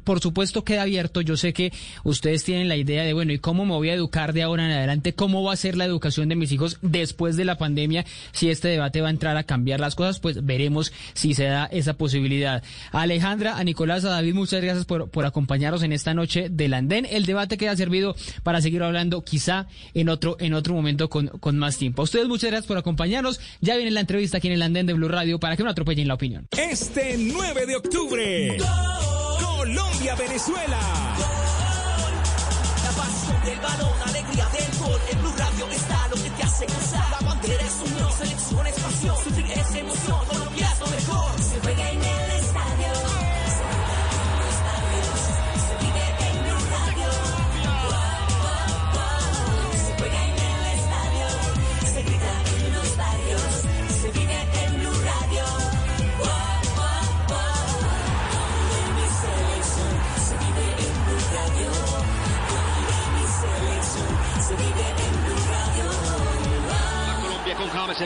por 0.04 0.20
supuesto, 0.20 0.64
queda 0.64 0.82
abierto. 0.82 1.20
Yo 1.20 1.36
sé 1.36 1.52
que 1.52 1.72
ustedes 2.04 2.44
tienen 2.44 2.68
la 2.68 2.76
idea 2.76 3.02
de, 3.04 3.12
bueno, 3.12 3.32
¿y 3.32 3.38
cómo 3.38 3.64
me 3.64 3.72
voy 3.72 3.90
a 3.90 3.94
educar 3.94 4.32
de 4.32 4.42
ahora 4.42 4.66
en 4.66 4.72
adelante? 4.72 5.14
¿Cómo 5.14 5.42
va 5.42 5.52
a 5.52 5.56
ser 5.56 5.76
la 5.76 5.84
educación 5.84 6.28
de 6.28 6.36
mis 6.36 6.52
hijos 6.52 6.78
después 6.82 7.36
de 7.36 7.44
la 7.44 7.58
pandemia? 7.58 8.04
Si 8.32 8.48
este 8.48 8.68
debate 8.68 9.00
va 9.00 9.08
a 9.08 9.10
entrar 9.10 9.36
a 9.36 9.44
cambiar 9.44 9.80
las 9.80 9.94
cosas, 9.94 10.20
pues 10.20 10.44
veremos 10.44 10.92
si 11.14 11.34
se 11.34 11.44
da 11.44 11.66
esa 11.66 11.94
posibilidad. 11.94 12.62
A 12.92 13.02
Alejandra, 13.02 13.56
a 13.58 13.64
Nicolás, 13.64 14.04
a 14.04 14.10
David, 14.10 14.34
muchas 14.34 14.62
gracias 14.62 14.84
por, 14.84 15.10
por 15.10 15.26
acompañarnos 15.26 15.82
en 15.82 15.92
esta 15.92 16.14
noche 16.14 16.48
del 16.50 16.74
andén. 16.74 17.06
El 17.10 17.26
debate 17.26 17.56
queda 17.56 17.76
servido 17.76 18.16
para 18.42 18.60
seguir 18.60 18.82
hablando 18.82 19.22
quizá 19.24 19.66
en 19.94 20.08
otro, 20.08 20.36
en 20.40 20.54
otro 20.54 20.74
momento 20.74 21.08
con, 21.08 21.28
con 21.28 21.58
más 21.58 21.76
tiempo. 21.78 22.02
A 22.02 22.04
ustedes 22.04 22.28
muchas 22.28 22.50
gracias 22.50 22.66
por 22.66 22.78
acompañarnos. 22.78 23.40
Ya 23.60 23.76
viene 23.76 23.90
la 23.90 24.00
entrevista 24.00 24.38
aquí 24.38 24.48
en 24.48 24.54
el 24.54 24.62
andén 24.62 24.86
de 24.86 24.92
Blue 24.92 25.08
Radio 25.08 25.38
para 25.38 25.56
que 25.56 25.62
no 25.62 25.70
atropellen 25.70 26.08
la 26.08 26.14
opinión. 26.14 26.48
Este 26.56 27.16
9 27.18 27.66
de 27.66 27.76
octubre, 27.76 28.56
Colombia-Venezuela. 29.40 30.78
La 32.84 32.90
pasión 32.90 33.44
del 33.44 33.58
balón, 33.60 33.92
alegría 34.06 34.48
del 34.48 34.78
gol. 34.78 35.00
En 35.10 35.18
Blue 35.20 35.34
Radio 35.36 35.66
está 35.70 36.08
lo 36.08 36.16
que 36.16 36.30
te 36.30 36.42
hace 36.42 36.66
gozar. 36.66 37.10
La 37.10 37.28
bandera 37.28 37.62
es 37.62 37.90
unión, 37.90 38.12
selección 38.12 38.66
es 38.66 38.74
pasión. 38.74 39.16
Sufrir 39.24 39.46
es 39.52 39.74
emoción, 39.74 40.20
Colombia 40.28 40.68
es 40.72 40.80
lo 40.80 40.86
mejor. 40.86 41.42
Se 41.42 41.60
juega 41.60 41.90
en 41.90 42.05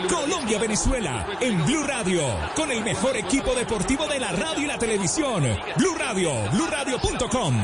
Colombia-Venezuela 0.08 1.38
en 1.40 1.64
Blue 1.64 1.84
Radio, 1.84 2.22
con 2.56 2.72
el 2.72 2.82
mejor 2.82 3.16
equipo 3.16 3.54
deportivo 3.54 4.08
de 4.08 4.18
la 4.18 4.32
radio 4.32 4.64
y 4.64 4.66
la 4.66 4.78
televisión. 4.78 5.44
Blue 5.76 5.94
Radio, 5.96 6.32
BlueRadio.com. 6.52 7.54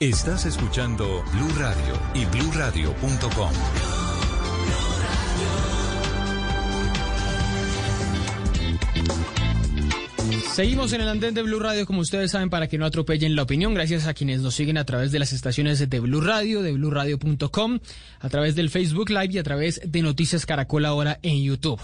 Estás 0.00 0.46
escuchando 0.46 1.22
Blue 1.32 1.52
Radio 1.58 1.94
y 2.14 2.24
BlueRadio.com. 2.24 4.05
Seguimos 10.56 10.94
en 10.94 11.02
el 11.02 11.08
andén 11.10 11.34
de 11.34 11.42
Blue 11.42 11.58
Radio, 11.58 11.84
como 11.84 12.00
ustedes 12.00 12.30
saben, 12.30 12.48
para 12.48 12.66
que 12.66 12.78
no 12.78 12.86
atropellen 12.86 13.36
la 13.36 13.42
opinión. 13.42 13.74
Gracias 13.74 14.06
a 14.06 14.14
quienes 14.14 14.40
nos 14.40 14.54
siguen 14.54 14.78
a 14.78 14.86
través 14.86 15.12
de 15.12 15.18
las 15.18 15.34
estaciones 15.34 15.86
de 15.86 16.00
Blue 16.00 16.22
Radio, 16.22 16.62
de 16.62 16.72
BlueRadio.com, 16.72 17.78
a 18.20 18.28
través 18.30 18.54
del 18.54 18.70
Facebook 18.70 19.10
Live 19.10 19.32
y 19.32 19.36
a 19.38 19.42
través 19.42 19.82
de 19.84 20.00
Noticias 20.00 20.46
Caracol 20.46 20.86
ahora 20.86 21.18
en 21.22 21.42
YouTube. 21.42 21.78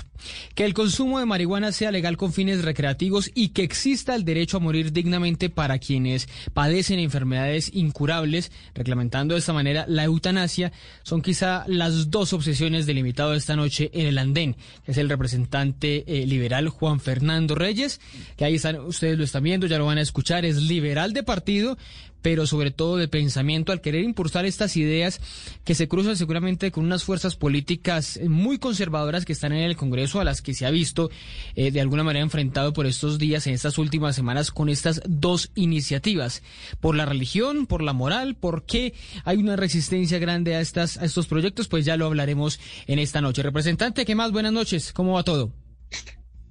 Que 0.55 0.65
el 0.65 0.73
consumo 0.73 1.19
de 1.19 1.27
marihuana 1.27 1.71
sea 1.71 1.91
legal 1.91 2.17
con 2.17 2.33
fines 2.33 2.65
recreativos 2.65 3.31
y 3.35 3.51
que 3.51 3.63
exista 3.63 4.15
el 4.15 4.25
derecho 4.25 4.57
a 4.57 4.61
morir 4.61 4.91
dignamente 4.91 5.51
para 5.51 5.79
quienes 5.79 6.27
padecen 6.55 6.99
enfermedades 6.99 7.71
incurables, 7.75 8.53
reglamentando 8.75 9.35
de 9.35 9.41
esta 9.41 9.53
manera 9.53 9.85
la 9.87 10.05
eutanasia, 10.05 10.73
son 11.03 11.21
quizá 11.21 11.65
las 11.67 12.11
dos 12.11 12.33
obsesiones 12.33 12.87
delimitadas 12.87 13.37
esta 13.37 13.55
noche 13.55 13.91
en 13.93 14.07
el 14.07 14.17
andén, 14.17 14.57
es 14.87 14.97
el 14.97 15.11
representante 15.11 16.05
eh, 16.07 16.27
liberal 16.27 16.71
Juan 16.71 17.01
Fernando 17.01 17.55
Reyes, 17.55 18.01
que 18.39 18.47
ahí 18.47 18.62
ustedes 18.87 19.19
lo 19.19 19.25
están 19.25 19.43
viendo, 19.43 19.67
ya 19.67 19.79
lo 19.79 19.87
van 19.87 19.99
a 19.99 20.03
escuchar, 20.03 20.45
es 20.45 20.63
liberal 20.63 21.13
de 21.13 21.23
partido, 21.23 21.77
pero 22.23 22.47
sobre 22.47 22.71
todo 22.71 22.97
de 22.97 23.09
pensamiento 23.09 23.73
al 23.73 23.81
querer 23.81 24.05
impulsar 24.05 24.47
estas 24.47 24.77
ideas 24.77 25.21
que 25.65 25.75
se 25.75 25.89
cruzan 25.89 26.17
seguramente 26.17 26.71
con 26.71 26.85
unas 26.85 27.05
fuerzas 27.05 27.37
políticas 27.37 28.19
muy 28.27 28.59
conservadoras 28.59 29.25
que 29.25 29.33
están 29.33 29.53
en 29.53 29.65
el 29.65 29.77
Congreso, 29.77 30.21
a 30.21 30.25
las 30.25 30.41
que 30.41 30.55
se 30.55 30.65
ha 30.65 30.71
visto 30.71 31.11
eh, 31.57 31.71
de 31.71 31.81
alguna 31.81 32.05
manera 32.05 32.23
enfrentado 32.23 32.73
por 32.73 32.87
estos 32.87 33.19
días, 33.19 33.47
en 33.47 33.55
estas 33.55 33.77
últimas 33.77 34.17
semanas, 34.17 34.51
con 34.51 34.69
estas 34.69 35.03
dos 35.07 35.51
iniciativas. 35.55 36.43
Por 36.81 36.95
la 36.95 37.05
religión, 37.05 37.67
por 37.67 37.83
la 37.83 37.93
moral, 37.93 38.37
por 38.37 38.65
qué 38.65 38.95
hay 39.25 39.39
una 39.39 39.57
resistencia 39.57 40.19
grande 40.19 40.55
a, 40.55 40.61
estas, 40.61 40.97
a 40.99 41.05
estos 41.05 41.27
proyectos, 41.27 41.69
pues 41.69 41.85
ya 41.85 41.97
lo 41.97 42.07
hablaremos 42.07 42.61
en 42.87 43.01
esta 43.01 43.21
noche. 43.21 43.43
Representante, 43.43 44.05
¿qué 44.05 44.15
más? 44.15 44.31
Buenas 44.31 44.53
noches, 44.53 44.93
¿cómo 44.93 45.15
va 45.15 45.25
todo? 45.25 45.53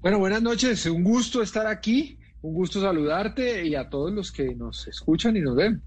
Bueno, 0.02 0.18
buenas 0.18 0.42
noches, 0.42 0.88
un 0.88 1.04
gusto 1.04 1.44
estar 1.44 1.68
aquí, 1.68 2.18
un 2.42 2.56
gusto 2.56 2.82
saludarte 2.82 3.68
y 3.68 3.76
a 3.76 3.88
todos 3.88 4.12
los 4.12 4.32
que 4.32 4.56
nos 4.56 4.88
escuchan 4.88 5.38
y 5.38 5.42
nos 5.42 5.56
ven. 5.56 5.84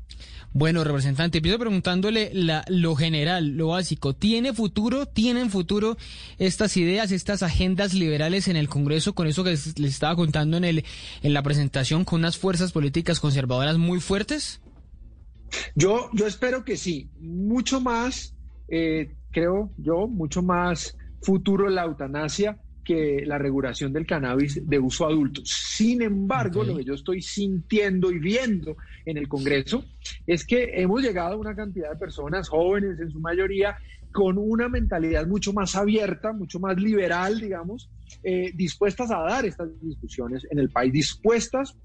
Bueno, 0.52 0.84
representante, 0.84 1.38
empiezo 1.38 1.58
preguntándole 1.58 2.30
la, 2.32 2.64
lo 2.68 2.94
general, 2.94 3.56
lo 3.56 3.68
básico. 3.68 4.14
¿Tiene 4.14 4.52
futuro, 4.52 5.06
tienen 5.06 5.50
futuro 5.50 5.96
estas 6.38 6.76
ideas, 6.76 7.10
estas 7.10 7.42
agendas 7.42 7.92
liberales 7.92 8.46
en 8.46 8.54
el 8.54 8.68
Congreso 8.68 9.16
con 9.16 9.26
eso 9.26 9.42
que 9.42 9.50
les, 9.50 9.76
estaba 9.80 10.14
contando 10.14 10.58
en, 10.58 10.64
el, 10.64 10.84
en 11.22 11.34
la 11.34 11.42
presentación 11.42 12.04
con 12.04 12.20
unas 12.20 12.38
fuerzas 12.38 12.70
políticas 12.70 13.18
conservadoras 13.18 13.78
muy 13.78 13.98
fuertes? 13.98 14.60
Yo, 15.74 16.08
yo 16.12 16.28
espero 16.28 16.64
que 16.64 16.76
sí, 16.76 17.10
mucho 17.18 17.80
más, 17.80 18.36
eh, 18.68 19.16
creo 19.32 19.72
yo, 19.76 20.06
mucho 20.06 20.40
más 20.40 20.96
futuro 21.20 21.68
la 21.68 21.82
eutanasia 21.82 22.60
que 22.84 23.24
la 23.26 23.38
regulación 23.38 23.92
del 23.92 24.06
cannabis 24.06 24.60
de 24.68 24.78
uso 24.78 25.06
adulto. 25.06 25.40
Sin 25.44 26.02
embargo, 26.02 26.62
lo 26.62 26.76
que 26.76 26.84
yo 26.84 26.94
estoy 26.94 27.22
sintiendo 27.22 28.12
y 28.12 28.18
viendo 28.18 28.76
en 29.04 29.16
el 29.16 29.26
Congreso 29.26 29.84
es 30.26 30.46
que 30.46 30.70
hemos 30.74 31.02
llegado 31.02 31.34
a 31.34 31.38
una 31.38 31.56
cantidad 31.56 31.90
de 31.90 31.96
personas 31.96 32.48
jóvenes 32.48 33.00
en 33.00 33.10
su 33.10 33.20
mayoría 33.20 33.76
con 34.12 34.38
una 34.38 34.68
mentalidad 34.68 35.26
mucho 35.26 35.52
más 35.52 35.74
abierta, 35.74 36.32
mucho 36.32 36.60
más 36.60 36.80
liberal, 36.80 37.40
digamos, 37.40 37.90
eh, 38.22 38.52
dispuestas 38.54 39.10
a 39.10 39.18
dar 39.18 39.44
estas 39.44 39.68
discusiones 39.80 40.46
en 40.50 40.60
el 40.60 40.70
país, 40.70 40.92
dispuestas 40.92 41.76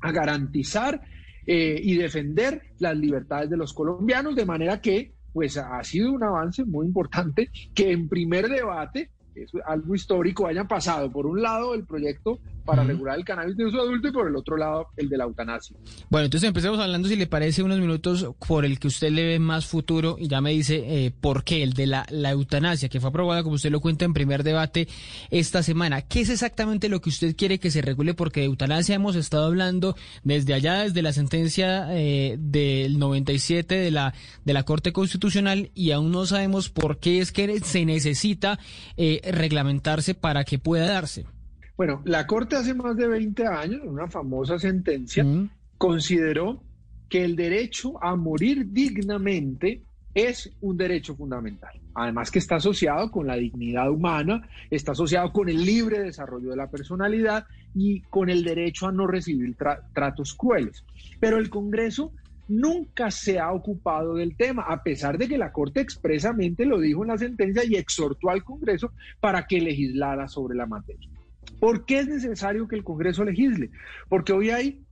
a 0.00 0.10
garantizar 0.10 1.00
eh, 1.46 1.80
y 1.80 1.94
defender 1.96 2.60
las 2.80 2.96
libertades 2.96 3.50
de 3.50 3.56
los 3.56 3.72
colombianos, 3.72 4.34
de 4.34 4.44
manera 4.44 4.80
que 4.80 5.12
pues 5.32 5.58
ha 5.58 5.84
sido 5.84 6.12
un 6.12 6.24
avance 6.24 6.64
muy 6.64 6.86
importante 6.86 7.50
que 7.74 7.92
en 7.92 8.08
primer 8.08 8.48
debate 8.48 9.10
es 9.36 9.50
algo 9.66 9.94
histórico, 9.94 10.46
hayan 10.46 10.68
pasado 10.68 11.10
por 11.10 11.26
un 11.26 11.42
lado 11.42 11.74
el 11.74 11.84
proyecto 11.84 12.38
para 12.66 12.84
regular 12.84 13.16
el 13.16 13.24
cannabis 13.24 13.56
de 13.56 13.64
uso 13.64 13.80
adulto 13.80 14.08
y 14.08 14.12
por 14.12 14.28
el 14.28 14.36
otro 14.36 14.56
lado 14.56 14.88
el 14.96 15.08
de 15.08 15.16
la 15.16 15.24
eutanasia. 15.24 15.76
Bueno, 16.10 16.26
entonces 16.26 16.48
empecemos 16.48 16.78
hablando, 16.78 17.08
si 17.08 17.16
le 17.16 17.26
parece, 17.26 17.62
unos 17.62 17.78
minutos 17.78 18.26
por 18.46 18.64
el 18.64 18.78
que 18.78 18.88
usted 18.88 19.10
le 19.10 19.24
ve 19.24 19.38
más 19.38 19.66
futuro 19.66 20.16
y 20.18 20.28
ya 20.28 20.40
me 20.40 20.50
dice 20.50 20.84
eh, 21.06 21.12
por 21.12 21.44
qué, 21.44 21.62
el 21.62 21.72
de 21.72 21.86
la, 21.86 22.06
la 22.10 22.30
eutanasia, 22.30 22.88
que 22.88 23.00
fue 23.00 23.10
aprobada, 23.10 23.42
como 23.42 23.54
usted 23.54 23.70
lo 23.70 23.80
cuenta 23.80 24.04
en 24.04 24.12
primer 24.12 24.42
debate 24.42 24.88
esta 25.30 25.62
semana. 25.62 26.02
¿Qué 26.02 26.20
es 26.20 26.28
exactamente 26.28 26.88
lo 26.88 27.00
que 27.00 27.08
usted 27.08 27.36
quiere 27.36 27.58
que 27.58 27.70
se 27.70 27.80
regule? 27.80 28.14
Porque 28.14 28.40
de 28.40 28.46
eutanasia 28.46 28.96
hemos 28.96 29.16
estado 29.16 29.46
hablando 29.46 29.96
desde 30.24 30.54
allá, 30.54 30.82
desde 30.82 31.02
la 31.02 31.12
sentencia 31.12 31.86
eh, 31.90 32.36
del 32.38 32.98
97 32.98 33.76
de 33.76 33.90
la, 33.90 34.12
de 34.44 34.52
la 34.52 34.64
Corte 34.64 34.92
Constitucional 34.92 35.70
y 35.74 35.92
aún 35.92 36.10
no 36.10 36.26
sabemos 36.26 36.68
por 36.68 36.98
qué 36.98 37.20
es 37.20 37.32
que 37.32 37.60
se 37.60 37.84
necesita 37.84 38.58
eh, 38.96 39.20
reglamentarse 39.30 40.14
para 40.14 40.44
que 40.44 40.58
pueda 40.58 40.86
darse. 40.86 41.26
Bueno, 41.76 42.02
la 42.04 42.26
Corte 42.26 42.56
hace 42.56 42.74
más 42.74 42.96
de 42.96 43.06
20 43.06 43.46
años, 43.46 43.82
en 43.82 43.88
una 43.90 44.08
famosa 44.08 44.58
sentencia, 44.58 45.24
Mm. 45.24 45.50
consideró 45.78 46.62
que 47.08 47.24
el 47.24 47.36
derecho 47.36 48.02
a 48.02 48.16
morir 48.16 48.66
dignamente 48.72 49.82
es 50.14 50.50
un 50.62 50.76
derecho 50.78 51.14
fundamental. 51.14 51.70
Además 51.94 52.30
que 52.30 52.38
está 52.38 52.56
asociado 52.56 53.10
con 53.10 53.26
la 53.26 53.36
dignidad 53.36 53.90
humana, 53.90 54.48
está 54.70 54.92
asociado 54.92 55.30
con 55.32 55.48
el 55.50 55.64
libre 55.64 55.98
desarrollo 56.00 56.50
de 56.50 56.56
la 56.56 56.70
personalidad 56.70 57.44
y 57.74 58.00
con 58.02 58.30
el 58.30 58.42
derecho 58.42 58.86
a 58.86 58.92
no 58.92 59.06
recibir 59.06 59.54
tra- 59.56 59.82
tratos 59.94 60.34
crueles. 60.34 60.84
Pero 61.20 61.36
el 61.38 61.50
Congreso 61.50 62.12
nunca 62.48 63.10
se 63.10 63.38
ha 63.38 63.52
ocupado 63.52 64.14
del 64.14 64.36
tema, 64.36 64.62
a 64.62 64.82
pesar 64.82 65.18
de 65.18 65.28
que 65.28 65.36
la 65.36 65.52
Corte 65.52 65.80
expresamente 65.80 66.64
lo 66.64 66.80
dijo 66.80 67.02
en 67.02 67.08
la 67.08 67.18
sentencia 67.18 67.62
y 67.64 67.74
exhortó 67.76 68.30
al 68.30 68.42
Congreso 68.44 68.92
para 69.20 69.46
que 69.46 69.60
legislara 69.60 70.28
sobre 70.28 70.56
la 70.56 70.66
materia. 70.66 71.08
¿Por 71.60 71.84
qué 71.84 72.00
es 72.00 72.08
necesario 72.08 72.68
que 72.68 72.76
el 72.76 72.84
Congreso 72.84 73.24
legisle? 73.24 73.70
Porque 74.08 74.32
hoy 74.32 74.50
hay 74.50 74.84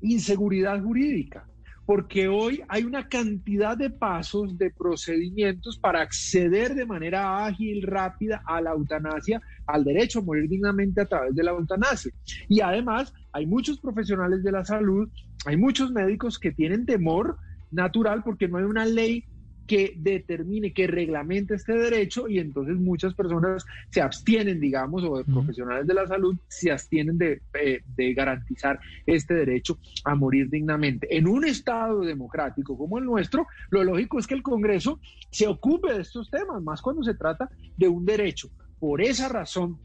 inseguridad 0.00 0.82
jurídica, 0.82 1.46
porque 1.84 2.28
hoy 2.28 2.62
hay 2.68 2.84
una 2.84 3.08
cantidad 3.08 3.76
de 3.76 3.90
pasos, 3.90 4.58
de 4.58 4.70
procedimientos 4.70 5.78
para 5.78 6.00
acceder 6.00 6.74
de 6.74 6.86
manera 6.86 7.46
ágil, 7.46 7.82
rápida 7.82 8.42
a 8.46 8.60
la 8.60 8.72
eutanasia, 8.72 9.40
al 9.66 9.84
derecho 9.84 10.20
a 10.20 10.22
morir 10.22 10.48
dignamente 10.48 11.00
a 11.00 11.06
través 11.06 11.34
de 11.34 11.42
la 11.42 11.52
eutanasia. 11.52 12.12
Y 12.48 12.60
además 12.60 13.12
hay 13.32 13.46
muchos 13.46 13.78
profesionales 13.80 14.42
de 14.42 14.52
la 14.52 14.64
salud, 14.64 15.08
hay 15.44 15.56
muchos 15.56 15.92
médicos 15.92 16.38
que 16.38 16.52
tienen 16.52 16.86
temor 16.86 17.36
natural 17.70 18.22
porque 18.24 18.48
no 18.48 18.58
hay 18.58 18.64
una 18.64 18.84
ley 18.84 19.24
que 19.66 19.94
determine, 19.96 20.72
que 20.72 20.86
reglamente 20.86 21.54
este 21.54 21.74
derecho 21.74 22.28
y 22.28 22.38
entonces 22.38 22.76
muchas 22.76 23.14
personas 23.14 23.64
se 23.90 24.00
abstienen, 24.00 24.60
digamos, 24.60 25.04
o 25.04 25.18
de 25.18 25.24
profesionales 25.24 25.86
de 25.86 25.94
la 25.94 26.06
salud 26.06 26.36
se 26.48 26.70
abstienen 26.70 27.18
de, 27.18 27.42
eh, 27.54 27.80
de 27.96 28.14
garantizar 28.14 28.78
este 29.06 29.34
derecho 29.34 29.78
a 30.04 30.14
morir 30.14 30.48
dignamente. 30.48 31.14
En 31.16 31.26
un 31.26 31.44
Estado 31.44 32.00
democrático 32.00 32.76
como 32.76 32.98
el 32.98 33.04
nuestro, 33.04 33.46
lo 33.70 33.84
lógico 33.84 34.18
es 34.18 34.26
que 34.26 34.34
el 34.34 34.42
Congreso 34.42 35.00
se 35.30 35.46
ocupe 35.46 35.92
de 35.92 36.02
estos 36.02 36.30
temas, 36.30 36.62
más 36.62 36.80
cuando 36.80 37.02
se 37.02 37.14
trata 37.14 37.50
de 37.76 37.88
un 37.88 38.04
derecho. 38.04 38.50
Por 38.78 39.00
esa 39.00 39.28
razón, 39.28 39.78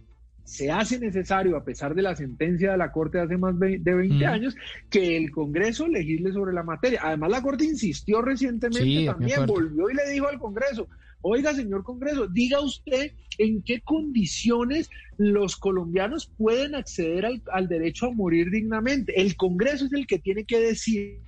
se 0.52 0.70
hace 0.70 1.00
necesario, 1.00 1.56
a 1.56 1.64
pesar 1.64 1.96
de 1.96 2.02
la 2.02 2.14
sentencia 2.14 2.74
de 2.74 2.78
la 2.78 2.92
Corte 2.92 3.18
de 3.20 3.24
hace 3.24 3.38
más 3.38 3.58
de 3.58 3.78
20 3.80 4.26
Mm. 4.26 4.30
años, 4.30 4.56
que 4.90 5.16
el 5.16 5.32
Congreso 5.32 5.88
legisle 5.88 6.34
sobre 6.34 6.52
la 6.52 6.62
materia. 6.62 7.00
Además, 7.02 7.32
la 7.32 7.42
Corte 7.42 7.64
insistió 7.64 8.22
recientemente 8.22 8.84
Sí, 8.84 9.06
también, 9.06 9.46
volvió 9.46 9.90
y 9.90 9.94
le 9.94 10.10
dijo 10.12 10.28
al 10.28 10.40
Congreso, 10.40 10.90
oiga, 11.22 11.54
señor 11.54 11.84
Congreso, 11.84 12.28
diga 12.28 12.60
usted 12.60 13.14
en 13.38 13.62
qué 13.64 13.80
condiciones 13.80 14.90
los 15.18 15.56
colombianos 15.56 16.30
pueden 16.38 16.76
acceder 16.76 17.26
al, 17.26 17.42
al 17.54 17.70
derecho 17.70 18.08
a 18.08 18.12
morir 18.12 18.52
dignamente. 18.52 19.22
El 19.22 19.38
Congreso 19.38 19.86
es 19.86 19.94
el 19.94 20.06
que 20.06 20.20
tiene 20.20 20.44
que 20.44 20.60
decir 20.60 21.22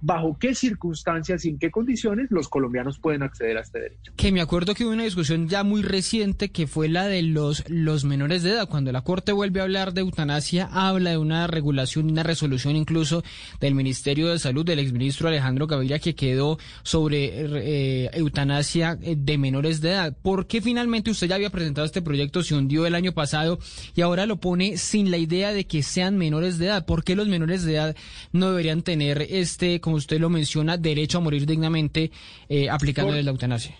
bajo 0.00 0.36
qué 0.38 0.54
circunstancias 0.54 1.44
y 1.44 1.50
en 1.50 1.58
qué 1.58 1.70
condiciones 1.70 2.28
los 2.30 2.48
colombianos 2.48 2.98
pueden 2.98 3.22
acceder 3.22 3.58
a 3.58 3.60
este 3.60 3.80
derecho. 3.80 4.12
Que 4.16 4.32
me 4.32 4.40
acuerdo 4.40 4.74
que 4.74 4.84
hubo 4.84 4.92
una 4.92 5.04
discusión 5.04 5.48
ya 5.48 5.62
muy 5.62 5.82
reciente 5.82 6.50
que 6.50 6.66
fue 6.66 6.88
la 6.88 7.06
de 7.06 7.22
los, 7.22 7.64
los 7.68 8.04
menores 8.04 8.42
de 8.42 8.50
edad. 8.50 8.68
Cuando 8.68 8.92
la 8.92 9.02
Corte 9.02 9.32
vuelve 9.32 9.60
a 9.60 9.64
hablar 9.64 9.92
de 9.92 10.00
eutanasia, 10.00 10.68
habla 10.72 11.10
de 11.10 11.18
una 11.18 11.46
regulación, 11.46 12.10
una 12.10 12.22
resolución 12.22 12.76
incluso 12.76 13.22
del 13.60 13.74
Ministerio 13.74 14.28
de 14.28 14.38
Salud, 14.38 14.64
del 14.64 14.78
exministro 14.78 15.28
Alejandro 15.28 15.66
Gaviria, 15.66 15.98
que 15.98 16.14
quedó 16.14 16.58
sobre 16.82 17.30
eh, 17.32 18.10
eutanasia 18.14 18.98
eh, 19.02 19.16
de 19.18 19.38
menores 19.38 19.80
de 19.80 19.90
edad. 19.90 20.16
¿Por 20.22 20.46
qué 20.46 20.60
finalmente 20.60 21.10
usted 21.10 21.28
ya 21.28 21.34
había 21.34 21.50
presentado 21.50 21.84
este 21.84 22.02
proyecto, 22.02 22.42
se 22.42 22.54
hundió 22.54 22.86
el 22.86 22.94
año 22.94 23.12
pasado 23.12 23.58
y 23.94 24.00
ahora 24.00 24.26
lo 24.26 24.36
pone 24.36 24.76
sin 24.76 25.10
la 25.10 25.18
idea 25.18 25.52
de 25.52 25.66
que 25.66 25.82
sean 25.82 26.16
menores 26.16 26.58
de 26.58 26.66
edad? 26.66 26.86
¿Por 26.86 27.04
qué 27.04 27.16
los 27.16 27.28
menores 27.28 27.64
de 27.64 27.74
edad 27.74 27.96
no 28.32 28.50
deberían 28.50 28.82
tener 28.82 29.26
este, 29.28 29.80
como 29.90 29.96
usted 29.96 30.20
lo 30.20 30.30
menciona, 30.30 30.76
derecho 30.76 31.18
a 31.18 31.20
morir 31.20 31.46
dignamente 31.46 32.12
eh, 32.48 32.70
aplicándoles 32.70 33.20
Por- 33.20 33.24
la 33.24 33.30
eutanasia? 33.32 33.74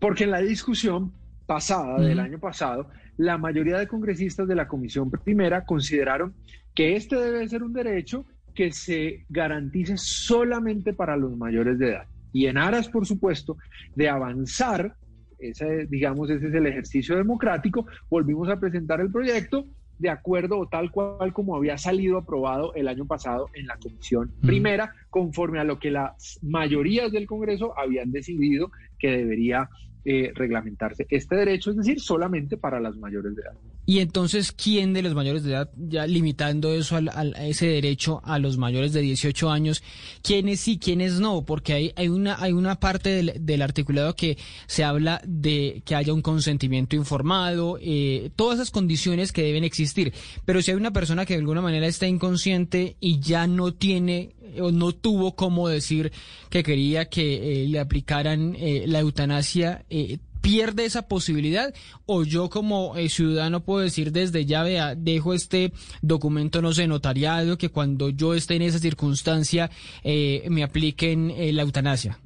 Porque 0.00 0.24
en 0.24 0.32
la 0.32 0.40
discusión 0.40 1.12
pasada, 1.46 2.00
del 2.00 2.18
año 2.18 2.40
pasado, 2.40 2.88
la 3.16 3.38
mayoría 3.38 3.78
de 3.78 3.86
congresistas 3.86 4.48
de 4.48 4.56
la 4.56 4.66
Comisión 4.66 5.10
Primera 5.10 5.64
consideraron 5.64 6.34
que 6.74 6.96
este 6.96 7.14
debe 7.16 7.48
ser 7.48 7.62
un 7.62 7.72
derecho 7.72 8.24
que 8.52 8.72
se 8.72 9.24
garantice 9.28 9.96
solamente 9.96 10.92
para 10.92 11.16
los 11.16 11.36
mayores 11.36 11.78
de 11.78 11.90
edad. 11.90 12.06
Y 12.32 12.46
en 12.46 12.58
aras, 12.58 12.88
por 12.88 13.06
supuesto, 13.06 13.56
de 13.94 14.08
avanzar, 14.08 14.96
ese, 15.38 15.86
digamos, 15.86 16.28
ese 16.30 16.48
es 16.48 16.54
el 16.54 16.66
ejercicio 16.66 17.16
democrático, 17.16 17.86
volvimos 18.10 18.48
a 18.48 18.58
presentar 18.58 19.00
el 19.00 19.12
proyecto 19.12 19.66
de 19.98 20.10
acuerdo 20.10 20.58
o 20.58 20.68
tal 20.68 20.90
cual 20.90 21.32
como 21.32 21.56
había 21.56 21.78
salido 21.78 22.18
aprobado 22.18 22.74
el 22.74 22.88
año 22.88 23.06
pasado 23.06 23.48
en 23.54 23.66
la 23.66 23.76
Comisión. 23.76 24.32
Primera, 24.42 24.92
conforme 25.10 25.58
a 25.58 25.64
lo 25.64 25.78
que 25.78 25.90
las 25.90 26.38
mayorías 26.42 27.12
del 27.12 27.26
Congreso 27.26 27.78
habían 27.78 28.12
decidido 28.12 28.70
que 28.98 29.10
debería 29.10 29.68
eh, 30.04 30.32
reglamentarse 30.34 31.06
este 31.10 31.36
derecho, 31.36 31.70
es 31.70 31.76
decir, 31.76 32.00
solamente 32.00 32.56
para 32.56 32.78
las 32.78 32.96
mayores 32.96 33.34
de 33.34 33.42
edad. 33.42 33.56
Y 33.88 34.00
entonces, 34.00 34.50
¿quién 34.50 34.92
de 34.92 35.00
los 35.02 35.14
mayores 35.14 35.44
de 35.44 35.52
edad, 35.52 35.70
ya 35.76 36.06
limitando 36.08 36.74
eso 36.74 36.96
al, 36.96 37.08
al- 37.08 37.34
a 37.36 37.46
ese 37.46 37.66
derecho 37.68 38.20
a 38.24 38.40
los 38.40 38.58
mayores 38.58 38.92
de 38.92 39.00
18 39.00 39.48
años, 39.48 39.80
quiénes 40.22 40.58
sí, 40.58 40.78
quiénes 40.78 41.20
no? 41.20 41.44
Porque 41.44 41.72
hay, 41.72 41.92
hay, 41.94 42.08
una, 42.08 42.36
hay 42.42 42.50
una 42.52 42.80
parte 42.80 43.10
del, 43.38 43.62
articulado 43.62 44.14
que 44.16 44.38
se 44.66 44.82
habla 44.82 45.22
de 45.24 45.82
que 45.84 45.94
haya 45.94 46.12
un 46.12 46.20
consentimiento 46.22 46.96
informado, 46.96 47.78
eh, 47.80 48.30
todas 48.34 48.56
esas 48.58 48.70
condiciones 48.72 49.30
que 49.32 49.42
deben 49.42 49.62
existir. 49.62 50.12
Pero 50.44 50.60
si 50.62 50.72
hay 50.72 50.76
una 50.76 50.92
persona 50.92 51.24
que 51.24 51.34
de 51.34 51.40
alguna 51.40 51.62
manera 51.62 51.86
está 51.86 52.08
inconsciente 52.08 52.96
y 53.00 53.20
ya 53.20 53.46
no 53.46 53.72
tiene 53.72 54.34
eh, 54.42 54.60
o 54.60 54.72
no 54.72 54.92
tuvo 54.92 55.36
cómo 55.36 55.68
decir 55.68 56.10
que 56.50 56.62
quería 56.64 57.04
que 57.08 57.62
eh, 57.62 57.68
le 57.68 57.78
aplicaran 57.78 58.56
eh, 58.58 58.84
la 58.88 58.98
eutanasia, 59.00 59.84
eh, 59.90 60.18
pierde 60.46 60.84
esa 60.84 61.08
posibilidad 61.08 61.74
o 62.06 62.22
yo 62.24 62.48
como 62.50 62.96
eh, 62.96 63.08
ciudadano 63.08 63.64
puedo 63.64 63.80
decir 63.80 64.12
desde 64.12 64.44
ya 64.46 64.62
vea 64.62 64.94
dejo 64.94 65.34
este 65.34 65.72
documento 66.02 66.62
no 66.62 66.72
sé 66.72 66.86
notariado 66.86 67.58
que 67.58 67.68
cuando 67.70 68.10
yo 68.10 68.32
esté 68.34 68.54
en 68.54 68.62
esa 68.62 68.78
circunstancia 68.78 69.70
eh, 70.04 70.46
me 70.48 70.62
apliquen 70.62 71.30
eh, 71.30 71.52
la 71.52 71.62
eutanasia 71.62 72.18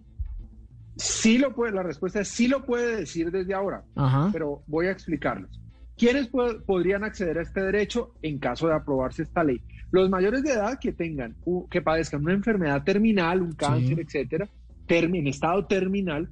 Sí 0.97 1.39
lo 1.39 1.55
puede, 1.55 1.73
la 1.73 1.83
respuesta 1.83 2.21
es 2.21 2.29
sí 2.29 2.47
lo 2.47 2.65
puede 2.67 2.97
decir 2.97 3.31
desde 3.31 3.55
ahora, 3.55 3.85
Ajá. 3.95 4.29
pero 4.35 4.63
voy 4.67 4.87
a 4.87 4.91
explicarles. 4.91 5.49
¿Quiénes 5.97 6.29
po- 6.29 6.61
podrían 6.67 7.05
acceder 7.05 7.39
a 7.39 7.43
este 7.43 7.63
derecho 7.63 8.13
en 8.21 8.39
caso 8.39 8.67
de 8.69 8.75
aprobarse 8.75 9.23
esta 9.23 9.43
ley? 9.43 9.63
Los 9.93 10.11
mayores 10.11 10.43
de 10.43 10.53
edad 10.53 10.79
que 10.79 10.93
tengan, 10.93 11.37
que 11.71 11.81
padezcan 11.81 12.23
una 12.23 12.35
enfermedad 12.35 12.83
terminal, 12.85 13.41
un 13.41 13.53
cáncer, 13.53 13.97
Sí. 13.97 14.03
etcétera, 14.03 14.49
en 14.89 15.27
estado 15.29 15.65
terminal, 15.65 16.29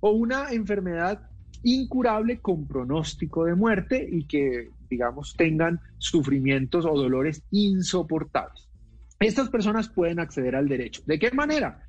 o 0.00 0.10
una 0.10 0.50
enfermedad 0.50 1.28
incurable 1.62 2.38
con 2.38 2.66
pronóstico 2.66 3.44
de 3.44 3.54
muerte 3.54 4.06
y 4.10 4.24
que, 4.26 4.70
digamos, 4.88 5.34
tengan 5.36 5.80
sufrimientos 5.98 6.84
o 6.86 6.94
dolores 6.94 7.42
insoportables. 7.50 8.68
Estas 9.18 9.48
personas 9.48 9.88
pueden 9.88 10.20
acceder 10.20 10.54
al 10.54 10.68
derecho. 10.68 11.02
¿De 11.06 11.18
qué 11.18 11.30
manera? 11.32 11.82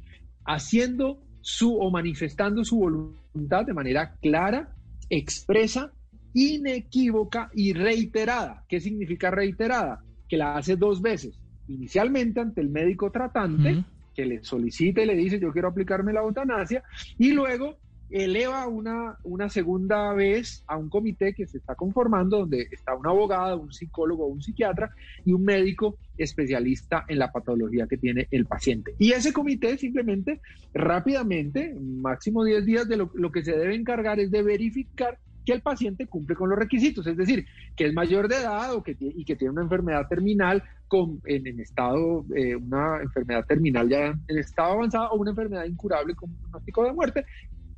Haciendo 0.45 1.22
su 1.41 1.78
o 1.78 1.91
manifestando 1.91 2.64
su 2.64 2.78
voluntad 2.78 3.66
de 3.66 3.74
manera 3.74 4.16
clara, 4.22 4.74
expresa, 5.10 5.91
inequívoca 6.34 7.49
y 7.53 7.74
reiterada. 7.74 8.64
¿Qué 8.68 8.80
significa 8.80 9.32
reiterada? 9.32 10.03
Que 10.28 10.38
la 10.38 10.55
hace 10.55 10.76
dos 10.76 11.01
veces. 11.01 11.39
Inicialmente 11.68 12.39
ante 12.39 12.62
el 12.62 12.70
médico 12.70 13.12
tratante, 13.12 13.84
que 14.14 14.26
le 14.26 14.43
solicita 14.43 15.01
y 15.01 15.05
le 15.05 15.16
dice 15.16 15.39
yo 15.39 15.51
quiero 15.51 15.68
aplicarme 15.68 16.14
la 16.14 16.22
eutanasia, 16.22 16.84
y 17.18 17.32
luego 17.34 17.78
eleva 18.10 18.68
una, 18.68 19.18
una 19.24 19.49
segunda 19.49 20.14
vez 20.14 20.64
a 20.68 20.78
un 20.78 20.89
comité 20.89 21.34
que 21.34 21.45
se 21.45 21.58
está 21.58 21.76
conformando, 21.76 22.39
donde 22.39 22.68
está 22.72 22.95
un 22.95 23.05
abogado, 23.05 23.60
un 23.60 23.74
psicólogo, 23.74 24.28
un 24.28 24.41
psiquiatra 24.41 24.91
y 25.26 25.34
un 25.34 25.43
médico 25.43 25.97
especialista 26.18 27.05
en 27.08 27.20
la 27.20 27.32
patología 27.32 27.88
que 27.88 27.97
tiene 27.97 28.28
el 28.32 28.45
paciente. 28.45 28.95
Y 28.97 29.12
ese 29.12 29.34
comité 29.34 29.78
simplemente 29.78 30.41
rápidamente, 30.74 31.76
máximo 31.80 32.43
10 32.43 32.66
días, 32.66 32.88
de 32.88 32.97
lo, 32.97 33.12
lo 33.14 33.32
que 33.32 33.43
se 33.43 33.58
debe 33.58 33.76
encargar 33.76 34.20
es 34.20 34.32
de 34.32 34.41
verificar 34.41 35.20
que 35.47 35.53
el 35.53 35.62
paciente 35.62 36.08
cumple 36.08 36.36
con 36.36 36.49
los 36.49 36.60
requisitos, 36.60 37.08
es 37.08 37.16
decir, 37.16 37.45
que 37.78 37.86
es 37.86 37.93
mayor 37.93 38.28
de 38.28 38.36
edad 38.36 38.74
o 38.74 38.84
que, 38.84 38.97
y 38.99 39.24
que 39.24 39.38
tiene 39.38 39.53
una 39.53 39.62
enfermedad 39.62 40.05
terminal 40.10 40.62
con, 40.89 41.22
en, 41.26 41.62
estado, 41.62 42.26
eh, 42.36 42.58
una 42.58 43.01
enfermedad 43.01 43.45
terminal 43.45 43.88
ya 43.88 44.08
en 44.28 44.38
estado 44.38 44.74
avanzado 44.74 45.12
o 45.12 45.16
una 45.16 45.30
enfermedad 45.30 45.64
incurable 45.64 46.16
con 46.16 46.34
pronóstico 46.34 46.84
de 46.84 46.91
muerte 46.91 47.26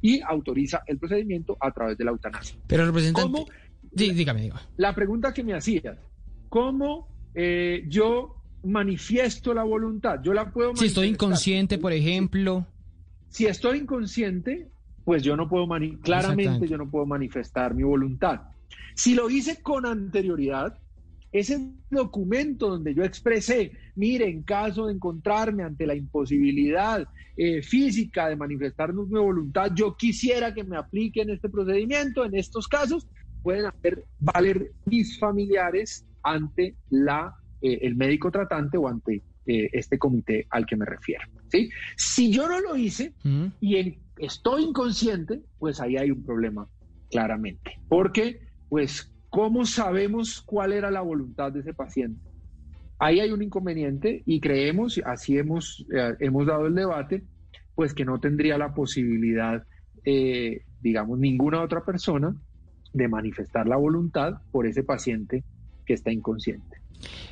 y 0.02 0.22
autoriza 0.22 0.84
el 0.88 0.98
procedimiento 0.98 1.58
a 1.60 1.72
través 1.72 1.98
de 1.98 2.06
la 2.06 2.12
eutanasia. 2.12 2.58
Pero 2.68 2.86
representante, 2.86 3.46
dígame, 3.92 4.42
dígame. 4.42 4.62
La 4.78 4.96
pregunta 4.96 5.34
que 5.34 5.44
me 5.44 5.54
hacías, 5.54 5.98
¿cómo 6.50 7.08
eh, 7.34 7.84
yo 7.88 8.36
manifiesto 8.64 9.54
la 9.54 9.64
voluntad? 9.64 10.20
Yo 10.24 10.34
la 10.34 10.52
puedo 10.52 10.76
Si 10.76 10.86
estoy 10.86 11.08
inconsciente, 11.08 11.78
por 11.78 11.94
ejemplo. 11.94 12.66
Si 13.30 13.46
estoy 13.46 13.80
inconsciente, 13.80 14.70
pues 15.04 15.24
yo 15.24 15.36
no 15.36 15.48
puedo, 15.48 15.68
claramente 16.02 16.68
yo 16.68 16.78
no 16.78 16.90
puedo 16.90 17.06
manifestar 17.06 17.74
mi 17.74 17.84
voluntad. 17.84 18.42
Si 18.96 19.16
lo 19.16 19.30
hice 19.30 19.62
con 19.62 19.86
anterioridad, 19.86 20.78
ese 21.32 21.74
documento 21.90 22.70
donde 22.70 22.94
yo 22.94 23.04
expresé, 23.04 23.72
mire, 23.96 24.28
en 24.28 24.44
caso 24.44 24.88
de 24.88 24.94
encontrarme 24.94 25.64
ante 25.64 25.86
la 25.86 25.96
imposibilidad 25.96 27.08
eh, 27.38 27.62
física 27.62 28.30
de 28.30 28.36
manifestar 28.36 28.94
mi 28.94 29.04
voluntad, 29.04 29.72
yo 29.76 29.96
quisiera 29.96 30.54
que 30.54 30.64
me 30.64 30.78
apliquen 30.78 31.30
este 31.30 31.50
procedimiento 31.50 32.26
en 32.26 32.36
estos 32.36 32.68
casos, 32.68 33.08
pueden 33.44 33.66
hacer 33.66 34.04
valer 34.20 34.72
mis 34.86 35.20
familiares 35.20 36.06
ante 36.24 36.76
la, 36.90 37.34
eh, 37.62 37.80
el 37.84 37.96
médico 37.96 38.32
tratante 38.32 38.78
o 38.78 38.88
ante 38.88 39.24
eh, 39.46 39.70
este 39.74 39.98
comité 39.98 40.48
al 40.50 40.66
que 40.66 40.76
me 40.76 40.86
refiero. 40.86 41.24
¿sí? 41.48 41.70
Si 41.96 42.32
yo 42.32 42.48
no 42.48 42.60
lo 42.60 42.76
hice 42.76 43.14
y 43.62 43.98
estoy 44.18 44.64
inconsciente, 44.64 45.42
pues 45.60 45.80
ahí 45.80 45.98
hay 45.98 46.12
un 46.12 46.24
problema, 46.24 46.68
claramente. 47.10 47.80
Porque, 47.88 48.42
pues, 48.68 49.12
¿cómo 49.30 49.66
sabemos 49.66 50.42
cuál 50.42 50.74
era 50.74 50.92
la 50.92 51.02
voluntad 51.02 51.52
de 51.52 51.62
ese 51.62 51.74
paciente? 51.74 52.22
Ahí 52.98 53.20
hay 53.20 53.32
un 53.32 53.42
inconveniente 53.42 54.24
y 54.26 54.40
creemos, 54.40 55.00
así 55.06 55.38
hemos, 55.38 55.86
eh, 55.94 56.16
hemos 56.20 56.46
dado 56.46 56.68
el 56.68 56.76
debate, 56.76 57.24
pues 57.76 57.94
que 57.94 58.04
no 58.06 58.20
tendría 58.20 58.58
la 58.58 58.74
posibilidad, 58.74 59.64
digamos, 60.82 61.20
ninguna 61.20 61.62
otra 61.62 61.86
persona 61.86 62.36
de 62.94 63.08
manifestar 63.08 63.68
la 63.68 63.78
voluntad 63.78 64.42
por 64.52 64.66
ese 64.66 64.84
paciente 64.84 65.44
que 65.86 65.94
está 65.94 66.12
inconsciente. 66.12 66.69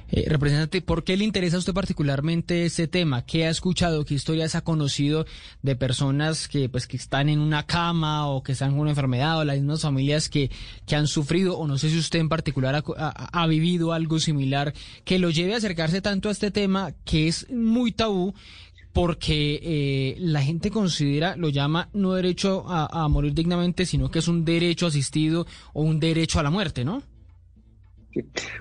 Eh, 0.10 0.24
representante, 0.28 0.82
¿por 0.82 1.04
qué 1.04 1.18
le 1.18 1.26
interesa 1.26 1.58
a 1.58 1.60
usted 1.60 1.74
particularmente 1.74 2.66
ese 2.66 2.88
tema? 2.88 3.26
¿Qué 3.26 3.46
ha 3.46 3.50
escuchado? 3.50 4.06
¿Qué 4.06 4.14
historias 4.14 4.56
ha 4.56 4.64
conocido 4.64 5.26
de 5.64 5.76
personas 5.76 6.48
que 6.48 6.70
pues 6.70 6.88
que 6.88 6.96
están 6.96 7.28
en 7.28 7.40
una 7.40 7.66
cama 7.66 8.28
o 8.28 8.42
que 8.42 8.54
están 8.54 8.72
con 8.72 8.82
una 8.82 8.92
enfermedad 8.92 9.40
o 9.40 9.44
las 9.44 9.58
mismas 9.58 9.82
familias 9.82 10.30
que, 10.30 10.50
que 10.86 10.96
han 10.96 11.08
sufrido 11.08 11.58
o 11.58 11.68
no 11.68 11.78
sé 11.78 11.90
si 11.90 11.98
usted 11.98 12.20
en 12.20 12.30
particular 12.30 12.84
ha, 12.98 13.48
vivido 13.48 13.92
algo 13.92 14.20
similar 14.20 14.74
que 15.04 15.20
lo 15.20 15.30
lleve 15.30 15.54
a 15.54 15.58
acercarse 15.58 16.02
tanto 16.02 16.30
a 16.30 16.32
este 16.32 16.52
tema 16.52 16.94
que 17.04 17.28
es 17.28 17.50
muy 17.50 17.92
tabú 17.92 18.34
porque 18.94 19.60
eh, 19.62 20.16
la 20.20 20.42
gente 20.42 20.72
considera, 20.72 21.36
lo 21.36 21.50
llama 21.50 21.90
no 21.94 22.14
derecho 22.14 22.66
a 22.68 23.08
morir 23.10 23.34
dignamente, 23.34 23.86
sino 23.86 24.10
que 24.10 24.20
es 24.20 24.28
un 24.28 24.44
derecho 24.44 24.88
asistido 24.88 25.46
o 25.74 25.84
un 25.84 26.00
derecho 26.00 26.40
a 26.40 26.44
la 26.44 26.50
muerte, 26.50 26.84
¿no? 26.84 27.04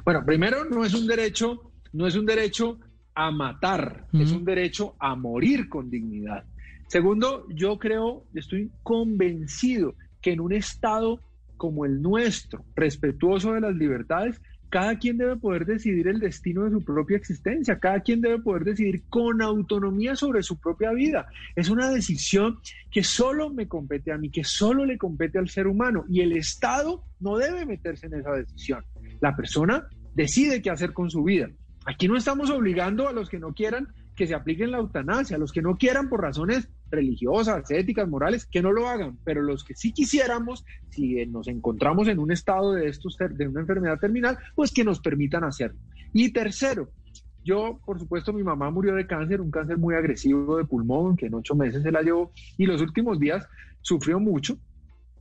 Bueno, 0.05 0.25
primero 0.25 0.65
no 0.65 0.85
es 0.85 0.95
un 0.95 1.07
derecho, 1.07 1.73
no 1.93 2.07
es 2.07 2.17
un 2.17 2.27
derecho 2.27 2.79
a 3.15 3.31
matar, 3.31 4.07
es 4.13 4.31
un 4.31 4.45
derecho 4.45 4.95
a 4.99 5.15
morir 5.15 5.69
con 5.69 5.91
dignidad. 5.91 6.45
Segundo, 6.89 7.47
yo 7.49 7.79
creo, 7.79 8.25
estoy 8.35 8.71
convencido 8.83 9.95
que 10.21 10.33
en 10.33 10.41
un 10.41 10.53
estado 10.53 11.21
como 11.57 11.85
el 11.85 12.03
nuestro, 12.03 12.65
respetuoso 12.75 13.55
de 13.55 13.63
las 13.63 13.75
libertades, 13.75 14.41
cada 14.69 14.99
quien 14.99 15.17
debe 15.17 15.37
poder 15.37 15.65
decidir 15.65 16.09
el 16.09 16.19
destino 16.19 16.65
de 16.65 16.71
su 16.71 16.85
propia 16.85 17.17
existencia, 17.17 17.79
cada 17.79 18.01
quien 18.01 18.21
debe 18.21 18.41
poder 18.41 18.65
decidir 18.65 19.05
con 19.09 19.41
autonomía 19.41 20.17
sobre 20.17 20.43
su 20.43 20.59
propia 20.59 20.93
vida. 20.93 21.27
Es 21.55 21.71
una 21.71 21.89
decisión 21.91 22.59
que 22.91 23.05
solo 23.05 23.51
me 23.51 23.69
compete 23.69 24.13
a 24.13 24.19
mí, 24.19 24.31
que 24.31 24.45
solo 24.45 24.85
le 24.85 24.99
compete 24.99 25.39
al 25.39 25.49
ser 25.49 25.67
humano 25.67 26.05
y 26.09 26.21
el 26.21 26.37
Estado 26.37 27.05
no 27.21 27.39
debe 27.39 27.65
meterse 27.65 28.07
en 28.07 28.15
esa 28.15 28.33
decisión. 28.33 28.85
La 29.21 29.37
persona 29.37 29.87
decide 30.15 30.63
qué 30.63 30.71
hacer 30.71 30.93
con 30.93 31.11
su 31.11 31.23
vida. 31.25 31.49
Aquí 31.85 32.09
no 32.09 32.17
estamos 32.17 32.51
obligando 32.51 33.09
a 33.09 33.13
los 33.13 33.29
que 33.29 33.39
no 33.39 33.55
quieran 33.55 33.89
que 34.17 34.27
se 34.27 34.35
apliquen 34.35 34.71
la 34.71 34.79
eutanasia, 34.79 35.37
a 35.37 35.39
los 35.39 35.53
que 35.53 35.63
no 35.63 35.77
quieran 35.77 36.09
por 36.09 36.23
razones 36.23 36.69
religiosas, 36.91 37.71
éticas, 37.71 38.09
morales, 38.09 38.47
que 38.47 38.63
no 38.63 38.73
lo 38.73 38.89
hagan, 38.89 39.19
pero 39.25 39.43
los 39.43 39.63
que 39.63 39.75
sí 39.75 39.93
quisiéramos, 39.93 40.65
si 40.89 41.27
nos 41.27 41.49
encontramos 41.49 42.09
en 42.09 42.19
un 42.19 42.33
estado 42.33 42.73
de 42.73 42.89
estos 42.89 43.17
de 43.19 43.47
una 43.47 43.61
enfermedad 43.61 43.99
terminal, 43.99 44.39
pues 44.55 44.73
que 44.73 44.85
nos 44.85 45.01
permitan 45.01 45.45
hacerlo. 45.45 45.79
Y 46.15 46.33
tercero, 46.33 46.91
yo, 47.45 47.79
por 47.85 48.01
supuesto, 48.01 48.33
mi 48.33 48.43
mamá 48.43 48.71
murió 48.71 48.95
de 48.95 49.07
cáncer, 49.07 49.41
un 49.41 49.51
cáncer 49.51 49.77
muy 49.77 49.95
agresivo 49.95 50.57
de 50.57 50.65
pulmón, 50.65 51.17
que 51.17 51.27
en 51.27 51.35
ocho 51.35 51.55
meses 51.55 51.83
se 51.83 51.93
la 51.93 52.03
llevó, 52.03 52.33
y 52.57 52.67
los 52.67 52.81
últimos 52.81 53.21
días 53.21 53.47
sufrió 53.83 54.19
mucho. 54.19 54.59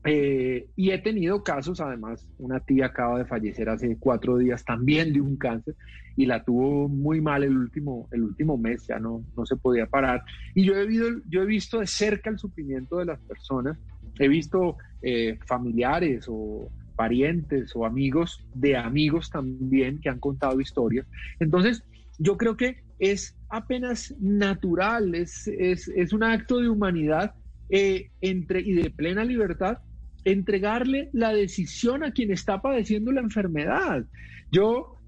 Eh, 0.07 0.67
y 0.75 0.91
he 0.91 0.99
tenido 0.99 1.43
casos, 1.43 1.81
además, 1.81 2.29
una 2.37 2.59
tía 2.59 2.87
acaba 2.87 3.17
de 3.17 3.25
fallecer 3.25 3.69
hace 3.69 3.97
cuatro 3.99 4.37
días 4.37 4.63
también 4.63 5.11
de 5.11 5.19
un 5.19 5.35
cáncer 5.35 5.75
y 6.15 6.27
la 6.27 6.43
tuvo 6.43 6.87
muy 6.87 7.21
mal 7.21 7.43
el 7.43 7.57
último, 7.57 8.07
el 8.11 8.23
último 8.23 8.55
mes, 8.55 8.85
ya 8.87 8.99
no, 8.99 9.25
no 9.35 9.45
se 9.47 9.55
podía 9.55 9.87
parar. 9.87 10.23
Y 10.53 10.63
yo 10.63 10.75
he, 10.75 10.85
visto, 10.85 11.07
yo 11.27 11.41
he 11.41 11.45
visto 11.45 11.79
de 11.79 11.87
cerca 11.87 12.29
el 12.29 12.37
sufrimiento 12.37 12.97
de 12.97 13.05
las 13.05 13.19
personas, 13.21 13.79
he 14.19 14.27
visto 14.27 14.77
eh, 15.01 15.39
familiares 15.47 16.25
o 16.29 16.69
parientes 16.95 17.75
o 17.75 17.83
amigos 17.83 18.45
de 18.53 18.77
amigos 18.77 19.31
también 19.31 19.99
que 19.99 20.09
han 20.09 20.19
contado 20.19 20.61
historias. 20.61 21.07
Entonces, 21.39 21.83
yo 22.19 22.37
creo 22.37 22.55
que 22.55 22.83
es 22.99 23.35
apenas 23.49 24.13
natural, 24.21 25.15
es, 25.15 25.47
es, 25.47 25.87
es 25.87 26.13
un 26.13 26.23
acto 26.23 26.59
de 26.59 26.69
humanidad 26.69 27.33
eh, 27.69 28.11
entre, 28.21 28.61
y 28.61 28.73
de 28.73 28.91
plena 28.91 29.25
libertad 29.25 29.79
entregarle 30.25 31.09
la 31.13 31.31
decisión 31.31 32.03
a 32.03 32.11
quien 32.11 32.31
está 32.31 32.61
padeciendo 32.61 33.11
la 33.11 33.21
enfermedad. 33.21 34.05
Yo, 34.51 34.99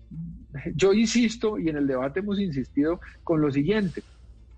yo 0.75 0.93
insisto, 0.93 1.59
y 1.59 1.69
en 1.69 1.77
el 1.77 1.87
debate 1.87 2.21
hemos 2.21 2.39
insistido 2.39 3.01
con 3.23 3.41
lo 3.41 3.51
siguiente, 3.51 4.03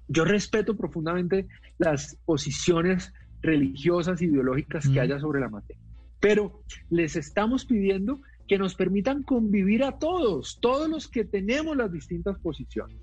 yo 0.08 0.26
respeto 0.26 0.76
profundamente 0.76 1.48
las 1.78 2.18
posiciones 2.26 3.14
religiosas, 3.42 4.22
ideológicas 4.22 4.88
que 4.88 5.00
haya 5.00 5.20
sobre 5.20 5.40
la 5.40 5.50
materia, 5.50 5.82
pero 6.20 6.62
les 6.90 7.16
estamos 7.16 7.66
pidiendo 7.66 8.22
que 8.48 8.58
nos 8.58 8.76
permitan 8.76 9.24
convivir 9.24 9.84
a 9.84 9.98
todos, 9.98 10.60
todos 10.62 10.90
los 10.90 11.08
que 11.08 11.24
tenemos 11.24 11.78
las 11.78 11.92
distintas 11.92 12.38
posiciones 12.40 12.98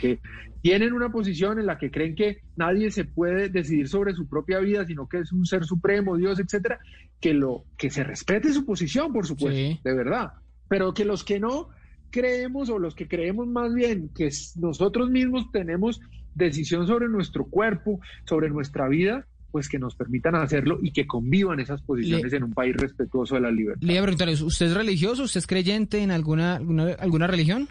que 0.00 0.20
tienen 0.62 0.92
una 0.92 1.10
posición 1.10 1.58
en 1.58 1.66
la 1.66 1.76
que 1.78 1.90
creen 1.90 2.14
que 2.14 2.38
nadie 2.56 2.90
se 2.90 3.04
puede 3.04 3.48
decidir 3.48 3.88
sobre 3.88 4.14
su 4.14 4.28
propia 4.28 4.60
vida, 4.60 4.86
sino 4.86 5.08
que 5.08 5.18
es 5.18 5.32
un 5.32 5.44
ser 5.44 5.64
supremo, 5.64 6.16
Dios, 6.16 6.38
etcétera, 6.38 6.78
que 7.20 7.34
lo 7.34 7.64
que 7.76 7.90
se 7.90 8.04
respete 8.04 8.52
su 8.52 8.64
posición, 8.64 9.12
por 9.12 9.26
supuesto, 9.26 9.80
de 9.82 9.94
verdad, 9.94 10.32
pero 10.68 10.94
que 10.94 11.04
los 11.04 11.24
que 11.24 11.40
no 11.40 11.68
creemos 12.10 12.70
o 12.70 12.78
los 12.78 12.94
que 12.94 13.08
creemos 13.08 13.48
más 13.48 13.74
bien 13.74 14.10
que 14.14 14.30
nosotros 14.56 15.10
mismos 15.10 15.50
tenemos 15.50 16.00
decisión 16.34 16.86
sobre 16.86 17.08
nuestro 17.08 17.46
cuerpo, 17.46 18.00
sobre 18.24 18.48
nuestra 18.48 18.88
vida, 18.88 19.26
pues 19.50 19.68
que 19.68 19.78
nos 19.78 19.96
permitan 19.96 20.34
hacerlo 20.34 20.78
y 20.80 20.92
que 20.92 21.06
convivan 21.06 21.60
esas 21.60 21.82
posiciones 21.82 22.32
en 22.32 22.44
un 22.44 22.52
país 22.52 22.74
respetuoso 22.76 23.34
de 23.34 23.42
la 23.42 23.50
libertad. 23.50 23.82
Le 23.82 23.94
iba 23.94 24.02
a 24.02 24.04
preguntar, 24.04 24.28
¿usted 24.28 24.66
es 24.66 24.74
religioso? 24.74 25.24
¿Usted 25.24 25.38
es 25.40 25.46
creyente 25.46 25.98
en 25.98 26.10
alguna, 26.10 26.56
alguna, 26.56 26.92
alguna 26.92 27.26
religión? 27.26 27.68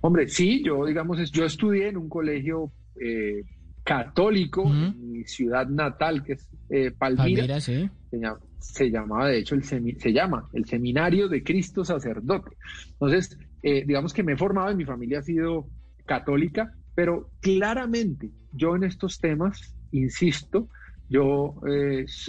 Hombre, 0.00 0.28
sí, 0.28 0.62
yo 0.64 0.84
digamos, 0.84 1.30
yo 1.30 1.44
estudié 1.44 1.88
en 1.88 1.96
un 1.96 2.08
colegio 2.08 2.72
eh, 3.00 3.42
católico 3.82 4.64
en 4.66 5.12
mi 5.12 5.24
ciudad 5.24 5.66
natal, 5.66 6.22
que 6.22 6.34
es 6.34 6.48
eh, 6.70 6.90
Palmira. 6.90 7.60
se, 7.60 8.90
llamaba, 8.90 9.28
de 9.28 9.38
hecho, 9.38 9.54
el 9.54 9.64
se 9.64 10.12
llama 10.12 10.48
el 10.52 10.64
Seminario 10.64 11.28
de 11.28 11.42
Cristo 11.42 11.84
Sacerdote. 11.84 12.56
Entonces, 12.92 13.38
eh, 13.62 13.84
digamos 13.86 14.12
que 14.14 14.22
me 14.22 14.32
he 14.32 14.36
formado 14.36 14.70
y 14.70 14.76
mi 14.76 14.84
familia 14.84 15.18
ha 15.18 15.22
sido 15.22 15.68
católica, 16.06 16.72
pero 16.94 17.30
claramente 17.40 18.30
yo 18.52 18.76
en 18.76 18.84
estos 18.84 19.18
temas, 19.18 19.74
insisto, 19.90 20.68
yo 21.08 21.56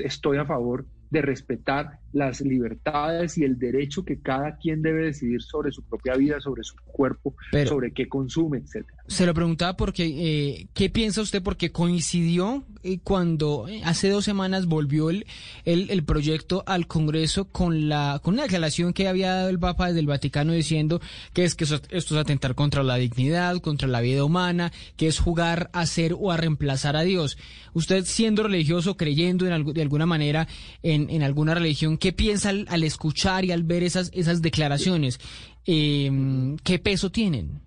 estoy 0.04 0.38
a 0.38 0.46
favor 0.46 0.86
de 1.10 1.22
respetar 1.22 2.00
las 2.16 2.40
libertades 2.40 3.38
y 3.38 3.44
el 3.44 3.60
derecho 3.60 4.06
que 4.06 4.22
cada 4.22 4.56
quien 4.56 4.82
debe 4.82 5.04
decidir 5.04 5.42
sobre 5.42 5.72
su 5.72 5.84
propia 5.84 6.16
vida, 6.16 6.40
sobre 6.40 6.64
su 6.64 6.76
cuerpo, 6.86 7.36
sobre 7.68 7.92
qué 7.92 8.08
consume, 8.08 8.60
etcétera. 8.60 9.04
Se 9.08 9.28
lo 9.28 9.36
preguntaba 9.36 9.78
porque, 9.78 10.06
eh, 10.06 10.68
¿qué 10.74 10.90
piensa 10.90 11.22
usted? 11.22 11.44
Porque 11.44 11.72
coincidió 11.72 12.64
eh, 12.82 12.98
cuando 13.04 13.68
eh, 13.68 13.82
hace 13.84 14.10
dos 14.10 14.26
semanas 14.26 14.66
volvió 14.66 15.12
el, 15.12 15.26
el, 15.64 16.04
proyecto 16.04 16.64
al 16.66 16.88
Congreso 16.88 17.46
con 17.46 17.88
la 17.88 18.20
con 18.24 18.34
una 18.34 18.44
declaración 18.44 18.94
que 18.94 19.08
había 19.08 19.32
dado 19.32 19.50
el 19.50 19.60
Papa 19.60 19.94
del 19.94 20.08
Vaticano 20.08 20.54
diciendo 20.54 21.02
que 21.34 21.44
es 21.44 21.54
que 21.54 21.66
esto 21.66 21.86
es 21.92 22.12
atentar 22.14 22.56
contra 22.56 22.82
la 22.82 22.96
dignidad, 22.96 23.62
contra 23.62 23.88
la 23.88 24.02
vida 24.02 24.24
humana, 24.24 24.72
que 24.98 25.08
es 25.08 25.20
jugar 25.20 25.70
a 25.74 25.86
ser 25.86 26.16
o 26.20 26.32
a 26.32 26.38
reemplazar 26.38 26.96
a 26.96 27.04
Dios. 27.04 27.38
Usted 27.74 28.06
siendo 28.06 28.42
religioso, 28.42 28.98
creyendo 28.98 29.46
en 29.46 29.66
de 29.66 29.82
alguna 29.82 30.08
manera 30.08 30.48
en, 30.82 31.12
en 31.12 31.22
alguna 31.22 31.54
religión, 31.54 31.98
¿Qué 31.98 32.14
piensa 32.14 32.50
al, 32.50 32.84
escuchar 32.84 33.46
y 33.46 33.52
al 33.52 33.64
ver 33.64 33.84
esas, 33.84 34.12
esas 34.14 34.42
declaraciones? 34.42 35.20
Em, 35.66 36.58
¿Qué 36.58 36.80
peso 36.80 37.12
tienen? 37.12 37.62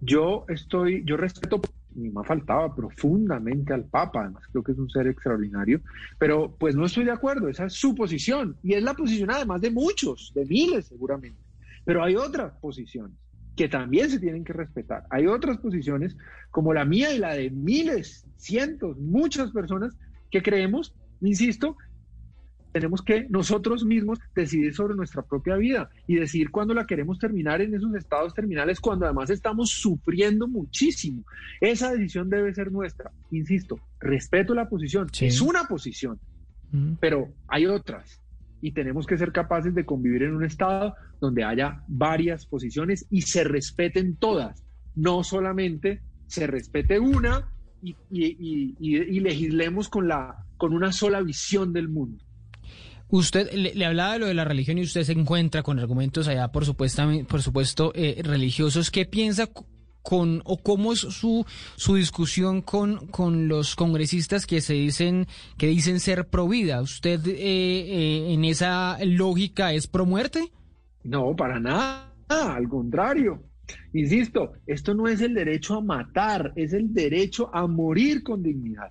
Yo 0.00 0.44
estoy, 0.48 1.04
yo 1.04 1.16
respeto, 1.16 1.60
ni 1.94 2.10
más 2.10 2.26
faltaba 2.26 2.74
profundamente 2.74 3.72
al 3.74 3.84
Papa, 3.84 4.22
además 4.22 4.44
creo 4.50 4.62
que 4.62 4.72
es 4.72 4.78
un 4.78 4.88
ser 4.88 5.06
extraordinario, 5.06 5.80
pero 6.18 6.56
pues 6.56 6.74
no 6.74 6.86
estoy 6.86 7.04
de 7.04 7.10
acuerdo, 7.10 7.48
esa 7.48 7.66
es 7.66 7.74
su 7.74 7.94
posición 7.94 8.56
y 8.62 8.74
es 8.74 8.82
la 8.82 8.94
posición 8.94 9.30
además 9.30 9.60
de 9.60 9.70
muchos, 9.70 10.32
de 10.34 10.46
miles 10.46 10.86
seguramente, 10.86 11.40
pero 11.84 12.02
hay 12.02 12.16
otras 12.16 12.52
posiciones 12.60 13.18
que 13.56 13.68
también 13.68 14.08
se 14.08 14.18
tienen 14.18 14.42
que 14.42 14.54
respetar. 14.54 15.04
Hay 15.10 15.26
otras 15.26 15.58
posiciones 15.58 16.16
como 16.50 16.72
la 16.72 16.86
mía 16.86 17.12
y 17.12 17.18
la 17.18 17.34
de 17.34 17.50
miles, 17.50 18.24
cientos, 18.36 18.96
muchas 18.98 19.50
personas 19.50 19.94
que 20.30 20.42
creemos, 20.42 20.94
insisto, 21.20 21.76
tenemos 22.72 23.02
que 23.02 23.26
nosotros 23.28 23.84
mismos 23.84 24.18
decidir 24.34 24.74
sobre 24.74 24.94
nuestra 24.94 25.22
propia 25.22 25.56
vida 25.56 25.90
y 26.06 26.16
decidir 26.16 26.50
cuándo 26.50 26.74
la 26.74 26.86
queremos 26.86 27.18
terminar 27.18 27.60
en 27.60 27.74
esos 27.74 27.94
estados 27.94 28.34
terminales 28.34 28.80
cuando 28.80 29.06
además 29.06 29.30
estamos 29.30 29.70
sufriendo 29.70 30.46
muchísimo. 30.46 31.24
Esa 31.60 31.92
decisión 31.92 32.30
debe 32.30 32.54
ser 32.54 32.70
nuestra. 32.70 33.10
Insisto, 33.30 33.80
respeto 33.98 34.54
la 34.54 34.68
posición, 34.68 35.08
es 35.20 35.40
una 35.40 35.64
posición, 35.64 36.18
pero 37.00 37.28
hay 37.48 37.66
otras 37.66 38.20
y 38.62 38.72
tenemos 38.72 39.06
que 39.06 39.18
ser 39.18 39.32
capaces 39.32 39.74
de 39.74 39.86
convivir 39.86 40.22
en 40.22 40.36
un 40.36 40.44
estado 40.44 40.94
donde 41.20 41.44
haya 41.44 41.82
varias 41.88 42.46
posiciones 42.46 43.06
y 43.10 43.22
se 43.22 43.42
respeten 43.44 44.16
todas, 44.16 44.64
no 44.94 45.24
solamente 45.24 46.02
se 46.26 46.46
respete 46.46 47.00
una 47.00 47.48
y, 47.82 47.96
y 48.10 49.20
legislemos 49.20 49.88
con, 49.88 50.06
la, 50.06 50.44
con 50.58 50.74
una 50.74 50.92
sola 50.92 51.22
visión 51.22 51.72
del 51.72 51.88
mundo. 51.88 52.22
Usted 53.10 53.52
le, 53.52 53.84
hablaba 53.84 54.14
de 54.14 54.18
lo 54.20 54.26
de 54.26 54.34
la 54.34 54.44
religión 54.44 54.78
y 54.78 54.82
usted 54.82 55.02
se 55.02 55.12
encuentra 55.12 55.62
con 55.62 55.78
argumentos 55.78 56.28
allá, 56.28 56.48
por, 56.48 56.64
por 56.74 57.42
supuesto, 57.42 57.92
eh, 57.94 58.20
religiosos. 58.22 58.90
¿Qué 58.90 59.04
piensa 59.04 59.48
con 60.02 60.42
o 60.44 60.58
cómo 60.58 60.92
es 60.92 61.00
su, 61.00 61.44
su 61.76 61.96
discusión 61.96 62.62
con, 62.62 63.08
con 63.08 63.48
los 63.48 63.76
congresistas 63.76 64.46
que 64.46 64.60
se 64.60 64.74
dicen 64.74 65.26
que 65.58 65.66
dicen 65.66 66.00
ser 66.00 66.28
pro 66.28 66.48
vida? 66.48 66.80
¿Usted 66.80 67.26
eh, 67.26 67.34
eh, 67.36 68.32
en 68.32 68.44
esa 68.44 68.98
lógica 69.04 69.72
es 69.72 69.86
pro 69.86 70.06
muerte? 70.06 70.52
No, 71.02 71.34
para 71.34 71.58
nada, 71.58 72.12
al 72.28 72.68
contrario. 72.68 73.42
Insisto, 73.92 74.52
esto 74.66 74.94
no 74.94 75.08
es 75.08 75.20
el 75.20 75.34
derecho 75.34 75.76
a 75.76 75.80
matar, 75.80 76.52
es 76.56 76.72
el 76.72 76.92
derecho 76.92 77.50
a 77.54 77.66
morir 77.66 78.22
con 78.22 78.42
dignidad. 78.42 78.90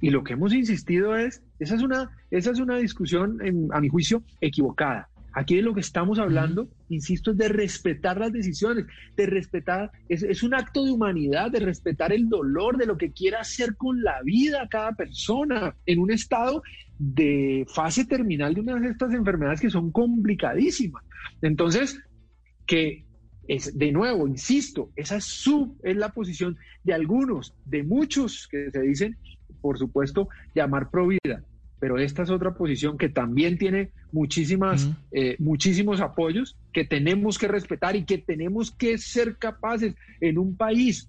Y 0.00 0.10
lo 0.10 0.22
que 0.24 0.34
hemos 0.34 0.52
insistido 0.52 1.16
es, 1.16 1.42
esa 1.58 1.74
es 1.74 1.82
una, 1.82 2.10
esa 2.30 2.50
es 2.50 2.60
una 2.60 2.76
discusión, 2.76 3.38
a 3.72 3.80
mi 3.80 3.88
juicio, 3.88 4.22
equivocada. 4.40 5.08
Aquí 5.32 5.56
de 5.56 5.62
lo 5.62 5.74
que 5.74 5.80
estamos 5.80 6.18
hablando, 6.18 6.68
insisto, 6.88 7.32
es 7.32 7.36
de 7.36 7.48
respetar 7.48 8.18
las 8.18 8.32
decisiones, 8.32 8.86
de 9.16 9.26
respetar, 9.26 9.90
es, 10.08 10.22
es, 10.22 10.42
un 10.42 10.54
acto 10.54 10.82
de 10.82 10.92
humanidad, 10.92 11.50
de 11.50 11.60
respetar 11.60 12.10
el 12.12 12.28
dolor, 12.30 12.78
de 12.78 12.86
lo 12.86 12.96
que 12.96 13.12
quiera 13.12 13.40
hacer 13.40 13.76
con 13.76 14.02
la 14.02 14.22
vida 14.22 14.66
cada 14.70 14.92
persona 14.92 15.76
en 15.84 15.98
un 15.98 16.10
estado 16.10 16.62
de 16.98 17.66
fase 17.68 18.06
terminal 18.06 18.54
de 18.54 18.62
una 18.62 18.76
de 18.76 18.88
estas 18.88 19.12
enfermedades 19.12 19.60
que 19.60 19.68
son 19.68 19.92
complicadísimas. 19.92 21.04
Entonces, 21.42 22.00
que 22.66 23.04
es, 23.46 23.76
de 23.76 23.92
nuevo, 23.92 24.26
insisto, 24.26 24.90
esa 24.96 25.16
es 25.16 25.24
su, 25.24 25.76
es 25.82 25.96
la 25.96 26.12
posición 26.12 26.56
de 26.82 26.94
algunos, 26.94 27.54
de 27.64 27.82
muchos 27.82 28.48
que 28.48 28.70
se 28.70 28.80
dicen 28.80 29.16
por 29.60 29.78
supuesto, 29.78 30.28
llamar 30.54 30.90
Provida, 30.90 31.42
pero 31.78 31.98
esta 31.98 32.22
es 32.22 32.30
otra 32.30 32.54
posición 32.54 32.96
que 32.96 33.08
también 33.08 33.58
tiene 33.58 33.90
muchísimas, 34.12 34.88
eh, 35.12 35.36
muchísimos 35.38 36.00
apoyos 36.00 36.56
que 36.72 36.84
tenemos 36.84 37.38
que 37.38 37.48
respetar 37.48 37.96
y 37.96 38.04
que 38.04 38.18
tenemos 38.18 38.70
que 38.70 38.98
ser 38.98 39.36
capaces 39.36 39.94
en 40.20 40.38
un 40.38 40.56
país 40.56 41.08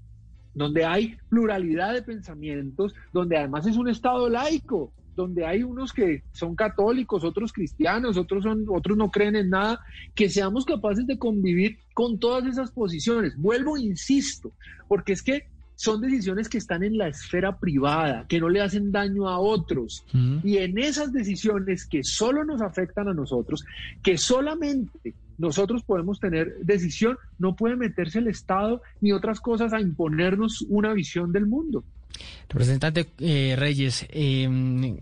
donde 0.54 0.86
hay 0.86 1.18
pluralidad 1.30 1.93
de 1.93 2.02
pensamientos, 2.02 2.93
donde 3.14 3.38
además 3.38 3.68
es 3.68 3.78
un 3.78 3.89
Estado 3.89 4.28
laico, 4.28 4.91
donde 5.16 5.45
hay 5.45 5.64
unos 5.64 5.93
que 5.93 6.24
son 6.32 6.56
católicos, 6.56 7.24
otros 7.24 7.54
cristianos, 7.54 8.18
otros, 8.18 8.43
son, 8.43 8.66
otros 8.68 8.98
no 8.98 9.10
creen 9.10 9.36
en 9.36 9.50
nada, 9.50 9.80
que 10.16 10.30
seamos 10.30 10.66
capaces 10.66 11.06
de 11.08 11.18
convivir 11.18 11.80
con 11.93 12.20
todas 12.20 12.45
esas 12.45 12.72
posiciones. 12.72 13.36
Vuelvo, 13.38 13.78
insisto, 13.78 14.52
porque 14.88 15.14
es 15.14 15.24
que 15.24 15.48
son 15.78 16.01
decisiones 16.01 16.49
que 16.49 16.57
están 16.57 16.84
en 16.84 16.97
la 16.97 17.07
esfera 17.07 17.59
privada, 17.59 18.25
que 18.28 18.39
no 18.39 18.49
le 18.49 18.61
hacen 18.61 18.91
daño 18.91 19.30
a 19.30 19.38
otros. 19.38 20.03
Y 20.43 20.57
en 20.57 20.80
esas 20.80 21.13
decisiones 21.13 21.86
que 21.86 22.03
solo 22.03 22.43
nos 22.43 22.61
afectan 22.61 23.07
a 23.07 23.13
nosotros, 23.13 23.63
que 24.01 24.17
solamente 24.17 25.13
nosotros 25.38 25.84
podemos 25.84 26.19
tener 26.19 26.57
decisión, 26.63 27.17
no 27.38 27.55
puede 27.55 27.75
meterse 27.75 28.17
el 28.17 28.28
Estado 28.28 28.82
ni 29.01 29.11
otras 29.11 29.39
cosas 29.39 29.71
a 29.71 29.80
imponernos 29.80 30.65
una 30.67 30.93
visión 30.93 31.32
del 31.32 31.45
mundo. 31.45 31.84
Representante 32.49 33.07
eh, 33.19 33.55
Reyes, 33.55 34.07
eh, 34.09 34.97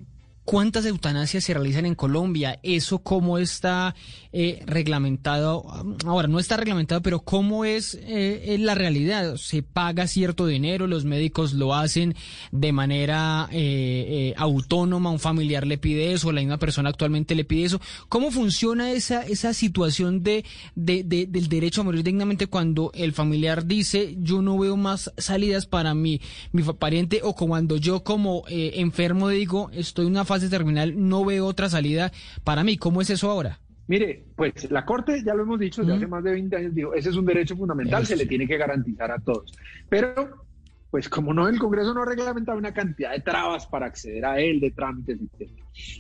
¿Cuántas 0.46 0.86
eutanasias 0.86 1.44
se 1.44 1.56
realizan 1.56 1.88
en 1.88 1.96
Colombia? 1.96 2.60
¿Eso 2.62 3.00
cómo 3.00 3.40
está 3.40 3.96
eh, 4.32 4.62
reglamentado? 4.68 5.66
Ahora, 6.06 6.28
no 6.28 6.38
está 6.38 6.56
reglamentado, 6.56 7.02
pero 7.02 7.22
¿cómo 7.22 7.66
es 7.66 7.98
eh, 8.00 8.56
la 8.60 8.76
realidad? 8.76 9.38
¿Se 9.38 9.64
paga 9.64 10.06
cierto 10.06 10.46
dinero? 10.46 10.86
¿Los 10.86 11.04
médicos 11.04 11.54
lo 11.54 11.74
hacen 11.74 12.14
de 12.52 12.72
manera 12.74 13.50
eh, 13.52 14.36
autónoma? 14.38 15.10
¿Un 15.10 15.18
familiar 15.18 15.66
le 15.66 15.80
pide 15.80 16.14
eso? 16.14 16.32
¿La 16.32 16.42
misma 16.42 16.60
persona 16.60 16.90
actualmente 16.90 17.34
le 17.34 17.44
pide 17.44 17.66
eso? 17.66 17.82
¿Cómo 18.08 18.30
funciona 18.30 18.92
esa, 18.92 19.24
esa 19.24 19.52
situación 19.52 20.22
de, 20.22 20.46
de, 20.76 21.04
del 21.04 21.50
derecho 21.50 21.82
a 21.82 21.86
morir 21.86 22.04
dignamente 22.04 22.46
cuando 22.46 22.92
el 22.94 23.14
familiar 23.14 23.66
dice 23.66 24.16
yo 24.20 24.44
no 24.44 24.60
veo 24.60 24.78
más 24.78 25.12
salidas 25.18 25.66
para 25.66 25.96
mi, 25.96 26.22
mi 26.52 26.62
pariente 26.62 27.22
o 27.24 27.34
cuando 27.34 27.78
yo 27.78 28.04
como 28.04 28.44
enfermo 28.48 29.30
digo 29.30 29.72
estoy 29.74 30.06
una 30.06 30.24
fase 30.36 30.50
terminal, 30.50 30.94
no 30.96 31.24
veo 31.24 31.46
otra 31.46 31.70
salida 31.70 32.12
para 32.44 32.64
mí. 32.64 32.78
¿Cómo 32.78 33.02
es 33.02 33.10
eso 33.10 33.32
ahora? 33.32 33.60
Mire, 33.88 34.26
pues 34.36 34.70
la 34.72 34.86
Corte, 34.86 35.24
ya 35.24 35.34
lo 35.34 35.44
hemos 35.44 35.60
dicho 35.60 35.82
desde 35.82 35.98
hace 35.98 36.08
más 36.08 36.24
de 36.24 36.32
20 36.32 36.56
años, 36.56 36.76
dijo, 36.76 36.94
ese 36.94 37.10
es 37.10 37.16
un 37.16 37.26
derecho 37.26 37.56
fundamental, 37.56 38.06
se 38.06 38.16
le 38.16 38.26
tiene 38.26 38.48
que 38.48 38.58
garantizar 38.58 39.12
a 39.12 39.20
todos. 39.20 39.54
Pero, 39.90 40.48
pues 40.90 41.08
como 41.08 41.34
no, 41.34 41.48
el 41.48 41.60
Congreso 41.60 41.94
no 41.94 42.04
reglamentaba 42.04 42.58
una 42.58 42.74
cantidad 42.74 43.12
de 43.12 43.22
trabas 43.22 43.68
para 43.68 43.86
acceder 43.86 44.26
a 44.26 44.40
él, 44.40 44.60
de 44.60 44.72
trámites, 44.72 45.20
etc. 45.22 45.52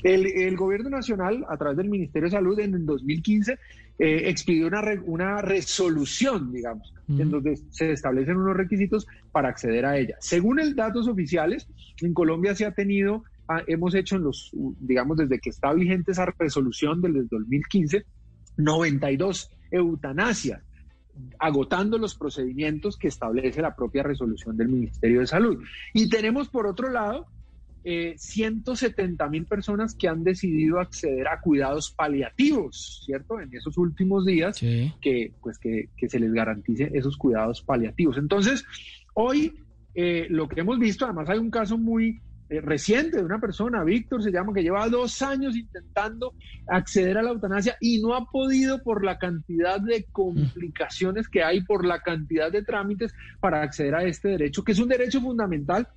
El, 0.04 0.26
el 0.26 0.58
Gobierno 0.58 0.90
Nacional, 0.90 1.46
a 1.48 1.58
través 1.58 1.78
del 1.78 1.90
Ministerio 1.90 2.28
de 2.28 2.32
Salud, 2.32 2.60
en 2.60 2.74
el 2.74 2.86
2015, 2.86 3.60
eh, 3.98 4.24
expidió 4.26 4.68
una, 4.68 4.82
una 5.06 5.42
resolución, 5.42 6.52
digamos, 6.52 6.94
en 7.08 7.30
donde 7.30 7.56
se 7.70 7.92
establecen 7.92 8.36
unos 8.36 8.58
requisitos 8.58 9.08
para 9.32 9.48
acceder 9.48 9.86
a 9.86 9.98
ella. 9.98 10.16
Según 10.20 10.60
el 10.60 10.76
datos 10.76 11.08
oficiales, 11.08 11.68
en 12.02 12.14
Colombia 12.14 12.56
se 12.56 12.66
ha 12.66 12.72
tenido 12.72 13.24
hemos 13.68 13.96
hecho 13.96 14.16
en 14.16 14.24
los, 14.24 14.52
digamos, 14.80 15.18
desde 15.18 15.39
que 15.39 15.50
está 15.50 15.74
vigente 15.74 16.12
esa 16.12 16.26
resolución 16.26 17.02
del 17.02 17.28
2015, 17.28 18.06
92 18.58 19.50
eutanasias, 19.72 20.62
agotando 21.39 21.98
los 21.98 22.16
procedimientos 22.16 22.98
que 22.98 23.08
establece 23.08 23.62
la 23.62 23.76
propia 23.76 24.04
resolución 24.04 24.58
del 24.58 24.70
Ministerio 24.70 25.22
de 25.22 25.28
Salud. 25.28 25.64
Y 25.93 26.10
tenemos, 26.10 26.50
por 26.50 26.68
otro 26.68 26.89
lado, 26.89 27.28
eh, 27.88 28.16
170 28.18 29.30
mil 29.30 29.46
personas 29.46 29.93
que 29.93 30.08
han 30.08 30.24
decidido 30.24 30.80
acceder 30.80 31.28
a 31.28 31.39
cuidados 31.39 31.91
paliativos, 31.91 33.04
¿cierto? 33.06 33.39
En 33.39 33.54
esos 33.56 33.78
últimos 33.78 34.26
días, 34.26 34.60
que, 34.60 35.34
pues 35.39 35.60
que, 35.60 35.89
que, 35.96 36.10
se 36.10 36.20
les 36.20 36.34
garantice 36.34 36.89
esos 36.96 37.16
cuidados 37.16 37.62
paliativos. 37.62 38.18
Entonces, 38.18 38.66
hoy 39.14 39.54
eh, 39.93 40.28
lo 40.30 40.50
que 40.50 40.60
hemos 40.60 40.78
visto, 40.78 41.06
además 41.06 41.30
hay 41.30 41.38
un 41.38 41.50
caso 41.50 41.78
muy 41.78 42.22
eh, 42.48 42.62
reciente 42.62 43.18
de 43.18 43.24
una 43.24 43.39
persona, 43.39 43.84
Víctor 43.84 44.22
se 44.22 44.32
llama, 44.32 44.54
que 44.54 44.62
lleva 44.62 44.88
dos 44.88 45.22
años 45.24 45.56
intentando 45.56 46.34
acceder 46.68 47.18
a 47.18 47.24
la 47.24 47.32
eutanasia 47.32 47.76
y 47.82 48.02
no 48.02 48.14
ha 48.14 48.26
podido 48.26 48.84
por 48.84 49.04
la 49.04 49.18
cantidad 49.18 49.80
de 49.82 50.06
complicaciones 50.12 51.28
que 51.28 51.43
hay, 51.43 51.62
por 51.64 51.86
la 51.86 52.02
cantidad 52.02 52.52
de 52.52 52.64
trámites 52.64 53.14
para 53.39 53.64
acceder 53.64 53.96
a 53.96 54.04
este 54.04 54.30
derecho, 54.30 54.64
que 54.64 54.74
es 54.74 54.80
un 54.80 54.89
derecho 54.89 55.22
fundamental 55.22 55.88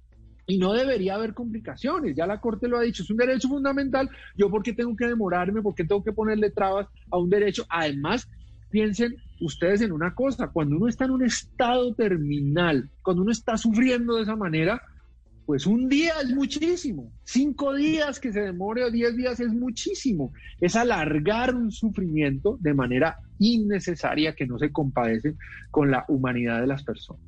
y 0.46 0.56
no 0.56 0.72
debería 0.72 1.16
haber 1.16 1.34
complicaciones. 1.34 2.16
Ya 2.16 2.26
la 2.26 2.40
Corte 2.40 2.66
lo 2.66 2.78
ha 2.78 2.82
dicho, 2.82 3.02
es 3.02 3.10
un 3.10 3.18
derecho 3.18 3.48
fundamental. 3.48 4.08
Yo, 4.34 4.48
¿por 4.50 4.62
qué 4.62 4.72
tengo 4.72 4.96
que 4.96 5.06
demorarme? 5.06 5.60
¿Por 5.60 5.74
qué 5.74 5.84
tengo 5.84 6.02
que 6.02 6.12
ponerle 6.12 6.50
trabas 6.50 6.86
a 7.10 7.18
un 7.18 7.28
derecho? 7.28 7.66
Además, 7.68 8.26
piensen 8.70 9.16
ustedes 9.40 9.82
en 9.82 9.92
una 9.92 10.14
cosa, 10.14 10.48
cuando 10.48 10.76
uno 10.76 10.88
está 10.88 11.04
en 11.04 11.10
un 11.10 11.24
estado 11.24 11.94
terminal, 11.94 12.90
cuando 13.02 13.22
uno 13.22 13.32
está 13.32 13.58
sufriendo 13.58 14.16
de 14.16 14.22
esa 14.22 14.36
manera, 14.36 14.82
pues 15.48 15.66
un 15.66 15.88
día 15.88 16.12
es 16.22 16.28
muchísimo, 16.28 17.10
cinco 17.24 17.74
días 17.74 18.20
que 18.20 18.34
se 18.34 18.42
demore 18.42 18.84
o 18.84 18.90
diez 18.90 19.16
días 19.16 19.40
es 19.40 19.48
muchísimo, 19.48 20.34
es 20.60 20.76
alargar 20.76 21.54
un 21.54 21.72
sufrimiento 21.72 22.58
de 22.60 22.74
manera 22.74 23.16
innecesaria 23.38 24.34
que 24.34 24.46
no 24.46 24.58
se 24.58 24.70
compadece 24.70 25.36
con 25.70 25.90
la 25.90 26.04
humanidad 26.08 26.60
de 26.60 26.66
las 26.66 26.84
personas. 26.84 27.22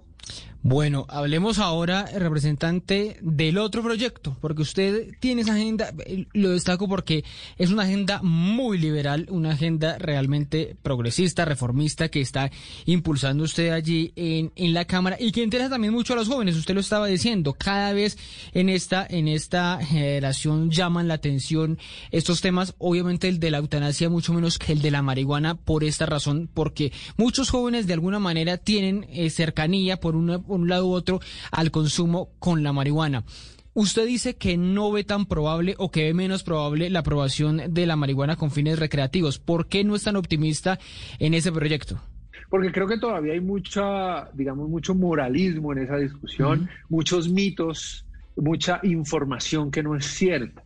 Bueno, 0.62 1.06
hablemos 1.08 1.58
ahora, 1.58 2.04
representante, 2.04 3.16
del 3.22 3.56
otro 3.56 3.82
proyecto, 3.82 4.36
porque 4.42 4.60
usted 4.60 5.08
tiene 5.18 5.40
esa 5.40 5.54
agenda, 5.54 5.94
eh, 6.04 6.26
lo 6.34 6.50
destaco 6.50 6.86
porque 6.86 7.24
es 7.56 7.70
una 7.70 7.84
agenda 7.84 8.20
muy 8.22 8.76
liberal, 8.76 9.26
una 9.30 9.52
agenda 9.52 9.96
realmente 9.96 10.76
progresista, 10.82 11.46
reformista, 11.46 12.10
que 12.10 12.20
está 12.20 12.50
impulsando 12.84 13.44
usted 13.44 13.70
allí 13.70 14.12
en, 14.16 14.52
en 14.54 14.74
la 14.74 14.84
Cámara 14.84 15.16
y 15.18 15.32
que 15.32 15.42
interesa 15.42 15.70
también 15.70 15.94
mucho 15.94 16.12
a 16.12 16.16
los 16.16 16.28
jóvenes. 16.28 16.56
Usted 16.56 16.74
lo 16.74 16.80
estaba 16.80 17.06
diciendo, 17.06 17.54
cada 17.54 17.94
vez 17.94 18.18
en 18.52 18.68
esta, 18.68 19.06
en 19.08 19.28
esta 19.28 19.78
generación 19.82 20.70
llaman 20.70 21.08
la 21.08 21.14
atención 21.14 21.78
estos 22.10 22.42
temas, 22.42 22.74
obviamente 22.76 23.28
el 23.28 23.40
de 23.40 23.50
la 23.50 23.58
eutanasia 23.58 24.10
mucho 24.10 24.34
menos 24.34 24.58
que 24.58 24.74
el 24.74 24.82
de 24.82 24.90
la 24.90 25.00
marihuana, 25.00 25.54
por 25.54 25.84
esta 25.84 26.04
razón, 26.04 26.50
porque 26.52 26.92
muchos 27.16 27.48
jóvenes 27.48 27.86
de 27.86 27.94
alguna 27.94 28.18
manera 28.18 28.58
tienen 28.58 29.06
eh, 29.08 29.30
cercanía 29.30 29.98
por 29.98 30.16
una 30.16 30.38
un 30.54 30.68
lado 30.68 30.88
u 30.88 30.92
otro 30.92 31.20
al 31.50 31.70
consumo 31.70 32.30
con 32.38 32.62
la 32.62 32.72
marihuana. 32.72 33.24
Usted 33.72 34.06
dice 34.06 34.36
que 34.36 34.56
no 34.56 34.90
ve 34.90 35.04
tan 35.04 35.26
probable 35.26 35.76
o 35.78 35.90
que 35.90 36.04
ve 36.04 36.14
menos 36.14 36.42
probable 36.42 36.90
la 36.90 37.00
aprobación 37.00 37.62
de 37.72 37.86
la 37.86 37.96
marihuana 37.96 38.36
con 38.36 38.50
fines 38.50 38.78
recreativos. 38.78 39.38
¿Por 39.38 39.68
qué 39.68 39.84
no 39.84 39.94
es 39.94 40.02
tan 40.02 40.16
optimista 40.16 40.80
en 41.20 41.34
ese 41.34 41.52
proyecto? 41.52 42.00
Porque 42.48 42.72
creo 42.72 42.88
que 42.88 42.98
todavía 42.98 43.34
hay 43.34 43.40
mucha, 43.40 44.28
digamos, 44.32 44.68
mucho 44.68 44.94
moralismo 44.96 45.72
en 45.72 45.78
esa 45.78 45.96
discusión, 45.98 46.68
muchos 46.88 47.28
mitos, 47.28 48.04
mucha 48.34 48.80
información 48.82 49.70
que 49.70 49.84
no 49.84 49.94
es 49.94 50.04
cierta. 50.04 50.64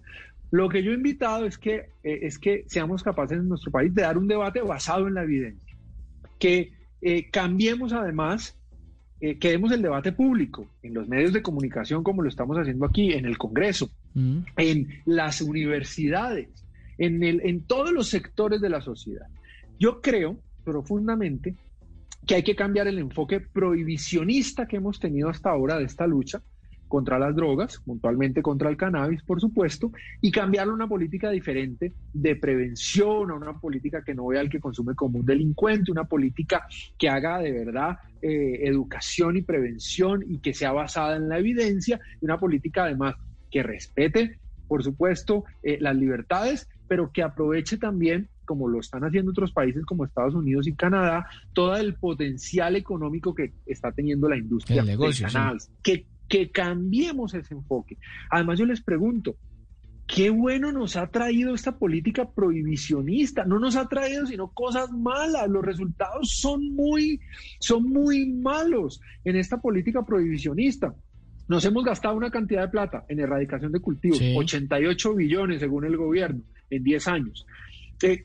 Lo 0.50 0.70
que 0.70 0.82
yo 0.82 0.92
he 0.92 0.94
invitado 0.94 1.44
es 1.44 1.58
que, 1.58 1.90
eh, 2.02 2.20
es 2.22 2.38
que 2.38 2.64
seamos 2.68 3.02
capaces 3.02 3.38
en 3.38 3.48
nuestro 3.48 3.70
país 3.70 3.94
de 3.94 4.02
dar 4.02 4.16
un 4.16 4.28
debate 4.28 4.62
basado 4.62 5.08
en 5.08 5.14
la 5.14 5.24
evidencia, 5.24 5.76
que 6.38 6.72
eh, 7.02 7.28
cambiemos 7.30 7.92
además 7.92 8.56
eh, 9.26 9.38
que 9.38 9.52
demos 9.52 9.72
el 9.72 9.80
debate 9.80 10.12
público 10.12 10.66
en 10.82 10.92
los 10.92 11.08
medios 11.08 11.32
de 11.32 11.40
comunicación 11.40 12.04
como 12.04 12.20
lo 12.20 12.28
estamos 12.28 12.58
haciendo 12.58 12.84
aquí, 12.84 13.14
en 13.14 13.24
el 13.24 13.38
Congreso, 13.38 13.88
mm. 14.12 14.38
en 14.58 15.00
las 15.06 15.40
universidades, 15.40 16.50
en, 16.98 17.22
el, 17.22 17.40
en 17.42 17.62
todos 17.62 17.90
los 17.90 18.08
sectores 18.08 18.60
de 18.60 18.68
la 18.68 18.82
sociedad. 18.82 19.26
Yo 19.78 20.02
creo 20.02 20.36
profundamente 20.62 21.54
que 22.26 22.34
hay 22.34 22.42
que 22.42 22.54
cambiar 22.54 22.86
el 22.86 22.98
enfoque 22.98 23.40
prohibicionista 23.40 24.68
que 24.68 24.76
hemos 24.76 25.00
tenido 25.00 25.30
hasta 25.30 25.48
ahora 25.48 25.78
de 25.78 25.84
esta 25.84 26.06
lucha 26.06 26.42
contra 26.94 27.18
las 27.18 27.34
drogas, 27.34 27.80
puntualmente 27.84 28.40
contra 28.40 28.70
el 28.70 28.76
cannabis, 28.76 29.20
por 29.24 29.40
supuesto, 29.40 29.90
y 30.20 30.30
cambiarlo 30.30 30.74
a 30.74 30.76
una 30.76 30.86
política 30.86 31.28
diferente 31.28 31.92
de 32.12 32.36
prevención, 32.36 33.32
a 33.32 33.34
una 33.34 33.58
política 33.58 34.04
que 34.04 34.14
no 34.14 34.28
vea 34.28 34.40
al 34.40 34.48
que 34.48 34.60
consume 34.60 34.94
como 34.94 35.18
un 35.18 35.26
delincuente, 35.26 35.90
una 35.90 36.04
política 36.04 36.68
que 36.96 37.08
haga 37.08 37.40
de 37.40 37.50
verdad 37.50 37.98
eh, 38.22 38.60
educación 38.62 39.36
y 39.36 39.42
prevención 39.42 40.22
y 40.24 40.38
que 40.38 40.54
sea 40.54 40.70
basada 40.70 41.16
en 41.16 41.28
la 41.28 41.40
evidencia, 41.40 41.98
y 42.20 42.26
una 42.26 42.38
política 42.38 42.84
además 42.84 43.16
que 43.50 43.64
respete, 43.64 44.38
por 44.68 44.84
supuesto, 44.84 45.42
eh, 45.64 45.78
las 45.80 45.96
libertades, 45.96 46.68
pero 46.86 47.10
que 47.10 47.24
aproveche 47.24 47.76
también 47.76 48.28
como 48.44 48.68
lo 48.68 48.78
están 48.78 49.02
haciendo 49.02 49.32
otros 49.32 49.50
países 49.50 49.84
como 49.84 50.04
Estados 50.04 50.34
Unidos 50.34 50.68
y 50.68 50.74
Canadá, 50.74 51.26
todo 51.54 51.74
el 51.74 51.94
potencial 51.94 52.76
económico 52.76 53.34
que 53.34 53.52
está 53.66 53.90
teniendo 53.90 54.28
la 54.28 54.36
industria 54.36 54.84
del 54.84 54.96
cannabis, 54.96 55.72
que 55.82 56.06
que 56.28 56.50
cambiemos 56.50 57.34
ese 57.34 57.54
enfoque. 57.54 57.98
Además, 58.30 58.58
yo 58.58 58.66
les 58.66 58.82
pregunto, 58.82 59.36
qué 60.06 60.30
bueno 60.30 60.72
nos 60.72 60.96
ha 60.96 61.06
traído 61.08 61.54
esta 61.54 61.78
política 61.78 62.30
prohibicionista. 62.30 63.44
No 63.44 63.58
nos 63.58 63.76
ha 63.76 63.88
traído 63.88 64.26
sino 64.26 64.48
cosas 64.48 64.90
malas. 64.90 65.48
Los 65.48 65.64
resultados 65.64 66.30
son 66.30 66.74
muy, 66.74 67.20
son 67.60 67.84
muy 67.84 68.26
malos 68.26 69.00
en 69.24 69.36
esta 69.36 69.60
política 69.60 70.04
prohibicionista. 70.04 70.94
Nos 71.46 71.64
hemos 71.64 71.84
gastado 71.84 72.16
una 72.16 72.30
cantidad 72.30 72.62
de 72.62 72.68
plata 72.68 73.04
en 73.08 73.20
erradicación 73.20 73.70
de 73.70 73.80
cultivos, 73.80 74.18
88 74.36 75.14
billones 75.14 75.60
según 75.60 75.84
el 75.84 75.96
gobierno 75.96 76.42
en 76.70 76.82
10 76.82 77.08
años 77.08 77.46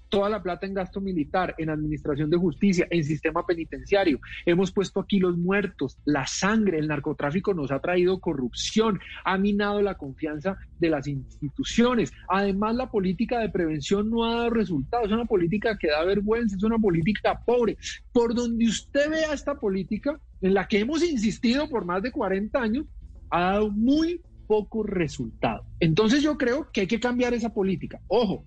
toda 0.10 0.30
la 0.30 0.42
plata 0.42 0.66
en 0.66 0.74
gasto 0.74 1.00
militar, 1.00 1.56
en 1.58 1.70
administración 1.70 2.30
de 2.30 2.38
justicia, 2.38 2.88
en 2.90 3.04
sistema 3.04 3.46
penitenciario. 3.46 4.20
Hemos 4.46 4.72
puesto 4.72 5.00
aquí 5.00 5.20
los 5.20 5.38
muertos, 5.38 5.98
la 6.06 6.28
sangre, 6.28 6.80
el 6.80 6.88
narcotráfico 6.88 7.54
nos 7.54 7.72
ha 7.72 7.80
traído 7.80 8.20
corrupción, 8.20 9.00
ha 9.24 9.38
minado 9.38 9.82
la 9.82 9.96
confianza 9.96 10.58
de 10.80 10.90
las 10.90 11.08
instituciones. 11.08 12.12
Además, 12.28 12.76
la 12.76 12.92
política 12.92 13.40
de 13.40 13.50
prevención 13.50 14.10
no 14.10 14.26
ha 14.26 14.36
dado 14.36 14.50
resultados, 14.50 15.08
es 15.08 15.14
una 15.14 15.26
política 15.26 15.78
que 15.78 15.90
da 15.90 16.04
vergüenza, 16.04 16.56
es 16.56 16.64
una 16.64 16.78
política 16.78 17.40
pobre. 17.46 17.78
Por 18.12 18.34
donde 18.36 18.66
usted 18.66 19.10
vea 19.10 19.34
esta 19.34 19.56
política, 19.56 20.20
en 20.42 20.54
la 20.54 20.68
que 20.68 20.80
hemos 20.80 21.04
insistido 21.04 21.70
por 21.70 21.86
más 21.86 22.02
de 22.02 22.12
40 22.12 22.62
años, 22.62 22.86
ha 23.30 23.52
dado 23.52 23.72
muy 23.72 24.22
poco 24.48 24.84
resultado. 24.84 25.64
Entonces 25.80 26.24
yo 26.24 26.38
creo 26.38 26.70
que 26.72 26.82
hay 26.82 26.88
que 26.88 27.00
cambiar 27.00 27.34
esa 27.34 27.54
política. 27.54 28.02
Ojo, 28.08 28.46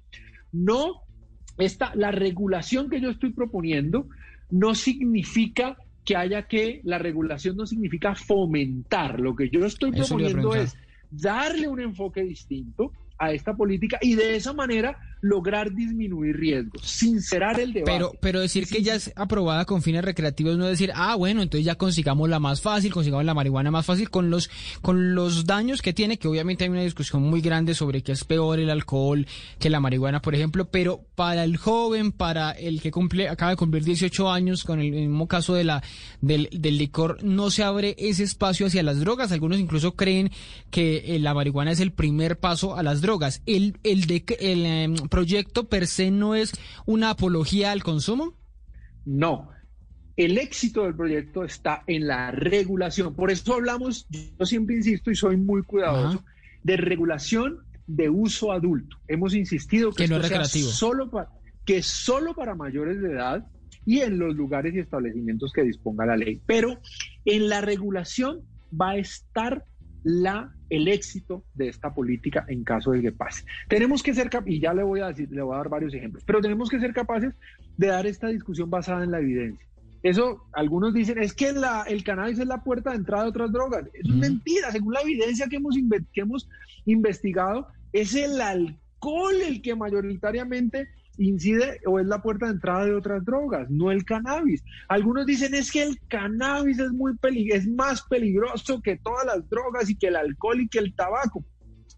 no 0.51 1.03
esta, 1.59 1.93
la 1.95 2.11
regulación 2.11 2.89
que 2.89 3.01
yo 3.01 3.11
estoy 3.11 3.31
proponiendo 3.31 4.09
no 4.51 4.75
significa 4.75 5.77
que 6.05 6.17
haya 6.17 6.43
que, 6.43 6.81
la 6.85 6.99
regulación 6.99 7.57
no 7.57 7.67
significa 7.67 8.15
fomentar. 8.15 9.21
Lo 9.21 9.37
que 9.37 9.49
yo 9.49 9.65
estoy 9.65 9.93
proponiendo 9.93 10.55
es 10.55 10.77
darle 11.11 11.69
un 11.69 11.81
enfoque 11.81 12.23
distinto 12.23 12.93
a 13.19 13.33
esta 13.33 13.55
política 13.55 13.99
y 14.01 14.15
de 14.15 14.37
esa 14.37 14.53
manera 14.53 14.99
lograr 15.23 15.73
disminuir 15.73 16.37
riesgos, 16.37 16.83
sincerar 16.83 17.59
el 17.59 17.73
debate. 17.73 17.91
Pero, 17.91 18.13
pero 18.21 18.41
decir 18.41 18.67
que 18.67 18.83
ya 18.83 18.97
es 18.97 19.13
aprobada 19.17 19.65
con 19.65 19.81
fines 19.81 20.05
recreativos 20.05 20.59
no 20.59 20.65
es 20.65 20.73
decir, 20.73 20.93
ah, 20.95 21.15
bueno, 21.15 21.43
entonces 21.43 21.65
ya 21.65 21.77
consigamos 21.77 22.29
la 22.29 22.41
más 22.41 22.61
fácil, 22.61 22.93
consigamos 22.93 23.25
la 23.25 23.33
marihuana 23.33 23.71
más 23.71 23.87
fácil 23.87 24.11
con 24.11 24.31
los, 24.31 24.51
con 24.83 25.15
los 25.15 25.47
daños 25.47 25.81
que 25.81 25.93
tiene, 25.93 26.19
que 26.19 26.29
obviamente 26.29 26.65
hay 26.65 26.71
una 26.71 26.83
discusión 26.83 27.23
muy 27.23 27.41
grande 27.41 27.75
sobre 27.75 28.03
qué 28.03 28.13
es 28.13 28.25
peor 28.25 28.59
el 28.59 28.69
alcohol 28.69 29.27
que 29.59 29.71
la 29.71 29.81
marihuana, 29.81 30.21
por 30.21 30.35
ejemplo, 30.35 30.69
pero 30.71 31.05
para 31.15 31.45
el 31.45 31.57
joven, 31.57 32.13
para 32.13 32.51
el 32.51 32.83
que 32.83 32.91
cumple, 32.91 33.29
acaba 33.29 33.53
de 33.53 33.57
cumplir 33.57 33.85
18 33.85 34.31
años, 34.31 34.65
con 34.65 34.81
el 34.81 34.91
mismo 34.91 35.29
caso 35.29 35.55
de 35.55 35.65
la, 35.65 35.83
del, 36.21 36.49
del 36.53 36.79
licor, 36.79 37.23
no 37.23 37.51
se 37.51 37.63
abre 37.63 37.95
ese 37.99 38.25
espacio 38.25 38.67
hacia 38.67 38.83
las 38.83 38.99
drogas. 38.99 39.31
Algunos 39.31 39.61
incluso 39.61 39.95
creen 39.95 40.31
que 40.71 41.15
eh, 41.15 41.19
la 41.19 41.35
marihuana 41.35 41.71
es 41.71 41.81
el 41.81 41.93
primer 41.93 42.39
paso 42.39 42.77
a 42.77 42.83
las 42.83 43.01
drogas. 43.01 43.43
El, 43.47 43.79
el 43.85 44.07
de, 44.07 44.25
el, 44.41 44.67
em, 44.67 44.97
proyecto 45.13 45.69
per 45.69 45.87
se 45.87 46.11
no 46.11 46.35
es 46.35 46.53
una 46.87 47.11
apología 47.11 47.71
al 47.71 47.83
consumo? 47.83 48.35
No. 49.05 49.51
El 50.17 50.39
éxito 50.39 50.85
del 50.85 50.97
proyecto 50.97 51.45
está 51.45 51.85
en 51.87 52.07
la 52.07 52.31
regulación. 52.31 53.15
Por 53.15 53.31
eso 53.31 53.55
hablamos, 53.55 54.07
yo 54.09 54.47
siempre 54.47 54.77
insisto 54.77 55.11
y 55.11 55.15
soy 55.15 55.37
muy 55.37 55.63
cuidadoso, 55.63 56.25
de 56.63 56.77
regulación 56.77 57.59
de 57.87 58.09
uso 58.09 58.53
adulto. 58.53 58.97
Hemos 59.07 59.35
insistido 59.35 59.93
que, 59.93 60.09
no 60.09 60.23
sea 60.23 60.45
solo 60.45 61.11
para, 61.11 61.29
que 61.67 61.83
solo 61.83 62.35
para 62.35 62.55
mayores 62.55 63.01
de 63.01 63.13
edad 63.13 63.47
y 63.85 64.01
en 64.01 64.19
los 64.19 64.35
lugares 64.35 64.75
y 64.75 64.79
establecimientos 64.79 65.53
que 65.53 65.63
disponga 65.63 66.07
la 66.07 66.17
ley. 66.17 66.41
Pero 66.47 66.79
en 67.25 67.49
la 67.49 67.61
regulación 67.61 68.43
va 68.73 68.91
a 68.91 68.97
estar 68.97 69.65
la, 70.05 70.53
el 70.71 70.89
éxito 70.89 71.45
de 71.55 71.69
esta 71.69 71.95
política 71.95 72.45
en 72.49 72.65
caso 72.65 72.93
de 72.93 73.03
que 73.03 73.13
pase. 73.13 73.45
Tenemos 73.69 74.03
que 74.03 74.15
ser, 74.15 74.31
y 74.47 74.61
ya 74.61 74.75
le 74.75 74.83
voy 74.83 75.01
a 75.01 75.09
decir, 75.09 75.31
le 75.31 75.43
voy 75.43 75.55
a 75.55 75.59
dar 75.59 75.69
varios 75.69 75.95
ejemplos, 75.95 76.25
pero 76.25 76.41
tenemos 76.41 76.69
que 76.69 76.81
ser 76.81 76.93
capaces 76.93 77.35
de 77.77 77.87
dar 77.87 78.07
esta 78.07 78.29
discusión 78.29 78.71
basada 78.71 79.05
en 79.05 79.11
la 79.11 79.21
evidencia. 79.21 79.67
Eso, 80.03 80.49
algunos 80.53 80.95
dicen, 80.95 81.23
es 81.23 81.33
que 81.33 81.53
la, 81.53 81.85
el 81.85 82.03
cannabis 82.03 82.39
es 82.39 82.47
la 82.47 82.65
puerta 82.65 82.91
de 82.91 82.97
entrada 82.97 83.25
de 83.25 83.31
otras 83.31 83.53
drogas. 83.53 83.85
Es 83.93 84.09
mentira, 84.09 84.73
según 84.73 84.95
la 84.95 85.01
evidencia 85.03 85.47
que 85.47 85.57
hemos, 85.57 85.77
que 86.13 86.21
hemos 86.21 86.49
investigado, 86.87 87.69
es 87.93 88.15
el 88.17 88.41
alcohol 88.41 89.35
el 89.47 89.63
que 89.63 89.77
mayoritariamente 89.77 90.89
incide 91.19 91.81
o 91.87 91.99
es 91.99 92.07
la 92.07 92.23
puerta 92.23 92.47
de 92.47 92.53
entrada 92.53 92.85
de 92.85 92.95
otras 92.95 93.25
drogas, 93.25 93.71
no 93.71 93.91
el 93.91 94.05
cannabis. 94.05 94.65
Algunos 94.89 95.27
dicen 95.27 95.55
es 95.55 95.71
que 95.71 95.83
el 95.83 95.99
cannabis 96.09 96.79
es 96.79 96.93
muy 96.93 97.13
es 97.51 97.69
más 97.69 98.03
peligroso 98.03 98.81
que 98.81 98.97
todas 98.97 99.27
las 99.27 99.49
drogas 99.49 99.89
y 99.91 99.97
que 99.97 100.09
el 100.09 100.17
alcohol 100.17 100.61
y 100.61 100.69
que 100.69 100.79
el 100.79 100.95
tabaco. 100.95 101.45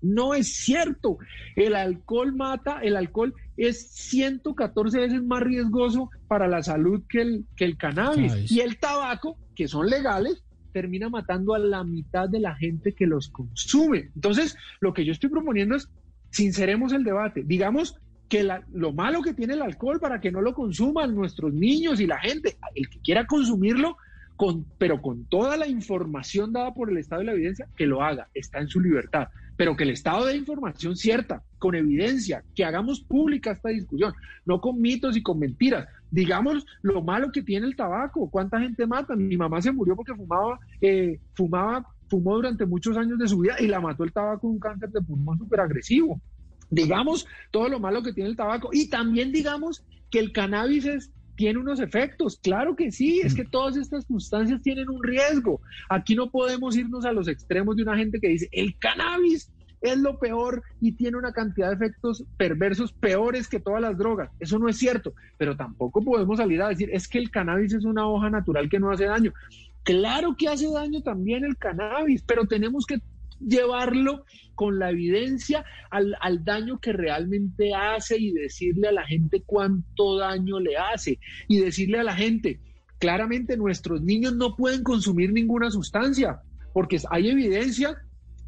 No 0.02 0.34
es 0.34 0.54
cierto. 0.56 1.18
El 1.56 1.74
alcohol 1.74 2.34
mata, 2.34 2.80
el 2.80 2.96
alcohol 2.96 3.34
es 3.56 3.88
114 3.90 4.98
veces 4.98 5.22
más 5.22 5.42
riesgoso 5.42 6.10
para 6.28 6.46
la 6.46 6.62
salud 6.62 7.02
que 7.08 7.22
el, 7.22 7.46
que 7.56 7.64
el 7.64 7.78
cannabis. 7.78 8.50
Y 8.50 8.60
el 8.60 8.78
tabaco, 8.78 9.38
que 9.54 9.66
son 9.66 9.86
legales, 9.86 10.44
termina 10.72 11.08
matando 11.08 11.54
a 11.54 11.58
la 11.58 11.84
mitad 11.84 12.28
de 12.28 12.40
la 12.40 12.54
gente 12.54 12.92
que 12.92 13.06
los 13.06 13.30
consume. 13.30 14.10
Entonces, 14.14 14.56
lo 14.80 14.92
que 14.92 15.06
yo 15.06 15.12
estoy 15.12 15.30
proponiendo 15.30 15.76
es, 15.76 15.88
sinceremos 16.30 16.92
el 16.92 17.04
debate, 17.04 17.44
digamos 17.46 17.96
que 18.34 18.48
lo 18.72 18.92
malo 18.92 19.22
que 19.22 19.32
tiene 19.32 19.54
el 19.54 19.62
alcohol 19.62 20.00
para 20.00 20.20
que 20.20 20.32
no 20.32 20.40
lo 20.40 20.54
consuman 20.54 21.14
nuestros 21.14 21.54
niños 21.54 22.00
y 22.00 22.06
la 22.08 22.18
gente, 22.18 22.56
el 22.74 22.88
que 22.88 22.98
quiera 22.98 23.28
consumirlo, 23.28 23.96
con, 24.34 24.66
pero 24.76 25.00
con 25.00 25.24
toda 25.26 25.56
la 25.56 25.68
información 25.68 26.52
dada 26.52 26.74
por 26.74 26.90
el 26.90 26.96
Estado 26.96 27.20
de 27.20 27.26
la 27.26 27.32
evidencia, 27.34 27.68
que 27.76 27.86
lo 27.86 28.02
haga, 28.02 28.26
está 28.34 28.58
en 28.58 28.66
su 28.66 28.80
libertad, 28.80 29.28
pero 29.56 29.76
que 29.76 29.84
el 29.84 29.90
Estado 29.90 30.26
dé 30.26 30.36
información 30.36 30.96
cierta, 30.96 31.44
con 31.60 31.76
evidencia, 31.76 32.42
que 32.56 32.64
hagamos 32.64 33.02
pública 33.02 33.52
esta 33.52 33.68
discusión, 33.68 34.12
no 34.44 34.60
con 34.60 34.80
mitos 34.80 35.16
y 35.16 35.22
con 35.22 35.38
mentiras. 35.38 35.86
Digamos 36.10 36.66
lo 36.82 37.02
malo 37.02 37.30
que 37.30 37.42
tiene 37.42 37.68
el 37.68 37.76
tabaco, 37.76 38.28
cuánta 38.28 38.58
gente 38.58 38.84
mata. 38.84 39.14
Mi 39.14 39.36
mamá 39.36 39.62
se 39.62 39.70
murió 39.70 39.94
porque 39.94 40.14
fumaba, 40.16 40.58
eh, 40.80 41.20
fumaba, 41.34 41.86
fumó 42.08 42.34
durante 42.34 42.66
muchos 42.66 42.96
años 42.96 43.16
de 43.16 43.28
su 43.28 43.38
vida 43.38 43.54
y 43.60 43.68
la 43.68 43.80
mató 43.80 44.02
el 44.02 44.12
tabaco 44.12 44.48
un 44.48 44.58
cáncer 44.58 44.90
de 44.90 45.00
pulmón 45.02 45.38
súper 45.38 45.60
agresivo. 45.60 46.20
Digamos 46.70 47.26
todo 47.50 47.68
lo 47.68 47.80
malo 47.80 48.02
que 48.02 48.12
tiene 48.12 48.30
el 48.30 48.36
tabaco 48.36 48.70
y 48.72 48.88
también 48.88 49.32
digamos 49.32 49.82
que 50.10 50.18
el 50.18 50.32
cannabis 50.32 50.84
es 50.86 51.10
tiene 51.36 51.58
unos 51.58 51.80
efectos, 51.80 52.38
claro 52.40 52.76
que 52.76 52.92
sí, 52.92 53.20
es 53.20 53.34
que 53.34 53.44
todas 53.44 53.76
estas 53.76 54.04
sustancias 54.06 54.62
tienen 54.62 54.88
un 54.88 55.02
riesgo. 55.02 55.60
Aquí 55.88 56.14
no 56.14 56.30
podemos 56.30 56.76
irnos 56.76 57.04
a 57.04 57.12
los 57.12 57.28
extremos 57.28 57.76
de 57.76 57.82
una 57.82 57.96
gente 57.96 58.20
que 58.20 58.28
dice, 58.28 58.48
el 58.52 58.78
cannabis 58.78 59.50
es 59.80 59.98
lo 59.98 60.18
peor 60.18 60.62
y 60.80 60.92
tiene 60.92 61.18
una 61.18 61.32
cantidad 61.32 61.68
de 61.68 61.74
efectos 61.74 62.24
perversos 62.38 62.92
peores 62.92 63.48
que 63.48 63.60
todas 63.60 63.82
las 63.82 63.98
drogas. 63.98 64.30
Eso 64.40 64.58
no 64.58 64.68
es 64.68 64.78
cierto, 64.78 65.12
pero 65.36 65.56
tampoco 65.56 66.02
podemos 66.02 66.38
salir 66.38 66.62
a 66.62 66.68
decir, 66.68 66.88
es 66.92 67.06
que 67.06 67.18
el 67.18 67.30
cannabis 67.30 67.74
es 67.74 67.84
una 67.84 68.06
hoja 68.06 68.30
natural 68.30 68.68
que 68.70 68.80
no 68.80 68.90
hace 68.90 69.04
daño. 69.04 69.32
Claro 69.82 70.36
que 70.36 70.48
hace 70.48 70.70
daño 70.70 71.02
también 71.02 71.44
el 71.44 71.58
cannabis, 71.58 72.22
pero 72.22 72.46
tenemos 72.46 72.86
que 72.86 73.00
llevarlo 73.46 74.24
con 74.54 74.78
la 74.78 74.90
evidencia 74.90 75.64
al, 75.90 76.44
daño 76.44 76.78
que 76.78 76.92
realmente 76.92 77.74
hace 77.74 78.18
y 78.18 78.32
decirle 78.32 78.88
a 78.88 78.92
la 78.92 79.06
gente 79.06 79.42
cuánto 79.44 80.18
daño 80.18 80.60
le 80.60 80.76
hace 80.76 81.18
y 81.48 81.60
decirle 81.60 82.00
a 82.00 82.04
la 82.04 82.14
gente, 82.14 82.60
claramente 82.98 83.56
nuestros 83.56 84.02
niños 84.02 84.34
no 84.36 84.56
pueden 84.56 84.82
consumir 84.82 85.32
ninguna 85.32 85.70
sustancia 85.70 86.40
porque 86.72 87.00
hay 87.10 87.30
evidencia 87.30 87.96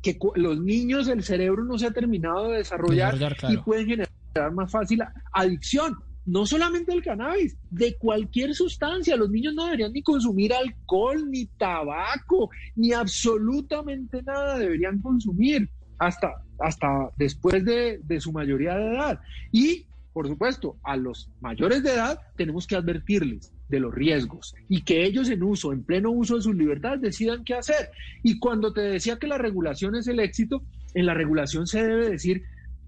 que 0.03 0.19
los 0.35 0.61
niños, 0.61 1.09
el 1.09 1.23
cerebro 1.23 1.65
no 1.65 1.79
se 1.79 1.87
ha 1.87 1.91
terminado 1.91 2.51
de 2.51 2.59
desarrollar, 2.59 3.17
y 3.49 3.57
pueden 3.59 3.87
generar 3.87 4.53
más 4.53 4.71
fácil 4.71 5.03
adicción 5.33 5.97
no 6.27 6.45
solamente 6.45 6.93
del 6.93 7.03
cannabis, 7.03 7.57
de 7.71 7.97
cualquier 7.97 8.55
sustancia. 8.55 9.17
Los 9.17 9.31
niños 9.31 9.55
no 9.55 9.65
deberían 9.65 9.93
ni 9.93 10.03
consumir 10.03 10.53
alcohol, 10.53 11.31
ni 11.31 11.47
tabaco, 11.47 12.51
ni 12.75 12.93
absolutamente 12.93 14.23
nada 14.23 14.59
deberían 14.59 15.01
consumir 15.01 15.71
hasta, 15.99 16.33
hasta 16.59 17.11
después 17.17 17.65
de, 17.65 18.01
de 18.03 18.21
su 18.21 18.33
mayoría 18.33 18.75
de 18.75 18.95
edad. 18.95 19.21
Y, 19.53 19.87
por 20.13 20.27
supuesto, 20.27 20.77
a 20.83 20.97
los 20.97 21.31
mayores 21.41 21.83
de 21.83 21.95
edad 21.95 22.21
tenemos 22.37 22.67
que 22.67 22.77
advertirles 22.77 23.53
de 23.69 23.81
los 23.81 23.95
riesgos 23.95 24.55
y 24.69 24.83
que 24.83 25.05
ellos 25.05 25.29
en 25.29 25.43
uso, 25.43 25.73
en 25.73 25.85
pleno 25.85 26.11
uso 26.11 26.37
de 26.37 26.43
sus 26.43 26.55
libertades, 26.55 27.01
decidan 27.01 27.45
qué 27.45 27.55
hacer. 27.55 27.91
Y 28.23 28.39
cuando 28.39 28.73
te 28.73 28.81
decía 28.81 29.19
que 29.19 29.27
la 29.27 29.39
regulación 29.39 29.95
es 29.95 30.07
el 30.09 30.21
éxito, 30.21 30.63
en 30.95 31.07
la 31.07 31.15
regulación 31.15 31.67
se 31.67 31.83
debe 31.83 32.11
decir 32.11 32.43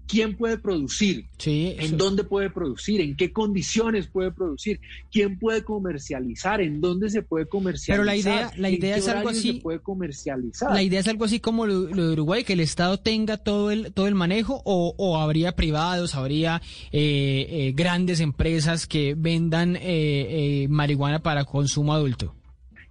quién 0.09 0.35
puede 0.35 0.57
producir, 0.57 1.27
en 1.45 1.95
dónde 1.95 2.23
puede 2.23 2.49
producir, 2.49 2.99
en 2.99 3.15
qué 3.15 3.31
condiciones 3.31 4.07
puede 4.07 4.31
producir, 4.31 4.79
quién 5.11 5.37
puede 5.37 5.63
comercializar, 5.63 6.61
en 6.61 6.81
dónde 6.81 7.11
se 7.11 7.21
puede 7.21 7.45
comercializar. 7.45 7.95
Pero 7.95 8.03
la 8.03 8.15
idea, 8.15 8.51
la 8.57 8.71
idea 8.71 8.97
es 8.97 9.07
algo 9.07 9.29
así. 9.29 9.53
puede 9.53 9.79
comercializar. 9.79 10.73
La 10.73 10.81
idea 10.81 10.99
es 10.99 11.07
algo 11.07 11.25
así 11.25 11.39
como 11.39 11.67
lo, 11.67 11.83
de 11.83 12.13
Uruguay, 12.13 12.43
que 12.43 12.53
el 12.53 12.59
Estado 12.59 12.99
tenga 12.99 13.37
todo 13.37 13.69
el 13.69 13.93
todo 13.93 14.07
el 14.07 14.15
manejo, 14.15 14.63
o, 14.65 15.17
habría 15.19 15.55
privados, 15.55 16.15
habría 16.15 16.61
eh, 16.91 17.45
eh, 17.49 17.73
grandes 17.75 18.19
empresas 18.19 18.87
que 18.87 19.13
vendan 19.15 19.77
eh, 19.79 20.65
marihuana 20.71 21.19
para 21.19 21.45
consumo 21.45 21.93
adulto. 21.93 22.33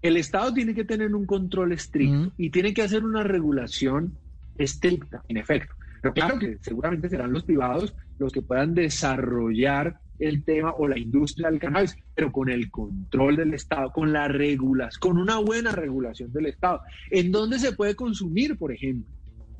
El 0.02 0.16
Estado 0.16 0.54
tiene 0.54 0.72
que 0.72 0.84
tener 0.84 1.12
un 1.12 1.26
control 1.26 1.72
estricto 1.72 2.30
y 2.38 2.50
tiene 2.50 2.72
que 2.72 2.82
hacer 2.82 3.04
una 3.04 3.24
regulación 3.24 4.16
estricta, 4.56 5.24
en 5.28 5.38
efecto. 5.38 5.74
Pero 6.00 6.14
claro 6.14 6.38
que 6.38 6.58
seguramente 6.60 7.08
serán 7.08 7.32
los 7.32 7.44
privados 7.44 7.94
los 8.18 8.32
que 8.32 8.42
puedan 8.42 8.74
desarrollar 8.74 10.00
el 10.18 10.44
tema 10.44 10.72
o 10.72 10.88
la 10.88 10.98
industria 10.98 11.50
del 11.50 11.60
cannabis, 11.60 11.96
pero 12.14 12.32
con 12.32 12.48
el 12.48 12.70
control 12.70 13.36
del 13.36 13.54
Estado, 13.54 13.92
con 13.92 14.12
la 14.12 14.26
regulación, 14.28 14.98
con 15.00 15.18
una 15.18 15.38
buena 15.38 15.72
regulación 15.72 16.32
del 16.32 16.46
Estado. 16.46 16.80
¿En 17.10 17.30
dónde 17.30 17.58
se 17.58 17.72
puede 17.72 17.94
consumir, 17.94 18.58
por 18.58 18.72
ejemplo? 18.72 19.14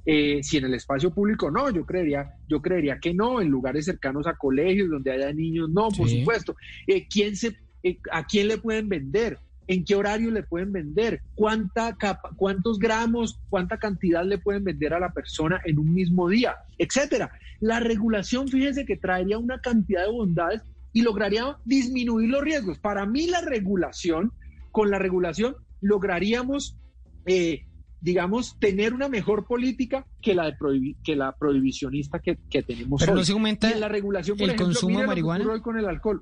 Eh, 0.04 0.42
si 0.42 0.56
en 0.56 0.64
el 0.64 0.74
espacio 0.74 1.12
público 1.12 1.50
no, 1.50 1.70
yo 1.70 1.84
creería, 1.84 2.30
yo 2.48 2.62
creería 2.62 2.98
que 2.98 3.12
no, 3.12 3.40
en 3.40 3.48
lugares 3.48 3.84
cercanos 3.84 4.26
a 4.26 4.36
colegios 4.36 4.88
donde 4.88 5.12
haya 5.12 5.32
niños, 5.32 5.68
no, 5.68 5.88
por 5.90 6.08
supuesto. 6.08 6.56
Eh, 6.86 7.06
¿quién 7.08 7.36
se, 7.36 7.56
eh, 7.82 7.98
¿A 8.10 8.24
quién 8.24 8.48
le 8.48 8.58
pueden 8.58 8.88
vender? 8.88 9.38
En 9.68 9.84
qué 9.84 9.94
horario 9.94 10.30
le 10.30 10.42
pueden 10.42 10.72
vender, 10.72 11.20
cuánta 11.34 11.96
cuántos 12.36 12.78
gramos, 12.78 13.38
cuánta 13.50 13.78
cantidad 13.78 14.24
le 14.24 14.38
pueden 14.38 14.64
vender 14.64 14.94
a 14.94 14.98
la 14.98 15.12
persona 15.12 15.60
en 15.64 15.78
un 15.78 15.92
mismo 15.92 16.28
día, 16.28 16.56
etcétera. 16.78 17.30
La 17.60 17.78
regulación, 17.78 18.48
fíjense 18.48 18.86
que 18.86 18.96
traería 18.96 19.38
una 19.38 19.60
cantidad 19.60 20.06
de 20.06 20.10
bondades 20.10 20.62
y 20.92 21.02
lograría 21.02 21.58
disminuir 21.66 22.30
los 22.30 22.42
riesgos. 22.42 22.78
Para 22.78 23.04
mí 23.04 23.26
la 23.26 23.42
regulación, 23.42 24.32
con 24.72 24.90
la 24.90 24.98
regulación 24.98 25.56
lograríamos, 25.82 26.78
eh, 27.26 27.66
digamos, 28.00 28.58
tener 28.58 28.94
una 28.94 29.08
mejor 29.08 29.46
política 29.46 30.06
que 30.22 30.34
la 30.34 30.46
de 30.46 30.96
que 31.04 31.14
la 31.14 31.36
prohibicionista 31.36 32.20
que, 32.20 32.36
tenemos 32.62 33.00
Pero 33.00 33.12
hoy. 33.12 33.18
no 33.18 33.24
se 33.24 33.32
aumenta 33.32 33.74
la 33.76 33.88
regulación, 33.88 34.40
el 34.40 34.56
consumo 34.56 35.00
de 35.00 35.06
marihuana. 35.06 35.46
Hoy 35.46 35.60
con 35.60 35.78
el 35.78 35.86
alcohol. 35.86 36.20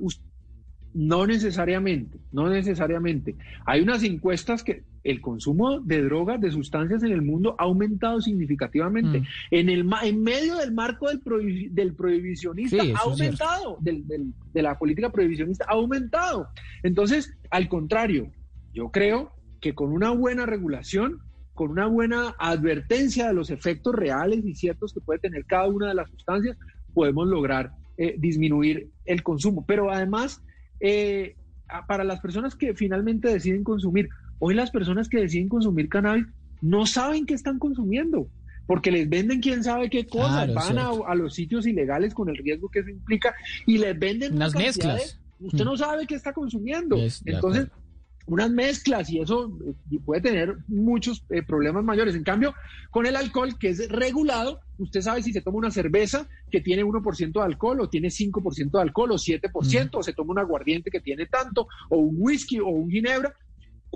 No 0.96 1.26
necesariamente, 1.26 2.16
no 2.32 2.48
necesariamente. 2.48 3.36
Hay 3.66 3.82
unas 3.82 4.02
encuestas 4.02 4.64
que 4.64 4.82
el 5.04 5.20
consumo 5.20 5.78
de 5.80 6.02
drogas, 6.02 6.40
de 6.40 6.50
sustancias 6.50 7.02
en 7.02 7.12
el 7.12 7.20
mundo 7.20 7.54
ha 7.58 7.64
aumentado 7.64 8.22
significativamente. 8.22 9.20
Mm. 9.20 9.24
En, 9.50 9.68
el, 9.68 9.86
en 10.04 10.22
medio 10.22 10.56
del 10.56 10.72
marco 10.72 11.08
del, 11.10 11.20
del 11.74 11.92
prohibicionista 11.92 12.82
ha 12.94 13.02
aumentado, 13.04 13.76
de 13.82 14.62
la 14.62 14.78
política 14.78 15.12
prohibicionista 15.12 15.66
ha 15.68 15.74
aumentado. 15.74 16.48
Entonces, 16.82 17.36
al 17.50 17.68
contrario, 17.68 18.32
yo 18.72 18.88
creo 18.88 19.32
que 19.60 19.74
con 19.74 19.92
una 19.92 20.12
buena 20.12 20.46
regulación, 20.46 21.20
con 21.52 21.72
una 21.72 21.88
buena 21.88 22.34
advertencia 22.38 23.28
de 23.28 23.34
los 23.34 23.50
efectos 23.50 23.94
reales 23.94 24.46
y 24.46 24.54
ciertos 24.54 24.94
que 24.94 25.00
puede 25.02 25.18
tener 25.18 25.44
cada 25.44 25.68
una 25.68 25.88
de 25.88 25.94
las 25.94 26.08
sustancias, 26.08 26.56
podemos 26.94 27.28
lograr 27.28 27.72
eh, 27.98 28.14
disminuir 28.16 28.88
el 29.04 29.22
consumo. 29.22 29.66
Pero 29.66 29.90
además, 29.90 30.42
eh, 30.80 31.36
para 31.86 32.04
las 32.04 32.20
personas 32.20 32.54
que 32.54 32.74
finalmente 32.74 33.28
deciden 33.28 33.64
consumir. 33.64 34.08
Hoy 34.38 34.54
las 34.54 34.70
personas 34.70 35.08
que 35.08 35.20
deciden 35.20 35.48
consumir 35.48 35.88
cannabis 35.88 36.26
no 36.60 36.86
saben 36.86 37.26
qué 37.26 37.34
están 37.34 37.58
consumiendo, 37.58 38.28
porque 38.66 38.90
les 38.90 39.08
venden 39.08 39.40
quién 39.40 39.64
sabe 39.64 39.90
qué 39.90 40.06
cosas, 40.06 40.52
van 40.52 40.78
a, 40.78 41.14
los 41.14 41.34
sitios 41.34 41.66
ilegales 41.66 42.14
con 42.14 42.28
el 42.28 42.36
riesgo 42.36 42.68
que 42.68 42.80
eso 42.80 42.90
implica 42.90 43.34
y 43.66 43.78
les 43.78 43.98
venden 43.98 44.38
las 44.38 44.54
mezclas. 44.54 45.18
usted 45.40 45.64
no 45.64 45.76
sabe 45.76 46.06
qué 46.06 46.14
está 46.14 46.32
consumiendo. 46.32 46.96
Entonces, 47.24 47.68
unas 48.26 48.50
mezclas 48.50 49.08
y 49.10 49.20
eso 49.20 49.56
eh, 49.66 49.98
puede 50.04 50.20
tener 50.20 50.56
muchos 50.66 51.24
eh, 51.30 51.42
problemas 51.42 51.84
mayores. 51.84 52.14
En 52.14 52.24
cambio, 52.24 52.54
con 52.90 53.06
el 53.06 53.16
alcohol, 53.16 53.58
que 53.58 53.70
es 53.70 53.88
regulado, 53.88 54.60
usted 54.78 55.00
sabe 55.00 55.22
si 55.22 55.32
se 55.32 55.40
toma 55.40 55.58
una 55.58 55.70
cerveza 55.70 56.28
que 56.50 56.60
tiene 56.60 56.84
1% 56.84 57.32
de 57.32 57.42
alcohol 57.42 57.80
o 57.80 57.88
tiene 57.88 58.08
5% 58.08 58.70
de 58.70 58.80
alcohol 58.80 59.12
o 59.12 59.16
7%, 59.16 59.90
o 59.92 60.02
se 60.02 60.12
toma 60.12 60.32
un 60.32 60.38
aguardiente 60.38 60.90
que 60.90 61.00
tiene 61.00 61.26
tanto, 61.26 61.68
o 61.88 61.98
un 61.98 62.16
whisky 62.18 62.58
o 62.58 62.66
un 62.66 62.90
ginebra, 62.90 63.34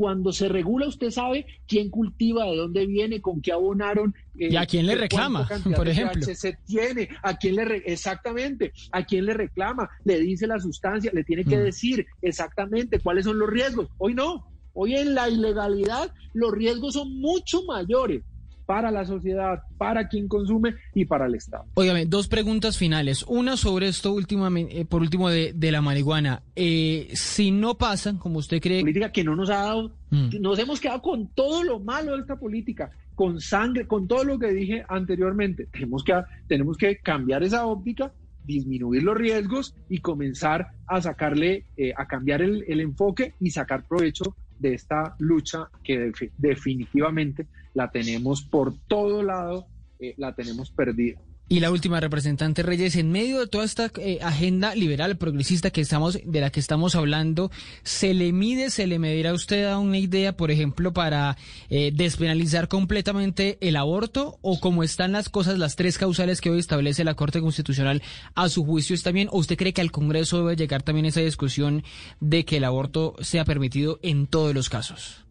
cuando 0.01 0.33
se 0.33 0.49
regula, 0.49 0.89
usted 0.89 1.11
sabe 1.11 1.45
quién 1.69 1.91
cultiva, 1.91 2.47
de 2.47 2.57
dónde 2.57 2.87
viene, 2.87 3.21
con 3.21 3.43
qué 3.43 3.53
abonaron. 3.53 4.15
Eh, 4.39 4.49
y 4.51 4.57
a 4.57 4.65
quién 4.65 4.87
le 4.87 4.95
reclama, 4.95 5.47
por 5.77 5.87
ejemplo. 5.87 6.23
Se 6.23 6.57
tiene, 6.67 7.11
a 7.23 7.37
quién 7.37 7.57
le 7.57 7.83
exactamente, 7.85 8.73
a 8.93 9.05
quién 9.05 9.27
le 9.27 9.35
reclama, 9.35 9.91
le 10.05 10.19
dice 10.21 10.47
la 10.47 10.59
sustancia, 10.59 11.11
le 11.13 11.23
tiene 11.23 11.45
que 11.45 11.59
mm. 11.59 11.65
decir 11.65 12.07
exactamente 12.23 12.99
cuáles 12.99 13.27
son 13.27 13.39
los 13.39 13.51
riesgos. 13.51 13.89
Hoy 13.99 14.15
no, 14.15 14.51
hoy 14.73 14.97
en 14.97 15.15
la 15.15 15.29
ilegalidad 15.29 16.15
los 16.33 16.51
riesgos 16.51 16.95
son 16.95 17.21
mucho 17.21 17.63
mayores 17.65 18.23
para 18.71 18.93
la 18.93 19.05
sociedad, 19.05 19.65
para 19.79 20.07
quien 20.07 20.29
consume 20.29 20.77
y 20.95 21.05
para 21.05 21.27
el 21.27 21.35
Estado. 21.35 21.65
Óigame, 21.75 22.07
dos 22.07 22.29
preguntas 22.29 22.79
finales. 22.79 23.25
Una 23.27 23.57
sobre 23.57 23.89
esto 23.89 24.13
últimamente, 24.13 24.79
eh, 24.79 24.85
por 24.85 25.03
último 25.03 25.29
de, 25.29 25.73
la 25.73 25.81
marihuana. 25.81 26.45
Eh, 26.55 27.09
si 27.15 27.51
no 27.51 27.77
pasan, 27.77 28.17
como 28.17 28.39
usted 28.39 28.61
cree... 28.61 28.83
Política 28.83 29.11
que 29.11 29.25
no 29.25 29.35
nos 29.35 29.51
ha 29.51 29.57
dado, 29.57 29.91
mm. 30.11 30.41
nos 30.41 30.57
hemos 30.61 30.79
quedado 30.79 31.03
con 31.03 31.27
todo 31.35 31.65
lo 31.65 31.81
malo 31.81 32.15
de 32.15 32.21
esta 32.21 32.37
política, 32.37 32.93
con 33.17 33.41
sangre, 33.41 33.89
con 33.89 34.07
todo 34.07 34.23
lo 34.23 34.39
que 34.39 34.53
dije 34.53 34.85
anteriormente. 34.89 35.67
Tenemos 35.73 36.05
que, 36.05 36.23
tenemos 36.47 36.77
que 36.77 36.99
cambiar 36.99 37.43
esa 37.43 37.67
óptica 37.67 38.13
disminuir 38.45 39.03
los 39.03 39.17
riesgos 39.17 39.75
y 39.89 39.99
comenzar 39.99 40.69
a 40.87 41.01
sacarle, 41.03 41.65
eh, 41.77 41.93
a 41.97 42.07
cambiar 42.07 42.41
el, 42.41 42.65
el 42.69 42.81
enfoque 42.81 43.35
y 43.41 43.51
sacar 43.51 43.83
provecho 43.89 44.37
de 44.61 44.75
esta 44.75 45.17
lucha 45.19 45.69
que 45.83 46.13
definitivamente 46.39 47.49
la 47.75 47.91
tenemos 47.91 48.43
por 48.43 48.75
todo 48.89 49.23
lado, 49.23 49.67
eh, 49.99 50.15
la 50.17 50.35
tenemos 50.35 50.71
perdida. 50.71 51.21
Y 51.53 51.59
la 51.59 51.73
última 51.73 51.99
representante 51.99 52.63
Reyes, 52.63 52.95
en 52.95 53.11
medio 53.11 53.41
de 53.41 53.49
toda 53.49 53.65
esta 53.65 53.91
eh, 53.99 54.21
agenda 54.23 54.73
liberal 54.77 55.17
progresista 55.17 55.73
que 55.73 55.81
estamos, 55.81 56.17
de 56.25 56.41
la 56.41 56.51
que 56.51 56.61
estamos 56.61 56.95
hablando, 56.95 57.51
¿se 57.83 58.15
le 58.15 58.33
mide, 58.33 58.71
se 58.71 58.87
le 58.87 59.01
medirá 59.01 59.31
a 59.31 59.35
usted 59.35 59.65
a 59.65 59.81
una 59.81 59.99
idea, 59.99 60.37
por 60.37 60.53
ejemplo, 60.53 60.93
para 60.93 61.37
eh, 61.69 61.91
despenalizar 61.93 62.69
completamente 62.69 63.59
el 63.63 63.75
aborto? 63.75 64.39
¿O 64.43 64.61
como 64.61 64.85
están 64.85 65.11
las 65.11 65.29
cosas, 65.29 65.59
las 65.59 65.75
tres 65.75 65.99
causales 65.99 66.41
que 66.41 66.51
hoy 66.51 66.61
establece 66.61 67.03
la 67.03 67.15
Corte 67.15 67.41
Constitucional, 67.41 68.01
a 68.37 68.49
su 68.49 68.65
juicio 68.65 68.95
está 68.95 69.11
bien? 69.11 69.27
¿O 69.33 69.39
usted 69.39 69.57
cree 69.57 69.73
que 69.73 69.81
al 69.81 69.91
Congreso 69.91 70.39
debe 70.39 70.55
llegar 70.55 70.85
también 70.85 71.07
esa 71.07 71.21
discusión 71.21 71.83
de 72.21 72.45
que 72.45 72.59
el 72.59 72.65
aborto 72.65 73.17
sea 73.23 73.45
permitido 73.45 73.99
en 74.05 74.29
todos 74.29 74.55
los 74.55 74.69
casos? 74.69 75.25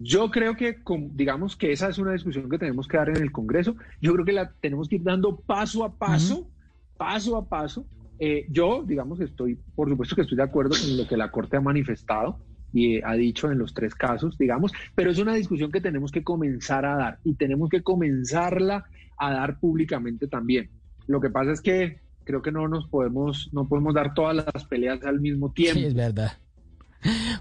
Yo 0.00 0.30
creo 0.30 0.56
que, 0.56 0.78
digamos 1.12 1.56
que 1.56 1.72
esa 1.72 1.88
es 1.88 1.98
una 1.98 2.12
discusión 2.12 2.48
que 2.48 2.58
tenemos 2.58 2.88
que 2.88 2.96
dar 2.96 3.10
en 3.10 3.16
el 3.16 3.32
Congreso. 3.32 3.76
Yo 4.00 4.12
creo 4.12 4.24
que 4.24 4.32
la 4.32 4.52
tenemos 4.60 4.88
que 4.88 4.96
ir 4.96 5.02
dando 5.02 5.36
paso 5.36 5.84
a 5.84 5.96
paso, 5.96 6.48
paso 6.96 7.36
a 7.36 7.48
paso. 7.48 7.86
Eh, 8.18 8.46
yo, 8.50 8.84
digamos, 8.86 9.20
estoy, 9.20 9.58
por 9.74 9.88
supuesto 9.88 10.14
que 10.14 10.22
estoy 10.22 10.36
de 10.36 10.42
acuerdo 10.44 10.74
con 10.80 10.96
lo 10.96 11.06
que 11.06 11.16
la 11.16 11.30
Corte 11.30 11.56
ha 11.56 11.60
manifestado 11.60 12.38
y 12.72 13.00
ha 13.02 13.12
dicho 13.12 13.50
en 13.50 13.58
los 13.58 13.72
tres 13.72 13.94
casos, 13.94 14.36
digamos, 14.36 14.72
pero 14.94 15.10
es 15.10 15.18
una 15.18 15.34
discusión 15.34 15.70
que 15.70 15.80
tenemos 15.80 16.10
que 16.10 16.24
comenzar 16.24 16.84
a 16.84 16.96
dar 16.96 17.18
y 17.24 17.34
tenemos 17.34 17.70
que 17.70 17.82
comenzarla 17.82 18.84
a 19.16 19.32
dar 19.32 19.60
públicamente 19.60 20.26
también. 20.26 20.70
Lo 21.06 21.20
que 21.20 21.30
pasa 21.30 21.52
es 21.52 21.60
que 21.60 22.00
creo 22.24 22.42
que 22.42 22.50
no 22.50 22.66
nos 22.66 22.88
podemos, 22.88 23.50
no 23.52 23.68
podemos 23.68 23.94
dar 23.94 24.14
todas 24.14 24.34
las 24.34 24.64
peleas 24.64 25.02
al 25.04 25.20
mismo 25.20 25.52
tiempo. 25.52 25.78
Sí, 25.78 25.86
es 25.86 25.94
verdad. 25.94 26.32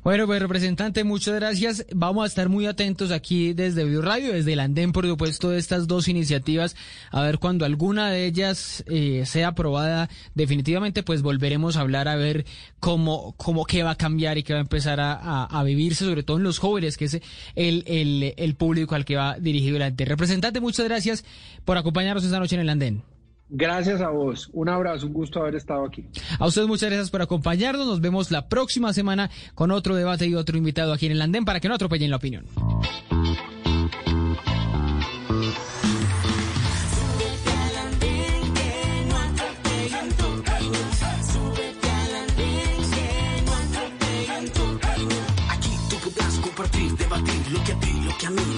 Bueno, 0.03 0.25
pues 0.25 0.41
representante, 0.41 1.03
muchas 1.03 1.35
gracias. 1.35 1.85
Vamos 1.93 2.23
a 2.23 2.27
estar 2.27 2.49
muy 2.49 2.65
atentos 2.65 3.11
aquí 3.11 3.53
desde 3.53 3.85
Blue 3.85 4.01
Radio, 4.01 4.33
desde 4.33 4.53
el 4.53 4.59
andén, 4.59 4.91
por 4.91 5.07
supuesto, 5.07 5.49
de 5.49 5.59
estas 5.59 5.87
dos 5.87 6.07
iniciativas. 6.07 6.75
A 7.11 7.21
ver, 7.21 7.39
cuando 7.39 7.65
alguna 7.65 8.09
de 8.09 8.25
ellas 8.25 8.83
eh, 8.87 9.23
sea 9.25 9.49
aprobada 9.49 10.09
definitivamente, 10.35 11.03
pues 11.03 11.21
volveremos 11.21 11.77
a 11.77 11.81
hablar 11.81 12.07
a 12.07 12.15
ver 12.15 12.45
cómo, 12.79 13.33
cómo 13.37 13.65
qué 13.65 13.83
va 13.83 13.91
a 13.91 13.97
cambiar 13.97 14.37
y 14.37 14.43
qué 14.43 14.53
va 14.53 14.59
a 14.59 14.63
empezar 14.63 14.99
a, 14.99 15.63
vivirse, 15.63 16.03
sobre 16.03 16.23
todo 16.23 16.37
en 16.37 16.43
los 16.43 16.59
jóvenes, 16.59 16.97
que 16.97 17.05
es 17.05 17.21
el, 17.55 17.83
el, 17.87 18.33
el 18.35 18.55
público 18.55 18.95
al 18.95 19.05
que 19.05 19.15
va 19.15 19.37
dirigido 19.39 19.77
el 19.77 19.83
andén. 19.83 20.07
Representante, 20.07 20.59
muchas 20.59 20.85
gracias 20.85 21.23
por 21.63 21.77
acompañarnos 21.77 22.25
esta 22.25 22.39
noche 22.39 22.55
en 22.55 22.61
el 22.61 22.69
andén. 22.69 23.12
Gracias 23.55 24.01
a 24.01 24.09
vos. 24.09 24.49
Un 24.51 24.67
abrazo, 24.67 25.05
un 25.05 25.13
gusto 25.13 25.39
haber 25.39 25.53
estado 25.53 25.85
aquí. 25.85 26.03
A 26.39 26.47
ustedes 26.47 26.67
muchas 26.67 26.89
gracias 26.89 27.11
por 27.11 27.21
acompañarnos. 27.21 27.85
Nos 27.85 28.01
vemos 28.01 28.31
la 28.31 28.49
próxima 28.49 28.93
semana 28.93 29.29
con 29.53 29.69
otro 29.69 29.95
debate 29.95 30.25
y 30.25 30.33
otro 30.33 30.57
invitado 30.57 30.91
aquí 30.91 31.05
en 31.05 31.11
el 31.11 31.21
Andén 31.21 31.45
para 31.45 31.59
que 31.59 31.69
no 31.69 31.75
atropellen 31.75 32.09
la 32.09 32.17
opinión. 32.17 32.45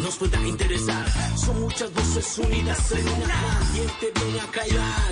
Nos 0.06 0.18
pueda 0.18 0.39
interesar. 0.47 1.06
Son 1.36 1.60
muchas 1.62 1.91
voces 1.91 2.38
unidas 2.38 2.91
en 2.91 3.08
una. 3.08 3.41
¿Quién 3.74 3.88
te 3.99 4.20
viene 4.20 4.39
a 4.39 4.47
callar? 4.51 5.10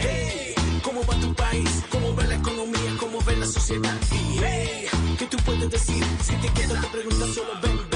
Hey, 0.00 0.54
¿cómo 0.82 1.00
va 1.06 1.18
tu 1.18 1.34
país? 1.34 1.84
¿Cómo 1.90 2.14
va 2.14 2.24
la 2.24 2.34
economía? 2.34 2.90
¿Cómo 3.00 3.22
ve 3.22 3.36
la 3.36 3.46
sociedad? 3.46 3.98
Y 4.12 4.38
hey, 4.42 4.86
¿qué 5.18 5.26
tú 5.26 5.38
puedes 5.46 5.70
decir? 5.70 6.04
Si 6.22 6.34
te 6.34 6.48
quedas 6.48 6.80
te 6.82 6.88
preguntas 6.88 7.28
solo 7.34 7.54
ven, 7.62 7.62
ven, 7.62 7.76
ven, 7.78 7.78
ven. 7.80 7.87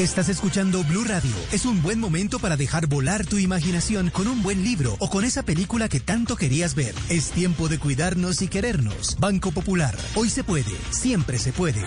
Estás 0.00 0.30
escuchando 0.30 0.82
Blue 0.84 1.04
Radio. 1.04 1.30
Es 1.52 1.66
un 1.66 1.82
buen 1.82 2.00
momento 2.00 2.38
para 2.38 2.56
dejar 2.56 2.86
volar 2.86 3.26
tu 3.26 3.36
imaginación 3.36 4.08
con 4.08 4.28
un 4.28 4.42
buen 4.42 4.64
libro 4.64 4.96
o 4.98 5.10
con 5.10 5.26
esa 5.26 5.42
película 5.42 5.90
que 5.90 6.00
tanto 6.00 6.36
querías 6.36 6.74
ver. 6.74 6.94
Es 7.10 7.32
tiempo 7.32 7.68
de 7.68 7.78
cuidarnos 7.78 8.40
y 8.40 8.48
querernos. 8.48 9.18
Banco 9.20 9.52
Popular. 9.52 9.94
Hoy 10.14 10.30
se 10.30 10.42
puede. 10.42 10.72
Siempre 10.88 11.38
se 11.38 11.52
puede. 11.52 11.84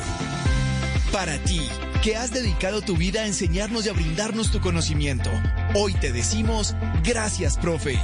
Para 1.11 1.43
ti, 1.43 1.59
que 2.03 2.16
has 2.16 2.32
dedicado 2.32 2.82
tu 2.82 2.95
vida 2.95 3.22
a 3.22 3.26
enseñarnos 3.26 3.88
y 3.88 3.89
a 3.89 3.93
brindarnos 3.93 4.51
tu 4.51 4.61
conocimiento. 4.61 5.32
Hoy 5.74 5.95
te 5.95 6.11
decimos, 6.11 6.76
gracias, 7.03 7.57
profe. 7.57 7.97